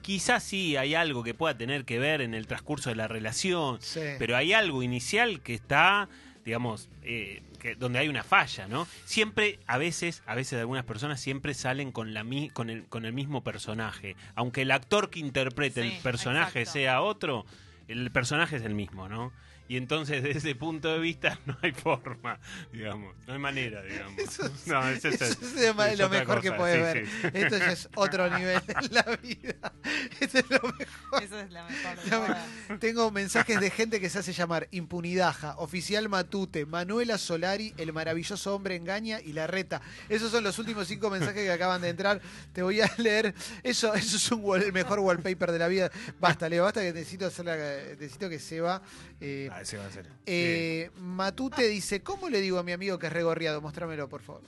quizás 0.01 0.43
sí 0.43 0.75
hay 0.75 0.95
algo 0.95 1.23
que 1.23 1.33
pueda 1.33 1.57
tener 1.57 1.85
que 1.85 1.97
ver 1.97 2.19
en 2.19 2.33
el 2.33 2.45
transcurso 2.45 2.89
de 2.89 2.97
la 2.97 3.07
relación, 3.07 3.77
Sí. 3.81 4.01
pero 4.19 4.35
hay 4.35 4.51
algo 4.51 4.83
inicial 4.83 5.39
que 5.39 5.53
está, 5.53 6.09
digamos, 6.43 6.89
eh, 7.03 7.41
que, 7.63 7.75
donde 7.75 7.97
hay 7.97 8.09
una 8.09 8.23
falla, 8.23 8.67
¿no? 8.67 8.85
Siempre, 9.05 9.59
a 9.65 9.79
veces, 9.79 10.21
a 10.27 10.35
veces 10.35 10.59
algunas 10.59 10.85
personas 10.85 11.19
siempre 11.19 11.55
salen 11.55 11.91
con 11.91 12.13
la 12.13 12.23
con 12.53 12.69
el, 12.69 12.85
con 12.85 13.05
el 13.05 13.13
mismo 13.13 13.43
personaje, 13.43 14.15
aunque 14.35 14.61
el 14.61 14.71
actor 14.71 15.09
que 15.09 15.19
interprete 15.19 15.81
Sí, 15.81 15.95
el 15.95 16.01
personaje 16.01 16.59
exacto. 16.59 16.79
sea 16.79 17.01
otro, 17.01 17.45
el 17.87 18.11
personaje 18.11 18.57
es 18.57 18.63
el 18.63 18.75
mismo, 18.75 19.09
¿no? 19.09 19.31
Y 19.67 19.77
entonces, 19.77 20.21
desde 20.21 20.39
ese 20.39 20.55
punto 20.55 20.91
de 20.91 20.99
vista, 20.99 21.39
no 21.45 21.57
hay 21.61 21.71
forma, 21.71 22.37
digamos. 22.71 23.15
No 23.25 23.33
hay 23.33 23.39
manera, 23.39 23.81
digamos. 23.81 24.19
Eso 24.19 24.49
no, 24.65 24.87
es, 24.89 24.97
Eso 25.05 25.23
es- 25.25 25.41
es 25.41 25.55
es 25.55 25.99
lo 25.99 26.09
mejor 26.09 26.41
que 26.41 26.51
puedes 26.51 26.75
sí, 26.77 26.81
ver. 26.81 27.07
sí. 27.07 27.27
Esto 27.39 27.57
ya 27.57 27.71
es 27.71 27.89
otro 27.95 28.29
nivel 28.37 28.61
en 28.67 28.93
la 28.93 29.03
vida. 29.21 29.73
Esto 30.19 30.39
es 30.39 30.45
lo 30.49 30.59
mejor. 30.77 31.23
Eso 31.23 31.39
es 31.39 31.51
la 31.51 31.63
mejor. 31.65 32.35
me-. 32.69 32.77
Tengo 32.77 33.09
mensajes 33.11 33.59
de 33.59 33.69
gente 33.69 33.99
que 34.01 34.09
se 34.09 34.19
hace 34.19 34.33
llamar 34.33 34.67
Impunidaja, 34.71 35.55
Oficial 35.57 36.09
Matute, 36.09 36.65
Manuela 36.65 37.17
Solari, 37.17 37.73
El 37.77 37.93
maravilloso 37.93 38.53
hombre 38.53 38.75
engaña 38.75 39.21
y 39.21 39.33
La 39.33 39.47
Reta. 39.47 39.81
Esos 40.09 40.29
son 40.31 40.43
los 40.43 40.59
últimos 40.59 40.87
cinco 40.87 41.09
mensajes 41.09 41.35
que 41.43 41.51
acaban 41.51 41.81
de 41.81 41.89
entrar. 41.89 42.21
Te 42.51 42.61
voy 42.63 42.81
a 42.81 42.91
leer. 42.97 43.33
Eso, 43.63 43.93
eso 43.93 44.17
es 44.17 44.31
un 44.31 44.41
wall- 44.43 44.63
el 44.63 44.73
mejor 44.73 44.99
wallpaper 44.99 45.51
de 45.51 45.59
la 45.59 45.67
vida. 45.69 45.89
Basta, 46.19 46.49
Leo, 46.49 46.63
basta 46.65 46.81
que 46.81 46.91
necesito 46.93 47.25
hacer 47.27 47.45
la, 47.45 47.55
necesito 47.55 48.29
que 48.29 48.39
se 48.39 48.59
va. 48.61 48.81
Eh, 49.21 49.49
Ah, 49.55 49.61
ese 49.61 49.77
va 49.77 49.85
a 49.85 49.91
ser. 49.91 50.07
eh, 50.25 50.89
Matute 50.97 51.67
dice, 51.67 52.01
¿cómo 52.01 52.29
le 52.29 52.41
digo 52.41 52.57
a 52.57 52.63
mi 52.63 52.71
amigo 52.71 52.97
que 52.97 53.07
es 53.07 53.13
regorriado? 53.13 53.61
Mostrámelo, 53.61 54.09
por 54.09 54.21
favor. 54.21 54.41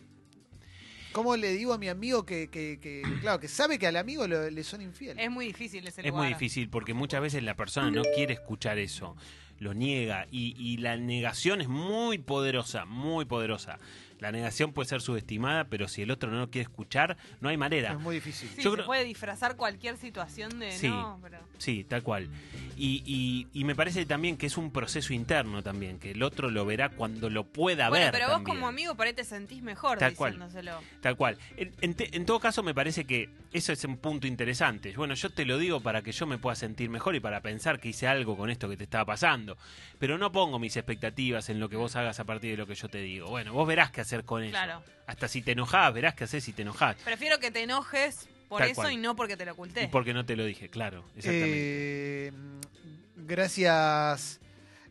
¿Cómo 1.12 1.38
le 1.38 1.54
digo 1.54 1.74
a 1.74 1.78
mi 1.78 1.88
amigo 1.88 2.26
que, 2.26 2.50
que- 2.50 2.80
que- 2.82 3.02
claro, 3.22 3.39
que 3.39 3.48
sabe 3.48 3.80
que 3.80 3.88
al 3.88 3.96
amigo 3.96 4.28
lo- 4.28 4.50
le 4.50 4.63
son 4.63 4.82
infieles? 4.82 5.24
Es 5.24 5.32
muy 5.32 5.46
difícil 5.46 5.88
ese 5.88 6.02
Es 6.02 6.08
lugar. 6.08 6.24
muy 6.26 6.34
difícil 6.34 6.70
porque 6.70 6.94
muchas 6.94 7.22
veces 7.22 7.41
la 7.44 7.56
persona 7.56 7.89
no 7.91 8.02
quiere 8.15 8.34
escuchar 8.34 8.80
eso, 8.80 9.15
lo 9.60 9.74
niega 9.74 10.28
y, 10.30 10.56
y 10.58 10.78
la 10.78 10.98
negación 10.98 11.62
es 11.62 11.70
muy 11.70 12.18
poderosa, 12.18 12.84
muy 12.86 13.24
poderosa. 13.24 13.80
La 14.19 14.32
negación 14.32 14.71
puede 14.73 14.88
ser 14.89 15.01
subestimada, 15.01 15.65
pero 15.65 15.88
si 15.88 16.01
el 16.01 16.10
otro 16.12 16.32
no 16.32 16.39
lo 16.39 16.49
quiere 16.49 16.63
escuchar, 16.63 17.17
no 17.41 17.49
hay 17.49 17.58
manera. 17.58 17.91
Es 17.91 17.99
muy 17.99 18.15
difícil. 18.15 18.49
Sí, 18.49 18.62
Yo 18.62 18.69
se 18.71 18.75
creo- 18.78 18.86
puede 18.86 19.04
disfrazar 19.04 19.56
cualquier 19.58 19.97
situación 19.97 20.58
de 20.60 20.71
Sí. 20.71 20.88
no, 20.88 21.19
pero... 21.21 21.39
Sí, 21.58 21.84
tal 21.84 22.01
cual. 22.04 22.30
Y, 22.78 23.04
y- 23.06 23.47
y 23.54 23.63
me 23.63 23.75
parece 23.75 24.06
también 24.06 24.38
que 24.38 24.45
es 24.47 24.58
un 24.58 24.71
proceso 24.71 25.13
interno 25.13 25.63
también, 25.63 25.99
que 25.99 26.12
el 26.12 26.23
otro 26.23 26.49
lo 26.49 26.65
verá 26.65 26.89
cuando 26.89 27.30
lo 27.30 27.43
pueda 27.45 27.89
Bueno, 27.89 28.06
ver. 28.06 28.12
pero 28.13 28.25
vos 28.25 28.36
también. 28.36 28.56
como 28.58 28.67
amigo 28.67 28.95
por 28.95 29.08
ahí 29.08 29.13
te 29.13 29.23
sentís 29.23 29.62
mejor 29.62 29.97
Tal 29.97 30.13
cual. 30.15 30.34
diciéndoselo. 30.34 30.82
Tal 31.01 31.15
cual. 31.15 31.38
En, 31.58 31.71
en 31.82 31.93
te- 31.93 32.15
en 32.15 32.25
todo 32.25 32.39
caso, 32.39 32.63
me 32.63 32.73
parece 32.73 33.06
que 33.06 33.30
eso 33.54 33.71
es 33.71 33.84
un 33.86 33.97
punto 33.97 34.28
interesante. 34.28 34.93
Bueno, 34.97 35.13
yo 35.13 35.30
te 35.30 35.45
lo 35.45 35.58
digo 35.58 35.80
para 35.82 36.01
que 36.01 36.12
yo 36.12 36.25
me 36.25 36.38
pueda 36.38 36.56
sentir 36.56 36.89
mejor 36.89 37.15
y 37.15 37.19
para 37.21 37.41
pensar 37.41 37.80
que 37.80 37.89
hice 37.89 38.08
algo 38.08 38.36
con 38.38 38.49
esto 38.49 38.67
que 38.69 38.75
te 38.78 38.84
estaba 38.84 39.06
pasando. 39.06 39.58
Pero 39.99 40.17
no 40.17 40.32
pongo 40.34 40.60
mis 40.60 40.75
expectativas 40.75 41.49
en 41.49 41.60
lo 41.62 41.69
que 41.69 41.78
vos 41.78 41.95
hagas 41.95 42.19
a 42.19 42.25
partir 42.25 42.51
de 42.51 42.58
lo 42.58 42.67
que 42.67 42.75
yo 42.75 42.89
te 42.89 42.97
digo. 42.99 43.30
Bueno, 43.30 43.54
vos 43.54 43.65
verás 43.67 43.91
qué 43.91 44.01
hacer 44.06 44.24
con 44.24 44.44
eso. 44.44 44.52
Claro. 44.52 44.82
Hasta 45.08 45.28
si 45.28 45.41
te 45.41 45.52
enojás, 45.52 45.94
verás 45.94 46.15
qué 46.15 46.24
hacer 46.24 46.41
si 46.41 46.54
te 46.54 46.62
enojás. 46.63 46.96
Prefiero 47.04 47.39
que 47.39 47.52
te 47.52 47.63
enojes 47.63 48.28
por 48.48 48.60
Tal 48.62 48.72
eso 48.72 48.82
cual. 48.82 48.94
y 48.94 48.98
no 48.98 49.15
porque 49.15 49.38
te 49.38 49.46
lo 49.46 49.52
oculté. 49.54 49.84
Y 49.84 49.88
porque 49.88 50.13
no 50.13 50.26
te 50.26 50.36
lo 50.36 50.46
dije, 50.46 50.70
claro. 50.70 51.04
Exactamente. 51.15 52.28
Eh, 52.28 52.32
gracias 53.15 54.39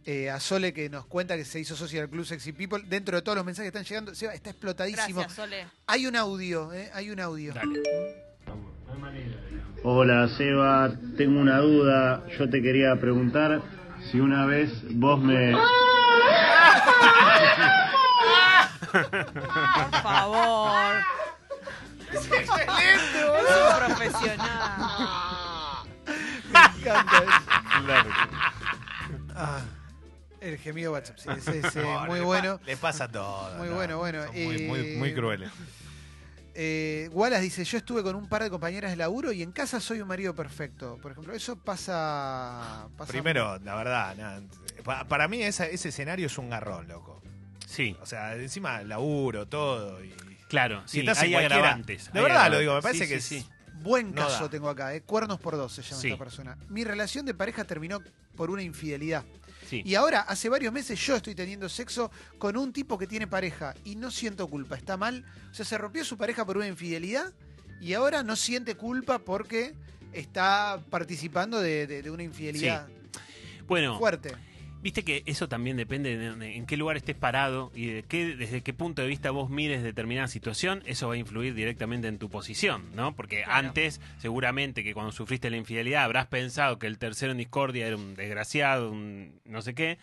eh, 0.04 0.30
a 0.30 0.38
Sole 0.38 0.72
que 0.72 0.88
nos 0.90 1.06
cuenta 1.06 1.36
que 1.36 1.44
se 1.44 1.60
hizo 1.60 1.74
socia 1.76 2.00
del 2.00 2.10
Club 2.10 2.26
Sexy 2.26 2.52
People. 2.52 2.82
Dentro 2.86 3.16
de 3.16 3.22
todos 3.22 3.36
los 3.36 3.44
mensajes 3.44 3.72
que 3.72 3.78
están 3.78 3.88
llegando, 3.88 4.14
Seba, 4.14 4.34
está 4.34 4.50
explotadísimo. 4.50 5.20
Gracias, 5.20 5.32
Sole. 5.34 5.66
Hay 5.86 6.06
un 6.06 6.16
audio, 6.16 6.72
eh, 6.72 6.90
hay 6.92 7.10
un 7.10 7.20
audio. 7.20 7.54
Dale. 7.54 7.82
Hola 9.82 10.28
Seba, 10.28 10.94
tengo 11.16 11.40
una 11.40 11.58
duda. 11.58 12.24
Yo 12.38 12.48
te 12.48 12.62
quería 12.62 12.96
preguntar 13.00 13.60
si 14.10 14.20
una 14.20 14.46
vez 14.46 14.70
vos 14.90 15.20
me... 15.20 15.52
Por 19.02 20.02
favor. 20.02 20.94
¡Excelente, 22.12 23.20
Es 23.40 23.50
un 23.56 23.86
profesional. 23.86 24.78
Me 26.52 26.60
encanta 26.80 27.18
eso. 27.18 27.84
Claro. 27.84 28.10
Ah, 29.34 29.60
el 30.40 30.58
gemido 30.58 30.92
WhatsApp, 30.92 31.18
sí, 31.18 31.28
es 31.30 31.48
eh, 31.76 31.82
No, 31.82 32.06
muy 32.06 32.18
le 32.20 32.24
bueno. 32.24 32.58
pa- 32.58 32.64
Le 32.66 32.76
pasa 32.76 33.08
todo. 33.08 33.54
Muy 33.56 33.68
no, 33.68 33.74
bueno, 33.74 33.98
bueno, 33.98 34.24
son 34.26 34.32
Muy, 34.34 34.58
muy, 34.62 34.80
eh, 34.80 34.96
muy 34.98 35.14
crueles. 35.14 35.50
Eh, 36.56 37.08
Wallace 37.12 37.42
dice, 37.42 37.64
yo 37.64 37.78
estuve 37.78 38.04
con 38.04 38.14
un 38.14 38.28
par 38.28 38.44
de 38.44 38.50
compañeras 38.50 38.92
de 38.92 38.96
laburo 38.96 39.32
y 39.32 39.42
en 39.42 39.50
casa 39.50 39.80
soy 39.80 40.00
un 40.00 40.06
marido 40.06 40.36
perfecto. 40.36 40.98
Por 41.02 41.10
ejemplo, 41.10 41.32
eso 41.34 41.56
pasa... 41.56 42.86
pasa 42.96 43.10
Primero, 43.10 43.58
la 43.64 43.74
verdad, 43.74 44.14
nada, 44.16 44.40
pa- 44.84 45.04
para 45.08 45.26
mí 45.26 45.42
esa- 45.42 45.66
ese 45.66 45.88
escenario 45.88 46.26
es 46.28 46.38
un 46.38 46.48
garrón, 46.50 46.86
loco. 46.86 47.20
Sí, 47.74 47.96
O 48.00 48.06
sea, 48.06 48.34
encima 48.36 48.82
laburo, 48.82 49.46
todo. 49.46 50.02
Y, 50.04 50.10
claro. 50.48 50.82
si 50.86 50.92
Sí, 50.92 51.00
estás 51.00 51.18
en 51.18 51.24
hay 51.24 51.30
cualquiera- 51.32 51.56
agravantes. 51.56 52.12
De 52.12 52.18
hay 52.18 52.24
verdad 52.24 52.50
lo 52.50 52.58
digo, 52.60 52.74
me 52.76 52.82
parece 52.82 53.04
Sí, 53.06 53.12
que 53.14 53.20
sí, 53.20 53.36
es- 53.36 53.42
sí. 53.44 53.48
Buen 53.82 54.14
No 54.14 54.22
caso 54.22 54.44
da. 54.44 54.50
tengo 54.50 54.68
acá, 54.70 54.94
eh. 54.94 55.02
cuernos 55.02 55.38
por 55.40 55.56
dos 55.56 55.72
se 55.72 55.82
llama 55.82 56.00
Sí. 56.00 56.08
esta 56.08 56.18
persona. 56.18 56.56
Mi 56.68 56.84
relación 56.84 57.26
de 57.26 57.34
pareja 57.34 57.64
terminó 57.64 58.00
por 58.36 58.48
una 58.50 58.62
infidelidad. 58.62 59.24
Sí. 59.68 59.82
Y 59.84 59.94
ahora, 59.94 60.20
hace 60.20 60.48
varios 60.48 60.72
meses, 60.72 60.98
yo 61.04 61.16
estoy 61.16 61.34
teniendo 61.34 61.68
sexo 61.68 62.10
con 62.38 62.56
un 62.56 62.72
tipo 62.72 62.96
que 62.96 63.06
tiene 63.06 63.26
pareja 63.26 63.74
y 63.84 63.96
no 63.96 64.10
siento 64.10 64.46
culpa. 64.48 64.76
¿Está 64.76 64.96
mal? 64.96 65.24
O 65.50 65.54
sea, 65.54 65.64
se 65.66 65.76
rompió 65.76 66.04
su 66.04 66.16
pareja 66.16 66.46
por 66.46 66.56
una 66.56 66.66
infidelidad 66.66 67.32
y 67.80 67.92
ahora 67.94 68.22
no 68.22 68.36
siente 68.36 68.74
culpa 68.76 69.18
porque 69.18 69.74
está 70.12 70.80
participando 70.90 71.60
de, 71.60 71.86
de- 71.86 72.02
de 72.02 72.10
una 72.10 72.22
infidelidad 72.22 72.86
Bueno, 73.66 73.98
fuerte. 73.98 74.32
Viste 74.84 75.02
que 75.02 75.22
eso 75.24 75.48
también 75.48 75.78
depende 75.78 76.18
de, 76.18 76.36
de 76.36 76.56
en 76.56 76.66
qué 76.66 76.76
lugar 76.76 76.98
estés 76.98 77.16
parado 77.16 77.72
y 77.74 77.86
de 77.86 78.02
qué, 78.02 78.36
desde 78.36 78.60
qué 78.60 78.74
punto 78.74 79.00
de 79.00 79.08
vista 79.08 79.30
vos 79.30 79.48
mires 79.48 79.82
determinada 79.82 80.28
situación, 80.28 80.82
eso 80.84 81.08
va 81.08 81.14
a 81.14 81.16
influir 81.16 81.54
directamente 81.54 82.06
en 82.06 82.18
tu 82.18 82.28
posición, 82.28 82.94
¿no? 82.94 83.16
Porque 83.16 83.44
Claro. 83.44 83.68
antes, 83.68 84.02
seguramente 84.18 84.84
que 84.84 84.92
cuando 84.92 85.10
sufriste 85.10 85.48
la 85.48 85.56
infidelidad 85.56 86.04
habrás 86.04 86.26
pensado 86.26 86.78
que 86.78 86.86
el 86.86 86.98
tercero 86.98 87.32
en 87.32 87.38
discordia 87.38 87.86
era 87.86 87.96
un 87.96 88.14
desgraciado, 88.14 88.90
un 88.90 89.40
no 89.46 89.62
sé 89.62 89.74
qué, 89.74 89.96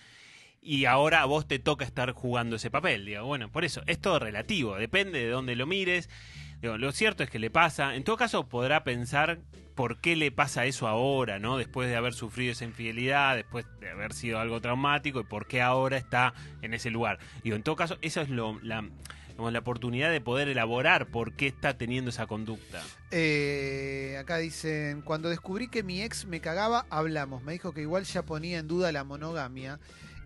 y 0.64 0.86
ahora 0.86 1.22
a 1.22 1.26
vos 1.26 1.48
te 1.48 1.60
toca 1.60 1.86
estar 1.86 2.12
jugando 2.14 2.56
ese 2.56 2.72
papel, 2.72 3.06
digo, 3.06 3.24
bueno, 3.24 3.52
por 3.52 3.64
eso, 3.66 3.84
es 3.86 4.00
todo 4.00 4.18
relativo, 4.18 4.78
depende 4.78 5.20
de 5.20 5.30
dónde 5.30 5.56
lo 5.56 5.68
mires. 5.68 6.10
Lo 6.62 6.92
cierto 6.92 7.24
es 7.24 7.30
que 7.30 7.40
le 7.40 7.50
pasa, 7.50 7.96
en 7.96 8.04
todo 8.04 8.18
caso 8.18 8.48
podrá 8.48 8.84
pensar 8.84 9.40
por 9.76 10.00
qué 10.00 10.16
le 10.16 10.32
pasa 10.32 10.66
eso 10.66 10.88
ahora, 10.88 11.40
¿no? 11.40 11.58
Después 11.58 11.90
de 11.90 11.96
haber 11.96 12.14
sufrido 12.14 12.52
esa 12.52 12.66
infidelidad, 12.66 13.36
después 13.36 13.66
de 13.80 13.90
haber 13.90 14.14
sido 14.14 14.40
algo 14.40 14.62
traumático 14.62 15.22
y 15.22 15.24
por 15.24 15.48
qué 15.48 15.62
ahora 15.62 15.98
está 15.98 16.34
en 16.62 16.74
ese 16.74 16.92
lugar. 16.92 17.18
Digo, 17.44 17.56
en 17.56 17.64
todo 17.64 17.76
caso, 17.76 17.98
eso 18.02 18.22
es 18.22 18.30
lo, 18.30 18.60
la, 18.62 18.88
la 19.40 19.60
oportunidad 19.60 20.12
de 20.12 20.22
poder 20.22 20.50
elaborar 20.50 21.08
por 21.08 21.34
qué 21.34 21.48
está 21.48 21.78
teniendo 21.78 22.12
esa 22.12 22.28
conducta. 22.28 22.84
Eh, 23.10 24.18
acá 24.20 24.38
dicen, 24.38 25.02
cuando 25.02 25.30
descubrí 25.30 25.68
que 25.68 25.82
mi 25.82 26.04
ex 26.04 26.26
me 26.26 26.42
cagaba, 26.42 26.86
hablamos. 26.92 27.42
Me 27.44 27.54
dijo 27.54 27.74
que 27.74 27.82
igual 27.82 28.04
ya 28.04 28.24
ponía 28.24 28.60
en 28.60 28.68
duda 28.68 28.92
la 28.92 29.04
monogamia. 29.04 29.80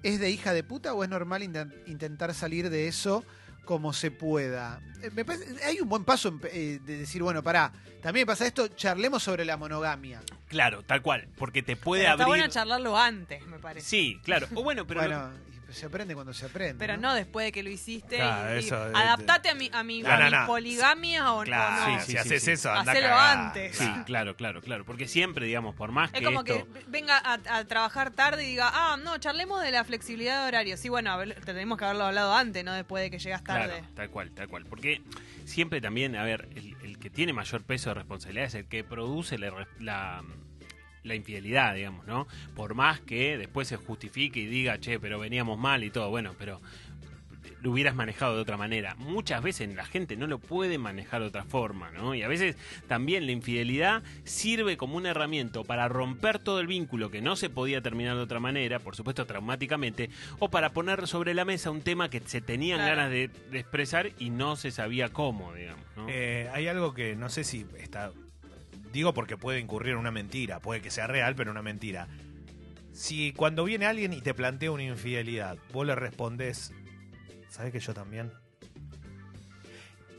¿Es 0.03 0.19
de 0.19 0.31
hija 0.31 0.53
de 0.53 0.63
puta 0.63 0.93
o 0.93 1.03
es 1.03 1.09
normal 1.09 1.43
inten- 1.43 1.73
intentar 1.87 2.33
salir 2.33 2.69
de 2.69 2.87
eso 2.87 3.23
como 3.65 3.91
se 3.93 4.11
pueda? 4.11 4.79
Eh, 5.01 5.09
me 5.13 5.25
parece- 5.25 5.63
hay 5.65 5.79
un 5.81 5.89
buen 5.89 6.03
paso 6.05 6.29
en 6.29 6.39
pe- 6.39 6.51
eh, 6.53 6.79
de 6.79 6.97
decir, 6.99 7.21
bueno, 7.21 7.43
pará, 7.43 7.71
también 8.01 8.25
me 8.25 8.31
pasa 8.31 8.45
esto, 8.45 8.67
charlemos 8.69 9.23
sobre 9.23 9.43
la 9.45 9.57
monogamia. 9.57 10.21
Claro, 10.47 10.83
tal 10.83 11.01
cual, 11.01 11.27
porque 11.37 11.63
te 11.63 11.75
puede 11.75 12.03
Pero 12.03 12.13
está 12.13 12.23
abrir... 12.25 12.41
bueno 12.41 12.53
charlarlo 12.53 12.97
antes, 12.97 13.45
me 13.47 13.59
parece. 13.59 13.85
Sí, 13.87 14.19
claro. 14.23 14.47
O 14.55 14.63
bueno, 14.63 14.85
pero 14.87 15.01
bueno, 15.01 15.31
se 15.71 15.85
aprende 15.85 16.13
cuando 16.15 16.33
se 16.33 16.45
aprende. 16.45 16.75
Pero 16.77 16.97
no 16.97 17.13
después 17.13 17.45
de 17.45 17.51
que 17.51 17.63
lo 17.63 17.69
hiciste. 17.69 18.17
Claro, 18.17 18.53
y- 18.53 18.55
y 18.55 18.65
eso, 18.65 18.89
eh, 18.89 18.93
adaptate 18.95 19.49
a 19.49 19.55
mi, 19.55 19.69
a 19.73 19.83
mi, 19.83 20.01
No, 20.01 20.09
a 20.09 20.17
no, 20.17 20.25
mi 20.25 20.31
no. 20.31 20.45
poligamia 20.47 21.31
o, 21.33 21.45
no. 21.45 21.85
Sí, 21.85 22.05
si 22.05 22.11
sí, 22.13 22.17
haces 22.17 22.43
sí. 22.43 22.51
eso, 22.51 22.71
anda 22.71 22.91
Hacelo 22.91 23.07
cagada. 23.07 23.47
antes. 23.47 23.77
Sí, 23.77 23.89
Claro. 24.05 24.35
claro, 24.35 24.61
claro. 24.61 24.85
Porque 24.85 25.07
siempre, 25.07 25.45
digamos, 25.45 25.75
por 25.75 25.91
más 25.91 26.11
Es 26.13 26.19
que 26.19 26.25
como 26.25 26.39
esto... 26.41 26.65
que 26.73 26.83
venga 26.87 27.17
a, 27.17 27.39
a 27.57 27.65
trabajar 27.65 28.11
tarde 28.11 28.43
y 28.43 28.47
diga, 28.51 28.69
ah, 28.73 28.97
no, 29.03 29.17
charlemos 29.17 29.61
de 29.61 29.71
la 29.71 29.83
flexibilidad 29.83 30.41
de 30.43 30.47
horario. 30.47 30.77
Sí, 30.77 30.89
bueno, 30.89 31.17
tenemos 31.45 31.77
que 31.77 31.85
haberlo 31.85 32.05
hablado 32.05 32.33
antes, 32.35 32.63
no 32.63 32.73
después 32.73 33.03
de 33.03 33.11
que 33.11 33.19
llegas 33.19 33.43
tarde. 33.43 33.67
Claro, 33.79 33.87
tal 33.95 34.09
cual, 34.09 34.31
tal 34.31 34.47
cual. 34.47 34.65
Porque 34.65 35.01
siempre 35.45 35.81
también, 35.81 36.15
a 36.15 36.23
ver, 36.23 36.47
el, 36.55 36.75
el 36.83 36.99
que 36.99 37.09
tiene 37.09 37.33
mayor 37.33 37.63
peso 37.63 37.89
de 37.89 37.95
responsabilidad 37.95 38.45
es 38.47 38.55
el 38.55 38.65
que 38.67 38.83
produce 38.83 39.37
la, 39.37 39.67
la, 39.79 40.23
la 41.05 41.15
infidelidad, 41.15 41.75
digamos, 41.75 42.05
¿no? 42.05 42.27
Por 42.55 42.73
más 42.75 42.99
que 42.99 43.37
después 43.37 43.67
se 43.67 43.77
justifique 43.77 44.39
y 44.41 44.45
diga, 44.47 44.79
che, 44.79 44.99
pero 44.99 45.19
veníamos 45.19 45.57
mal 45.57 45.83
y 45.83 45.89
todo, 45.91 46.09
bueno, 46.09 46.33
pero 46.37 46.59
lo 47.61 47.71
hubieras 47.71 47.95
manejado 47.95 48.35
de 48.35 48.41
otra 48.41 48.57
manera. 48.57 48.93
Muchas 48.95 49.41
veces 49.41 49.73
la 49.75 49.85
gente 49.85 50.15
no 50.17 50.27
lo 50.27 50.37
puede 50.37 50.77
manejar 50.77 51.21
de 51.21 51.27
otra 51.27 51.43
forma, 51.45 51.89
¿no? 51.91 52.13
Y 52.13 52.21
a 52.21 52.27
veces 52.27 52.57
también 52.87 53.25
la 53.25 53.31
infidelidad 53.31 54.03
sirve 54.23 54.77
como 54.77 54.97
una 54.97 55.09
herramienta 55.11 55.63
para 55.63 55.87
romper 55.87 56.37
todo 56.37 56.59
el 56.59 56.67
vínculo 56.67 57.09
que 57.09 57.21
no 57.21 57.35
se 57.35 57.49
podía 57.49 57.81
terminar 57.81 58.17
de 58.17 58.21
otra 58.21 58.39
manera, 58.39 58.77
por 58.79 58.95
supuesto 58.95 59.25
traumáticamente, 59.25 60.11
o 60.37 60.49
para 60.51 60.73
poner 60.73 61.07
sobre 61.07 61.33
la 61.33 61.43
mesa 61.45 61.71
un 61.71 61.81
tema 61.81 62.09
que 62.09 62.19
se 62.19 62.39
tenían 62.41 62.79
Claro. 62.79 62.95
ganas 62.97 63.11
de, 63.11 63.29
de 63.51 63.59
expresar 63.59 64.11
y 64.19 64.29
no 64.29 64.55
se 64.57 64.69
sabía 64.69 65.09
cómo, 65.09 65.51
digamos, 65.53 65.85
¿no? 65.95 66.05
Eh, 66.07 66.49
hay 66.53 66.67
algo 66.67 66.93
que 66.93 67.15
no 67.15 67.29
sé 67.29 67.43
si 67.43 67.65
está. 67.79 68.11
Digo 68.95 69.13
porque 69.13 69.35
puede 69.35 69.59
incurrir 69.59 69.91
en 69.91 69.97
una 69.97 70.09
mentira, 70.11 70.61
puede 70.61 70.81
que 70.81 70.89
sea 70.89 71.05
real, 71.05 71.35
pero 71.35 71.51
una 71.51 71.61
mentira. 71.61 72.07
Si 72.93 73.33
cuando 73.33 73.65
viene 73.65 73.85
alguien 73.85 74.13
y 74.13 74.21
te 74.21 74.33
plantea 74.33 74.71
una 74.71 74.83
infidelidad, 74.83 75.57
vos 75.73 75.85
le 75.85 75.95
respondés, 75.95 76.71
¿sabes 77.49 77.73
que 77.73 77.81
yo 77.81 77.93
también? 77.93 78.31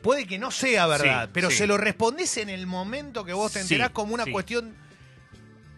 Puede 0.03 0.27
que 0.27 0.39
no 0.39 0.51
sea 0.51 0.87
verdad, 0.87 1.25
Sí, 1.25 1.31
pero 1.33 1.49
sí. 1.51 1.57
se 1.57 1.67
lo 1.67 1.79
respondés 1.79 2.37
en 2.37 2.51
el 2.51 2.67
momento 2.67 3.25
que 3.25 3.33
vos 3.33 3.51
te 3.51 3.61
Sí, 3.63 3.75
enterás 3.75 3.93
como 3.93 4.13
una 4.13 4.27
cuestión. 4.27 4.75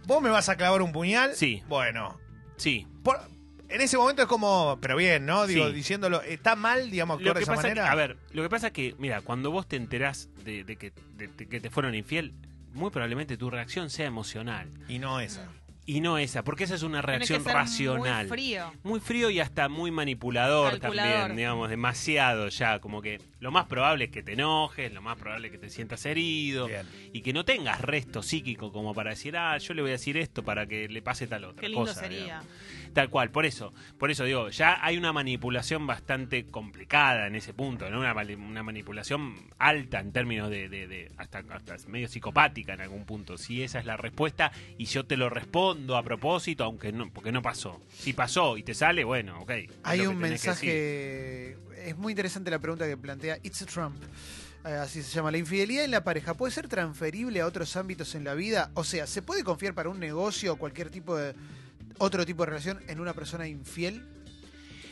¿Vos 0.09 0.21
me 0.21 0.29
vas 0.31 0.49
a 0.49 0.57
clavar 0.57 0.83
un 0.83 0.91
puñal? 0.91 1.37
Sí. 1.37 1.63
Bueno, 1.69 2.19
Sí, 2.57 2.85
por- 3.05 3.21
En 3.69 3.81
ese 3.83 3.97
momento 3.97 4.23
es 4.23 4.29
como, 4.29 4.79
pero 4.81 4.97
bien, 4.97 5.25
¿no? 5.27 5.47
Digo, 5.47 5.69
Sí. 5.69 5.75
diciéndolo, 5.75 6.21
¿está 6.23 6.57
mal, 6.57 6.91
digamos, 6.91 7.19
Lo 7.23 7.31
actuar 7.31 7.37
de 7.37 7.43
esa 7.43 7.53
pasa 7.53 7.63
que- 7.63 7.69
manera? 7.77 7.93
a 7.93 7.95
ver, 7.95 8.17
lo 8.33 8.43
que 8.43 8.49
pasa 8.49 8.67
es 8.69 8.73
que, 8.73 8.97
mira, 8.99 9.21
cuando 9.21 9.51
vos 9.53 9.69
te 9.69 9.77
enterás 9.77 10.29
de, 10.43 10.65
de 10.65 10.75
que, 10.77 10.93
de- 11.17 11.29
de 11.29 11.47
que 11.47 11.61
te 11.61 11.69
fueron 11.71 11.95
infiel, 11.95 12.33
muy 12.73 12.91
probablemente 12.91 13.37
tu 13.37 13.51
reacción 13.51 13.91
sea 13.91 14.07
emocional 14.07 14.69
Y 14.89 14.99
no 14.99 15.21
esa. 15.21 15.49
y 15.87 16.01
no 16.01 16.19
esa, 16.19 16.45
porque 16.45 16.65
esa 16.65 16.75
es 16.75 16.83
una 16.83 17.01
que 17.01 17.07
reacción 17.07 17.43
ser 17.43 17.53
racional. 17.55 18.27
Muy 18.29 18.37
frío. 18.37 18.73
Muy 18.83 19.01
frío 19.01 19.31
y 19.31 19.41
hasta 19.41 19.69
muy 19.71 19.91
manipulador 19.91 20.79
Calculador. 20.79 21.13
también, 21.29 21.37
digamos, 21.39 21.71
demasiado 21.71 22.49
ya, 22.49 22.79
como 22.81 23.01
que 23.01 23.21
lo 23.41 23.51
más 23.51 23.65
probable 23.67 24.05
es 24.07 24.11
que 24.11 24.23
te 24.23 24.35
enojes, 24.35 24.93
lo 24.93 25.01
más 25.01 25.17
probable 25.17 25.47
es 25.49 25.53
que 25.53 25.59
te 25.59 25.71
sientas 25.71 26.05
herido 26.05 26.67
Bien. 26.67 26.87
y 27.15 27.23
que 27.23 27.33
no 27.33 27.45
tengas 27.47 27.81
resto 27.81 28.23
psíquico 28.23 28.71
como 28.71 28.93
para 28.95 29.11
decir, 29.11 29.37
ah, 29.39 29.57
yo 29.57 29.73
le 29.73 29.81
voy 29.81 29.91
a 29.91 29.93
decir 29.93 30.19
esto 30.19 30.43
para 30.43 30.67
que 30.67 30.89
le 30.89 31.01
pase 31.01 31.27
tal 31.27 31.45
otra 31.45 31.63
Qué 31.63 31.69
lindo 31.71 31.87
cosa. 31.87 32.01
sería. 32.01 32.19
digamos. 32.23 32.47
Tal 32.93 33.11
cual, 33.11 33.31
por 33.31 33.47
eso, 33.47 33.73
por 33.99 34.11
eso 34.11 34.25
digo, 34.25 34.49
ya 34.51 34.79
hay 34.85 34.97
una 34.97 35.13
manipulación 35.13 35.87
bastante 35.87 36.47
complicada 36.47 37.27
en 37.27 37.35
ese 37.37 37.53
punto, 37.55 37.89
¿no? 37.91 38.01
Una, 38.01 38.15
mani- 38.15 38.35
una 38.35 38.63
manipulación 38.63 39.35
alta 39.59 40.01
en 40.01 40.13
términos 40.13 40.51
de, 40.51 40.69
de- 40.69 40.87
de- 40.89 41.13
hasta, 41.17 41.45
hasta 41.51 41.77
medio 41.89 42.09
psicopática 42.09 42.75
en 42.75 42.81
algún 42.81 43.05
punto. 43.05 43.39
Si 43.39 43.63
esa 43.63 43.79
es 43.79 43.87
la 43.87 43.97
respuesta 43.97 44.53
y 44.79 44.87
yo 44.87 45.05
te 45.07 45.17
lo 45.17 45.31
respondo 45.31 45.97
a 45.97 46.03
propósito, 46.03 46.65
aunque 46.65 46.93
no, 46.93 47.11
porque 47.11 47.33
no 47.33 47.43
pasó. 47.43 47.81
Si 47.93 48.13
pasó 48.13 48.57
y 48.57 48.63
te 48.63 48.75
sale, 48.75 49.05
bueno, 49.05 49.41
ok. 49.41 49.51
Hay 49.85 50.07
un 50.07 50.17
mensaje. 50.19 51.57
Es 51.85 51.97
muy 51.97 52.13
interesante 52.13 52.51
la 52.51 52.59
pregunta 52.59 52.87
que 52.87 52.97
plantea 52.97 53.39
It's 53.43 53.63
a 53.63 53.67
Trump. 53.67 54.03
Eh, 54.65 54.73
así 54.73 55.03
se 55.03 55.15
llama. 55.15 55.31
La 55.31 55.39
infidelidad 55.39 55.85
en 55.85 55.93
la 55.93 56.03
pareja 56.05 56.35
puede 56.35 56.53
ser 56.53 56.69
transferible 56.69 57.41
a 57.41 57.47
otros 57.47 57.77
ámbitos 57.77 58.15
en 58.15 58.25
la 58.25 58.35
vida. 58.35 58.71
O 58.75 58.83
sea, 58.85 59.07
¿se 59.07 59.23
puede 59.23 59.45
confiar 59.45 59.75
para 59.75 59.89
un 59.89 60.01
negocio 60.01 60.55
o 60.55 60.57
cualquier 60.57 60.91
tipo 60.91 61.17
de 61.17 61.35
otro 61.99 62.25
tipo 62.25 62.45
de 62.45 62.51
relación 62.51 62.81
en 62.89 63.01
una 63.01 63.13
persona 63.13 63.47
infiel? 63.47 64.03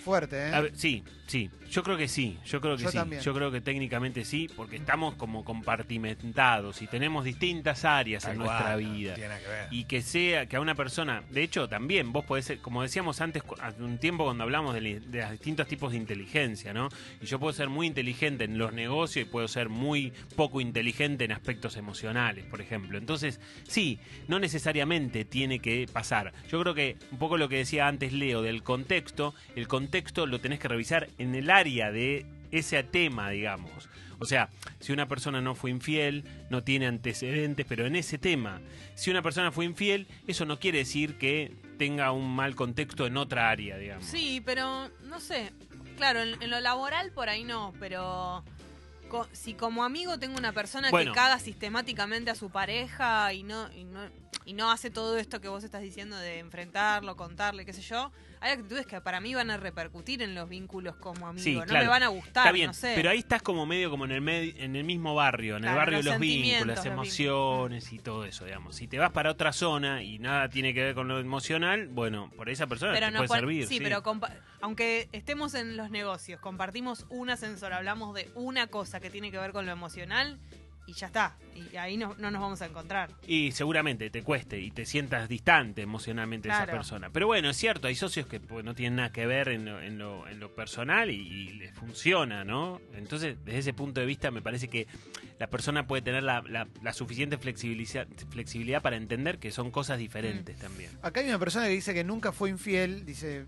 Fuerte, 0.05 0.37
¿eh? 0.49 0.55
A 0.55 0.61
ver, 0.61 0.73
sí, 0.77 1.03
sí, 1.27 1.51
yo 1.71 1.83
creo 1.83 1.97
que 1.97 2.09
sí, 2.09 2.39
yo 2.47 2.61
creo 2.61 2.77
que 2.77 2.85
Yo 2.85 2.91
sí, 2.91 2.97
también. 2.97 3.21
yo 3.23 3.35
creo 3.35 3.51
que 3.51 3.61
técnicamente 3.61 4.25
sí, 4.25 4.49
porque 4.57 4.77
estamos 4.77 5.15
como 5.17 5.45
compartimentados 5.45 6.83
y 6.83 6.87
tenemos 6.87 7.25
distintas 7.25 7.85
áreas 7.85 8.23
Tal 8.23 8.33
en 8.33 8.39
cual, 8.39 8.49
nuestra 8.49 8.73
no 8.73 8.79
vida. 8.79 9.15
Tiene 9.15 9.39
que 9.41 9.49
ver. 9.49 9.69
y 9.71 9.85
que 9.85 10.03
sea 10.03 10.47
que 10.47 10.57
a 10.57 10.61
una 10.61 10.75
persona, 10.75 11.23
de 11.31 11.43
hecho 11.43 11.69
también 11.69 12.13
vos 12.13 12.25
podés 12.25 12.45
ser, 12.47 12.59
como 12.61 12.83
decíamos 12.83 13.21
antes, 13.21 13.43
hace 13.61 13.83
un 13.83 13.99
tiempo 13.99 14.25
cuando 14.25 14.45
hablamos 14.45 14.75
de, 14.75 15.01
de 15.01 15.21
los 15.23 15.31
distintos 15.33 15.67
tipos 15.67 15.93
de 15.93 15.99
inteligencia, 15.99 16.73
¿no? 16.73 16.89
Y 17.21 17.27
yo 17.27 17.39
puedo 17.39 17.53
ser 17.53 17.69
muy 17.69 17.87
inteligente 17.87 18.45
en 18.45 18.59
los 18.59 18.73
negocios 18.73 19.27
y 19.27 19.29
puedo 19.31 19.49
ser 19.49 19.69
muy 19.69 20.13
poco 20.37 20.61
inteligente 20.61 21.25
en 21.25 21.33
aspectos 21.33 21.77
emocionales, 21.77 22.45
por 22.47 22.61
ejemplo. 22.61 22.99
Entonces, 22.99 23.41
sí, 23.65 23.99
no 24.29 24.39
necesariamente 24.39 25.25
tiene 25.25 25.59
que 25.61 25.87
pasar. 25.93 26.33
Yo 26.51 26.61
creo 26.63 26.75
que 26.75 26.97
un 27.11 27.19
poco 27.19 27.37
lo 27.39 27.49
que 27.49 27.57
decía 27.57 27.87
antes 27.89 28.13
Leo 28.13 28.43
del 28.43 28.63
contexto, 28.63 29.35
el 29.55 29.69
contexto 29.69 30.27
lo 30.27 30.41
tenés 30.41 30.59
que 30.61 30.69
revisar 30.69 31.09
en 31.19 31.35
el 31.35 31.51
área 31.51 31.91
de 31.93 32.27
ese 32.51 32.83
tema, 32.83 33.31
digamos. 33.31 33.89
O 34.19 34.25
sea, 34.25 34.49
si 34.81 34.93
una 34.93 35.09
persona 35.09 35.41
no 35.43 35.55
fue 35.55 35.71
infiel, 35.71 36.25
no 36.49 36.63
tiene 36.63 36.87
antecedentes, 36.87 37.67
pero 37.69 37.85
en 37.87 37.97
ese 37.97 38.17
tema, 38.19 38.61
si 38.95 39.11
una 39.11 39.21
persona 39.23 39.53
fue 39.53 39.67
infiel, 39.67 40.07
eso 40.27 40.47
no 40.47 40.59
quiere 40.59 40.79
decir 40.79 41.19
que 41.19 41.55
tenga 41.79 42.13
un 42.13 42.35
mal 42.35 42.55
contexto 42.55 43.07
en 43.07 43.17
otra 43.19 43.51
área, 43.51 43.77
digamos. 43.77 44.07
Sí, 44.07 44.43
pero 44.45 44.89
no 45.05 45.21
sé. 45.21 45.53
Claro, 45.99 46.23
en, 46.23 46.41
en 46.43 46.49
lo 46.51 46.61
laboral 46.61 47.11
por 47.13 47.29
ahí 47.29 47.45
no, 47.45 47.75
pero 47.79 48.43
co- 49.09 49.29
si 49.33 49.53
como 49.55 49.85
amigo 49.85 50.19
tengo 50.19 50.39
una 50.39 50.53
persona 50.53 50.91
Bueno. 50.91 51.13
que 51.13 51.15
caga 51.17 51.39
sistemáticamente 51.39 52.31
a 52.31 52.35
su 52.35 52.49
pareja 52.51 53.33
y 53.35 53.43
no, 53.43 53.71
y 53.75 53.85
no 53.85 54.01
y 54.47 54.53
no 54.53 54.71
hace 54.71 54.91
todo 54.91 55.19
esto 55.19 55.41
que 55.41 55.49
vos 55.49 55.65
estás 55.65 55.83
diciendo 55.83 56.17
de 56.17 56.39
enfrentarlo, 56.39 57.17
contarle, 57.17 57.65
qué 57.67 57.73
sé 57.73 57.83
yo, 57.83 58.13
hay 58.41 58.53
actitudes 58.53 58.87
que 58.87 59.01
para 59.01 59.21
mí 59.21 59.35
van 59.35 59.51
a 59.51 59.57
repercutir 59.57 60.23
en 60.23 60.35
los 60.35 60.49
vínculos 60.49 60.97
como 60.97 61.27
amigo. 61.29 61.43
Sí, 61.45 61.55
no 61.57 61.65
claro. 61.65 61.85
me 61.85 61.91
van 61.91 62.03
a 62.03 62.09
gustar, 62.09 62.45
Está 62.47 62.53
bien, 62.53 62.67
no 62.69 62.75
sé. 62.75 62.93
pero 62.95 63.11
ahí 63.11 63.19
estás 63.19 63.43
como 63.43 63.67
medio 63.67 63.91
como 63.91 64.05
en 64.05 64.13
el 64.13 64.23
medi- 64.23 64.55
en 64.59 64.77
el 64.77 64.85
mismo 64.85 65.15
barrio, 65.15 65.57
en 65.57 65.65
el 65.65 65.75
barrio 65.75 65.99
de 65.99 66.05
los 66.05 66.13
los 66.15 66.21
vínculos, 66.21 66.67
las 66.67 66.77
los 66.79 66.87
emociones 66.87 67.93
y 67.93 67.99
todo 67.99 68.25
eso, 68.25 68.45
digamos. 68.45 68.77
Si 68.77 68.87
te 68.89 68.99
vas 68.99 69.11
para 69.13 69.31
otra 69.31 69.53
zona 69.53 70.03
y 70.03 70.19
nada 70.19 70.49
tiene 70.49 70.73
que 70.75 70.83
ver 70.83 70.95
con 70.95 71.09
lo 71.09 71.19
emocional, 71.19 71.89
bueno, 71.89 72.31
por 72.37 72.49
esa 72.49 72.67
persona 72.67 72.93
pero 72.93 73.07
te 73.07 73.13
no 73.13 73.25
puede 73.25 73.41
servir. 73.41 73.67
sí, 73.67 73.81
pero 73.81 74.03
compa- 74.03 74.33
aunque 74.61 75.09
estemos 75.13 75.55
en 75.55 75.77
los 75.77 75.91
negocios, 75.91 76.41
compartimos 76.41 77.07
un 77.09 77.31
ascensor, 77.31 77.73
hablamos 77.73 78.15
de 78.15 78.31
una 78.35 78.67
cosa 78.67 79.01
que 79.01 79.11
tiene 79.11 79.31
que 79.31 79.39
ver 79.39 79.53
con 79.53 79.67
lo 79.67 79.73
emocional 79.73 80.39
y 80.87 80.93
ya 80.93 81.07
está. 81.09 81.37
Y 81.55 81.77
ahí 81.77 81.97
no, 81.97 82.15
no 82.19 82.31
nos 82.31 82.41
vamos 82.41 82.63
a 82.63 82.67
encontrar. 82.67 83.11
Y 83.27 83.53
seguramente 83.53 84.09
te 84.11 84.23
cueste 84.23 84.61
y 84.61 84.71
te 84.71 84.87
sientas 84.87 85.29
distante 85.29 85.83
emocionalmente 85.83 86.49
de 86.49 86.55
esa 86.55 86.65
persona. 86.77 87.11
Pero 87.11 87.27
bueno, 87.27 87.51
es 87.51 87.57
cierto, 87.57 87.89
hay 87.89 87.95
socios 87.95 88.27
que 88.27 88.41
pues, 88.41 88.65
no 88.65 88.75
tienen 88.75 88.97
nada 88.97 89.11
que 89.13 89.27
ver 89.27 89.49
en 89.49 89.65
lo, 89.65 89.81
en 89.81 89.99
lo, 89.99 90.29
en 90.29 90.39
lo 90.39 90.55
personal 90.55 91.11
y, 91.11 91.15
y 91.17 91.49
les 91.55 91.73
funciona, 91.75 92.45
¿no? 92.45 92.81
Entonces, 92.95 93.37
desde 93.45 93.59
ese 93.61 93.73
punto 93.73 94.01
de 94.01 94.07
vista, 94.07 94.31
me 94.31 94.43
parece 94.43 94.69
que 94.69 94.87
la 95.39 95.49
persona 95.49 95.87
puede 95.87 96.03
tener 96.03 96.23
la, 96.23 96.43
la- 96.43 96.69
la 96.83 96.93
suficiente 96.93 97.37
flexibilidad, 97.39 98.07
flexibilidad 98.31 98.81
para 98.83 98.97
entender 98.97 99.39
que 99.39 99.51
son 99.51 99.71
cosas 99.71 99.99
diferentes 99.99 100.57
también. 100.59 100.91
Acá 101.03 101.21
hay 101.21 101.29
una 101.29 101.39
persona 101.39 101.67
que 101.67 101.73
dice 101.73 101.95
que 101.95 102.05
nunca 102.05 102.33
fue 102.33 102.49
infiel, 102.51 103.05
dice, 103.05 103.47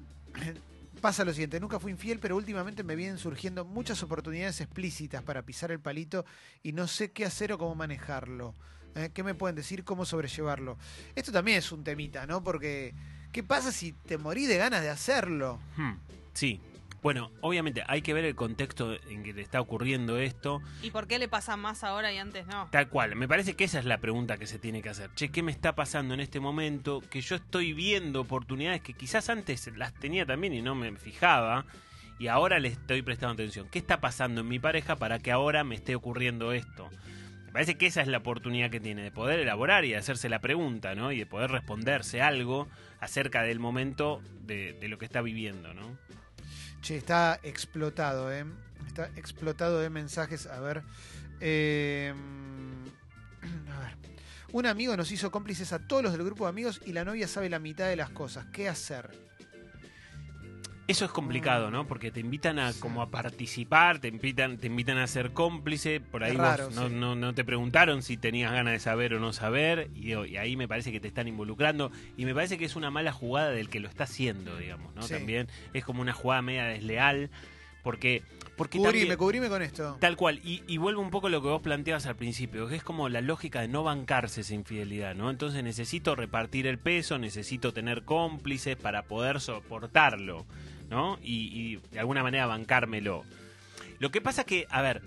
pasa 0.99 1.24
lo 1.24 1.32
siguiente, 1.32 1.61
nunca 1.61 1.78
fui 1.80 1.92
infiel, 1.92 2.18
pero 2.20 2.36
últimamente 2.36 2.82
me 2.84 2.96
vienen 2.96 3.18
surgiendo 3.18 3.64
muchas 3.64 4.03
oportunidades 4.03 4.61
explícitas 4.61 5.22
para 5.22 5.42
pisar 5.42 5.70
el 5.70 5.80
palito 5.80 6.24
y 6.62 6.72
no 6.72 6.86
sé 6.86 7.12
qué 7.12 7.24
hacer 7.24 7.53
o 7.53 7.59
cómo 7.59 7.74
manejarlo. 7.74 8.55
¿Eh? 8.94 9.11
¿Qué 9.12 9.22
me 9.22 9.34
pueden 9.34 9.55
decir 9.57 9.84
cómo 9.84 10.05
sobrellevarlo? 10.05 10.78
Esto 11.14 11.30
también 11.32 11.59
es 11.59 11.70
un 11.72 11.84
temita, 11.84 12.26
¿no? 12.26 12.42
Porque, 12.42 12.94
¿qué 13.32 13.42
pasa 13.42 13.70
si 13.70 13.92
te 13.92 14.18
morí 14.18 14.46
de 14.46 14.57
ganas 14.57 14.82
de 14.82 14.90
hacerlo? 14.90 15.61
Hmm, 15.76 15.94
Sí. 16.32 16.61
Bueno, 17.03 17.30
obviamente 17.42 17.84
hay 17.86 18.03
que 18.03 18.12
ver 18.12 18.24
el 18.24 18.34
contexto 18.34 18.96
en 19.09 19.22
que 19.22 19.32
le 19.32 19.42
está 19.42 19.61
ocurriendo 19.61 20.18
esto. 20.18 20.61
¿Y 20.82 20.90
por 20.90 21.07
qué 21.07 21.18
le 21.18 21.28
pasa 21.28 21.57
más 21.57 21.84
ahora 21.84 22.12
y 22.12 22.18
antes 22.18 22.46
no? 22.46 22.68
Tal 22.70 22.88
cual, 22.88 23.14
me 23.14 23.28
parece 23.28 23.55
que 23.55 23.64
esa 23.64 23.78
es 23.78 23.84
la 23.84 23.99
pregunta 23.99 24.36
que 24.36 24.46
se 24.46 24.59
tiene 24.59 24.82
que 24.82 24.88
hacer. 24.88 25.11
Che, 25.14 25.30
¿qué 25.30 25.42
me 25.42 25.53
está 25.53 25.74
pasando 25.74 26.14
en 26.14 26.20
este 26.20 26.40
momento? 26.40 27.01
Que 27.09 27.20
yo 27.20 27.36
estoy 27.36 27.72
viendo 27.72 28.20
oportunidades 28.20 28.80
que 28.80 28.94
quizás 28.94 29.28
antes 29.28 29.70
las 29.76 29.94
tenía 29.94 30.26
también 30.26 30.55
y 30.55 30.62
no 30.62 30.74
me 30.74 30.94
fijaba. 30.96 31.66
Y 32.18 32.26
ahora 32.26 32.59
le 32.59 32.66
estoy 32.66 33.03
prestando 33.03 33.34
atención. 33.34 33.68
¿Qué 33.70 33.78
está 33.78 34.01
pasando 34.01 34.40
en 34.40 34.49
mi 34.49 34.59
pareja 34.59 34.96
para 34.96 35.20
que 35.20 35.30
ahora 35.30 35.62
me 35.62 35.76
esté 35.76 35.94
ocurriendo 35.94 36.53
esto? 36.53 36.90
Me 37.46 37.53
parece 37.53 37.76
que 37.76 37.86
esa 37.86 38.03
es 38.03 38.09
la 38.09 38.18
oportunidad 38.18 38.70
que 38.70 38.80
tiene 38.80 39.03
de 39.03 39.12
poder 39.12 39.38
elaborar 39.38 39.84
y 39.84 39.90
de 39.90 39.96
hacerse 39.96 40.28
la 40.28 40.40
pregunta, 40.40 40.96
¿no? 40.96 41.12
Y 41.12 41.18
de 41.18 41.26
poder 41.26 41.53
responderse 41.53 42.20
algo 42.20 42.66
acerca 43.01 43.44
del 43.44 43.61
momento 43.61 44.20
de, 44.42 44.72
de 44.72 44.88
lo 44.88 44.99
que 44.99 45.05
está 45.05 45.22
viviendo, 45.22 45.72
¿no? 45.74 45.96
Che, 46.80 46.96
está 46.96 47.40
explotado, 47.42 48.32
¿eh? 48.32 48.44
Está 48.86 49.10
explotado 49.16 49.80
de 49.80 49.90
mensajes. 49.90 50.46
A 50.46 50.60
ver. 50.60 50.82
eh, 51.40 52.14
a 53.74 53.80
ver. 53.80 53.96
Un 54.52 54.64
amigo 54.66 54.96
nos 54.96 55.12
hizo 55.12 55.30
cómplices 55.30 55.72
a 55.72 55.86
todos 55.86 56.02
los 56.02 56.12
del 56.12 56.24
grupo 56.24 56.44
de 56.44 56.50
amigos 56.50 56.80
y 56.86 56.92
la 56.92 57.04
novia 57.04 57.28
sabe 57.28 57.50
la 57.50 57.58
mitad 57.58 57.86
de 57.86 57.96
las 57.96 58.10
cosas. 58.10 58.46
¿Qué 58.46 58.68
hacer? 58.68 59.27
Eso 60.89 61.05
es 61.05 61.11
complicado, 61.11 61.70
¿no? 61.70 61.86
Porque 61.86 62.11
te 62.11 62.20
invitan 62.20 62.59
a 62.59 62.72
como 62.72 63.03
a 63.03 63.11
participar, 63.11 63.99
te 63.99 64.09
invitan, 64.09 64.57
te 64.57 64.68
invitan 64.68 64.97
a 64.97 65.07
ser 65.07 65.32
cómplice, 65.32 66.01
por 66.01 66.24
ahí 66.24 66.34
vos 66.34 66.74
no, 66.74 66.89
sí. 66.89 66.95
no, 66.95 67.14
no 67.14 67.34
te 67.34 67.45
preguntaron 67.45 68.03
si 68.03 68.16
tenías 68.16 68.51
ganas 68.53 68.72
de 68.72 68.78
saber 68.80 69.12
o 69.12 69.20
no 69.20 69.34
saber, 69.34 69.91
y, 69.95 70.14
y 70.14 70.36
ahí 70.39 70.57
me 70.57 70.66
parece 70.66 70.91
que 70.91 70.99
te 70.99 71.09
están 71.09 71.28
involucrando, 71.28 71.93
y 72.16 72.24
me 72.24 72.34
parece 72.34 72.57
que 72.57 72.64
es 72.64 72.74
una 72.74 72.91
mala 72.91 73.12
jugada 73.12 73.51
del 73.51 73.68
que 73.68 73.80
lo 73.80 73.89
está 73.89 74.05
haciendo, 74.05 74.57
digamos, 74.57 74.95
¿no? 74.95 75.03
Sí. 75.03 75.12
También 75.12 75.49
es 75.74 75.84
como 75.84 76.01
una 76.01 76.14
jugada 76.14 76.41
media 76.41 76.64
desleal, 76.64 77.28
porque, 77.82 78.22
porque 78.57 78.78
Cubrime, 78.78 79.01
también- 79.01 79.18
cubrime 79.18 79.49
con 79.51 79.62
esto. 79.62 79.99
Tal 80.01 80.16
cual, 80.16 80.41
y, 80.43 80.62
y 80.66 80.78
vuelvo 80.78 81.01
un 81.03 81.11
poco 81.11 81.26
a 81.28 81.30
lo 81.30 81.41
que 81.43 81.49
vos 81.49 81.61
planteabas 81.62 82.07
al 82.07 82.16
principio, 82.16 82.66
que 82.66 82.76
es 82.76 82.82
como 82.82 83.09
la 83.11 83.20
lógica 83.20 83.61
de 83.61 83.68
no 83.68 83.82
bancarse 83.82 84.41
esa 84.41 84.55
infidelidad, 84.55 85.14
¿no? 85.14 85.28
Entonces 85.30 85.62
necesito 85.62 86.16
repartir 86.16 86.66
el 86.66 86.78
peso, 86.78 87.18
necesito 87.18 87.72
tener 87.74 88.05
cómplices 88.05 88.76
para 88.76 89.03
poder 89.03 89.41
soportarlo, 89.41 90.47
¿no? 90.89 91.18
Y, 91.22 91.34
y 91.53 91.76
de 91.93 92.01
alguna 92.01 92.22
manera 92.22 92.47
bancármelo. 92.47 93.24
Lo 93.99 94.11
que 94.11 94.20
pasa 94.20 94.45
que, 94.45 94.66
a 94.70 94.80
ver, 94.82 95.03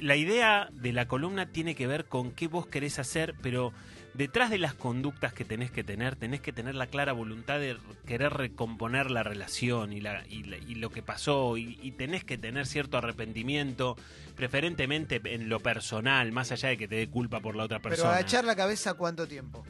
la 0.00 0.16
idea 0.16 0.68
de 0.72 0.92
la 0.92 1.06
columna 1.08 1.46
tiene 1.46 1.74
que 1.74 1.86
ver 1.86 2.04
con 2.06 2.30
qué 2.32 2.46
vos 2.48 2.66
querés 2.66 2.98
hacer, 2.98 3.34
pero 3.42 3.72
detrás 4.14 4.50
de 4.50 4.58
las 4.58 4.74
conductas 4.74 5.32
que 5.32 5.44
tenés 5.44 5.70
que 5.70 5.84
tener, 5.84 6.16
tenés 6.16 6.40
que 6.40 6.52
tener 6.52 6.74
la 6.74 6.86
clara 6.88 7.12
voluntad 7.12 7.58
de 7.60 7.76
querer 8.06 8.32
recomponer 8.32 9.10
la 9.10 9.22
relación 9.22 9.92
y, 9.92 10.00
la, 10.00 10.24
y, 10.28 10.42
la- 10.44 10.56
y 10.58 10.74
lo 10.76 10.90
que 10.90 11.02
pasó, 11.02 11.56
y, 11.56 11.78
y 11.82 11.92
tenés 11.92 12.24
que 12.24 12.36
tener 12.38 12.66
cierto 12.66 12.98
arrepentimiento, 12.98 13.96
preferentemente 14.36 15.20
en 15.24 15.48
lo 15.48 15.60
personal, 15.60 16.32
más 16.32 16.50
allá 16.52 16.68
de 16.70 16.76
que 16.78 16.88
te 16.88 16.96
dé 16.96 17.08
culpa 17.08 17.40
por 17.40 17.54
la 17.56 17.64
otra 17.64 17.78
Pero 17.80 17.90
persona. 17.90 18.14
agachar 18.16 18.44
la 18.44 18.56
cabeza, 18.56 18.94
¿cuánto 18.94 19.26
tiempo? 19.28 19.64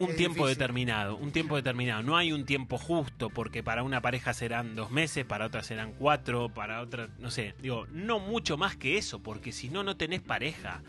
Un 0.00 0.16
tiempo 0.16 0.46
difícil. 0.46 0.58
determinado, 0.58 1.16
un 1.16 1.30
tiempo 1.30 1.56
determinado. 1.56 2.02
No 2.02 2.16
hay 2.16 2.32
un 2.32 2.46
tiempo 2.46 2.78
justo, 2.78 3.28
porque 3.28 3.62
para 3.62 3.82
una 3.82 4.00
pareja 4.00 4.32
serán 4.32 4.74
dos 4.74 4.90
meses, 4.90 5.26
para 5.26 5.46
otra 5.46 5.62
serán 5.62 5.92
cuatro, 5.92 6.48
para 6.48 6.80
otra, 6.80 7.10
no 7.18 7.30
sé, 7.30 7.54
digo, 7.60 7.86
no 7.92 8.18
mucho 8.18 8.56
más 8.56 8.76
que 8.76 8.96
eso, 8.96 9.22
porque 9.22 9.52
si 9.52 9.68
no, 9.68 9.84
no 9.84 9.96
tenés 9.96 10.22
pareja. 10.22 10.82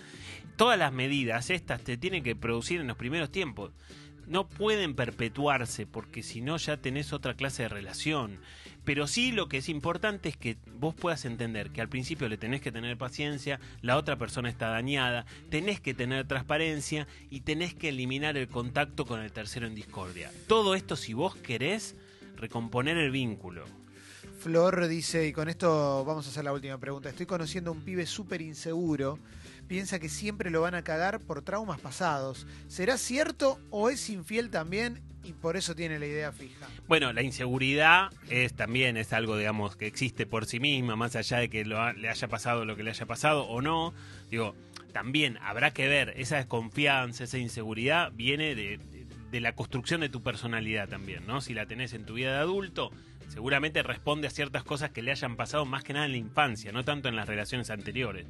Todas 0.55 0.79
las 0.79 0.93
medidas 0.93 1.49
estas 1.49 1.81
te 1.83 1.97
tienen 1.97 2.23
que 2.23 2.35
producir 2.35 2.79
en 2.79 2.87
los 2.87 2.97
primeros 2.97 3.31
tiempos. 3.31 3.71
No 4.27 4.47
pueden 4.47 4.95
perpetuarse 4.95 5.85
porque 5.85 6.23
si 6.23 6.41
no 6.41 6.57
ya 6.57 6.77
tenés 6.77 7.13
otra 7.13 7.35
clase 7.35 7.63
de 7.63 7.69
relación. 7.69 8.39
Pero 8.83 9.05
sí 9.05 9.31
lo 9.31 9.47
que 9.47 9.57
es 9.57 9.69
importante 9.69 10.29
es 10.29 10.37
que 10.37 10.57
vos 10.73 10.95
puedas 10.95 11.25
entender 11.25 11.69
que 11.69 11.81
al 11.81 11.89
principio 11.89 12.27
le 12.27 12.37
tenés 12.37 12.61
que 12.61 12.71
tener 12.71 12.97
paciencia, 12.97 13.59
la 13.81 13.97
otra 13.97 14.17
persona 14.17 14.49
está 14.49 14.69
dañada, 14.69 15.25
tenés 15.49 15.79
que 15.79 15.93
tener 15.93 16.27
transparencia 16.27 17.07
y 17.29 17.41
tenés 17.41 17.75
que 17.75 17.89
eliminar 17.89 18.37
el 18.37 18.47
contacto 18.47 19.05
con 19.05 19.19
el 19.19 19.31
tercero 19.31 19.67
en 19.67 19.75
discordia. 19.75 20.31
Todo 20.47 20.73
esto 20.73 20.95
si 20.95 21.13
vos 21.13 21.35
querés 21.35 21.95
recomponer 22.37 22.97
el 22.97 23.11
vínculo. 23.11 23.65
Flor 24.39 24.87
dice, 24.87 25.27
y 25.27 25.33
con 25.33 25.49
esto 25.49 26.03
vamos 26.03 26.25
a 26.25 26.29
hacer 26.31 26.43
la 26.43 26.51
última 26.51 26.79
pregunta, 26.79 27.09
estoy 27.09 27.27
conociendo 27.27 27.69
a 27.69 27.73
un 27.73 27.81
pibe 27.81 28.07
súper 28.07 28.41
inseguro, 28.41 29.19
piensa 29.71 29.99
que 29.99 30.09
siempre 30.09 30.49
lo 30.51 30.59
van 30.59 30.75
a 30.75 30.83
cagar 30.83 31.21
por 31.21 31.43
traumas 31.43 31.79
pasados. 31.79 32.45
¿Será 32.67 32.97
cierto 32.97 33.57
o 33.69 33.89
es 33.89 34.09
infiel 34.09 34.49
también 34.49 34.99
y 35.23 35.31
por 35.31 35.55
eso 35.55 35.75
tiene 35.75 35.97
la 35.97 36.07
idea 36.07 36.33
fija? 36.33 36.67
Bueno, 36.89 37.13
la 37.13 37.21
inseguridad 37.21 38.09
es 38.29 38.53
también 38.53 38.97
es 38.97 39.13
algo, 39.13 39.37
digamos, 39.37 39.77
que 39.77 39.87
existe 39.87 40.25
por 40.25 40.45
sí 40.45 40.59
misma, 40.59 40.97
más 40.97 41.15
allá 41.15 41.37
de 41.37 41.49
que 41.49 41.63
le 41.63 42.09
haya 42.09 42.27
pasado 42.27 42.65
lo 42.65 42.75
que 42.75 42.83
le 42.83 42.89
haya 42.89 43.05
pasado 43.05 43.43
o 43.45 43.61
no. 43.61 43.93
Digo, 44.29 44.55
también 44.91 45.37
habrá 45.41 45.71
que 45.71 45.87
ver, 45.87 46.15
esa 46.17 46.35
desconfianza, 46.35 47.23
esa 47.23 47.37
inseguridad 47.37 48.11
viene 48.13 48.55
de, 48.55 48.77
de- 48.77 49.05
de 49.31 49.39
la 49.39 49.53
construcción 49.55 50.01
de 50.01 50.09
tu 50.09 50.21
personalidad 50.21 50.89
también, 50.89 51.25
¿no? 51.25 51.39
Si 51.39 51.53
la 51.53 51.65
tenés 51.65 51.93
en 51.93 52.05
tu 52.05 52.15
vida 52.15 52.33
de 52.33 52.39
adulto, 52.39 52.91
seguramente 53.29 53.81
responde 53.81 54.27
a 54.27 54.29
ciertas 54.31 54.65
cosas 54.65 54.89
que 54.89 55.01
le 55.01 55.11
hayan 55.11 55.37
pasado 55.37 55.63
más 55.65 55.85
que 55.85 55.93
nada 55.93 56.05
en 56.07 56.11
la 56.11 56.17
infancia, 56.17 56.73
no 56.73 56.83
tanto 56.83 57.07
en 57.07 57.15
las 57.15 57.29
relaciones 57.29 57.69
anteriores. 57.69 58.25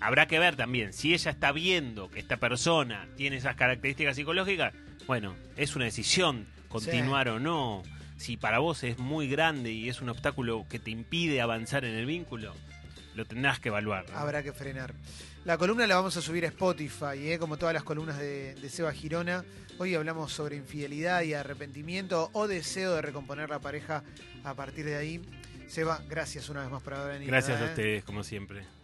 Habrá 0.00 0.26
que 0.26 0.38
ver 0.38 0.56
también, 0.56 0.92
si 0.92 1.12
ella 1.12 1.30
está 1.30 1.52
viendo 1.52 2.08
que 2.10 2.20
esta 2.20 2.36
persona 2.36 3.08
tiene 3.16 3.36
esas 3.36 3.56
características 3.56 4.16
psicológicas, 4.16 4.72
bueno, 5.06 5.34
es 5.56 5.74
una 5.74 5.86
decisión 5.86 6.46
continuar 6.68 7.28
o 7.28 7.40
no. 7.40 7.82
Si 8.16 8.36
para 8.36 8.58
vos 8.58 8.84
es 8.84 8.98
muy 8.98 9.28
grande 9.28 9.72
y 9.72 9.88
es 9.88 10.00
un 10.00 10.08
obstáculo 10.08 10.66
que 10.68 10.78
te 10.78 10.90
impide 10.90 11.40
avanzar 11.40 11.84
en 11.84 11.94
el 11.94 12.06
vínculo, 12.06 12.54
lo 13.14 13.24
tendrás 13.24 13.58
que 13.58 13.68
evaluar. 13.68 14.08
¿no? 14.10 14.18
Habrá 14.18 14.42
que 14.42 14.52
frenar. 14.52 14.94
La 15.44 15.56
columna 15.56 15.86
la 15.86 15.96
vamos 15.96 16.16
a 16.16 16.22
subir 16.22 16.44
a 16.44 16.48
Spotify, 16.48 17.32
¿eh? 17.32 17.38
como 17.38 17.56
todas 17.56 17.74
las 17.74 17.82
columnas 17.82 18.18
de, 18.18 18.54
de 18.54 18.68
Seba 18.68 18.92
Girona. 18.92 19.44
Hoy 19.78 19.94
hablamos 19.94 20.32
sobre 20.32 20.56
infidelidad 20.56 21.22
y 21.22 21.34
arrepentimiento 21.34 22.30
o 22.32 22.46
deseo 22.46 22.94
de 22.94 23.02
recomponer 23.02 23.48
la 23.48 23.60
pareja 23.60 24.02
a 24.44 24.54
partir 24.54 24.84
de 24.84 24.96
ahí. 24.96 25.22
Seba, 25.68 26.02
gracias 26.08 26.48
una 26.48 26.62
vez 26.62 26.70
más 26.70 26.82
por 26.82 26.94
haber 26.94 27.14
venido. 27.14 27.30
Gracias 27.30 27.60
¿eh? 27.60 27.64
a 27.64 27.66
ustedes, 27.66 28.04
como 28.04 28.24
siempre. 28.24 28.77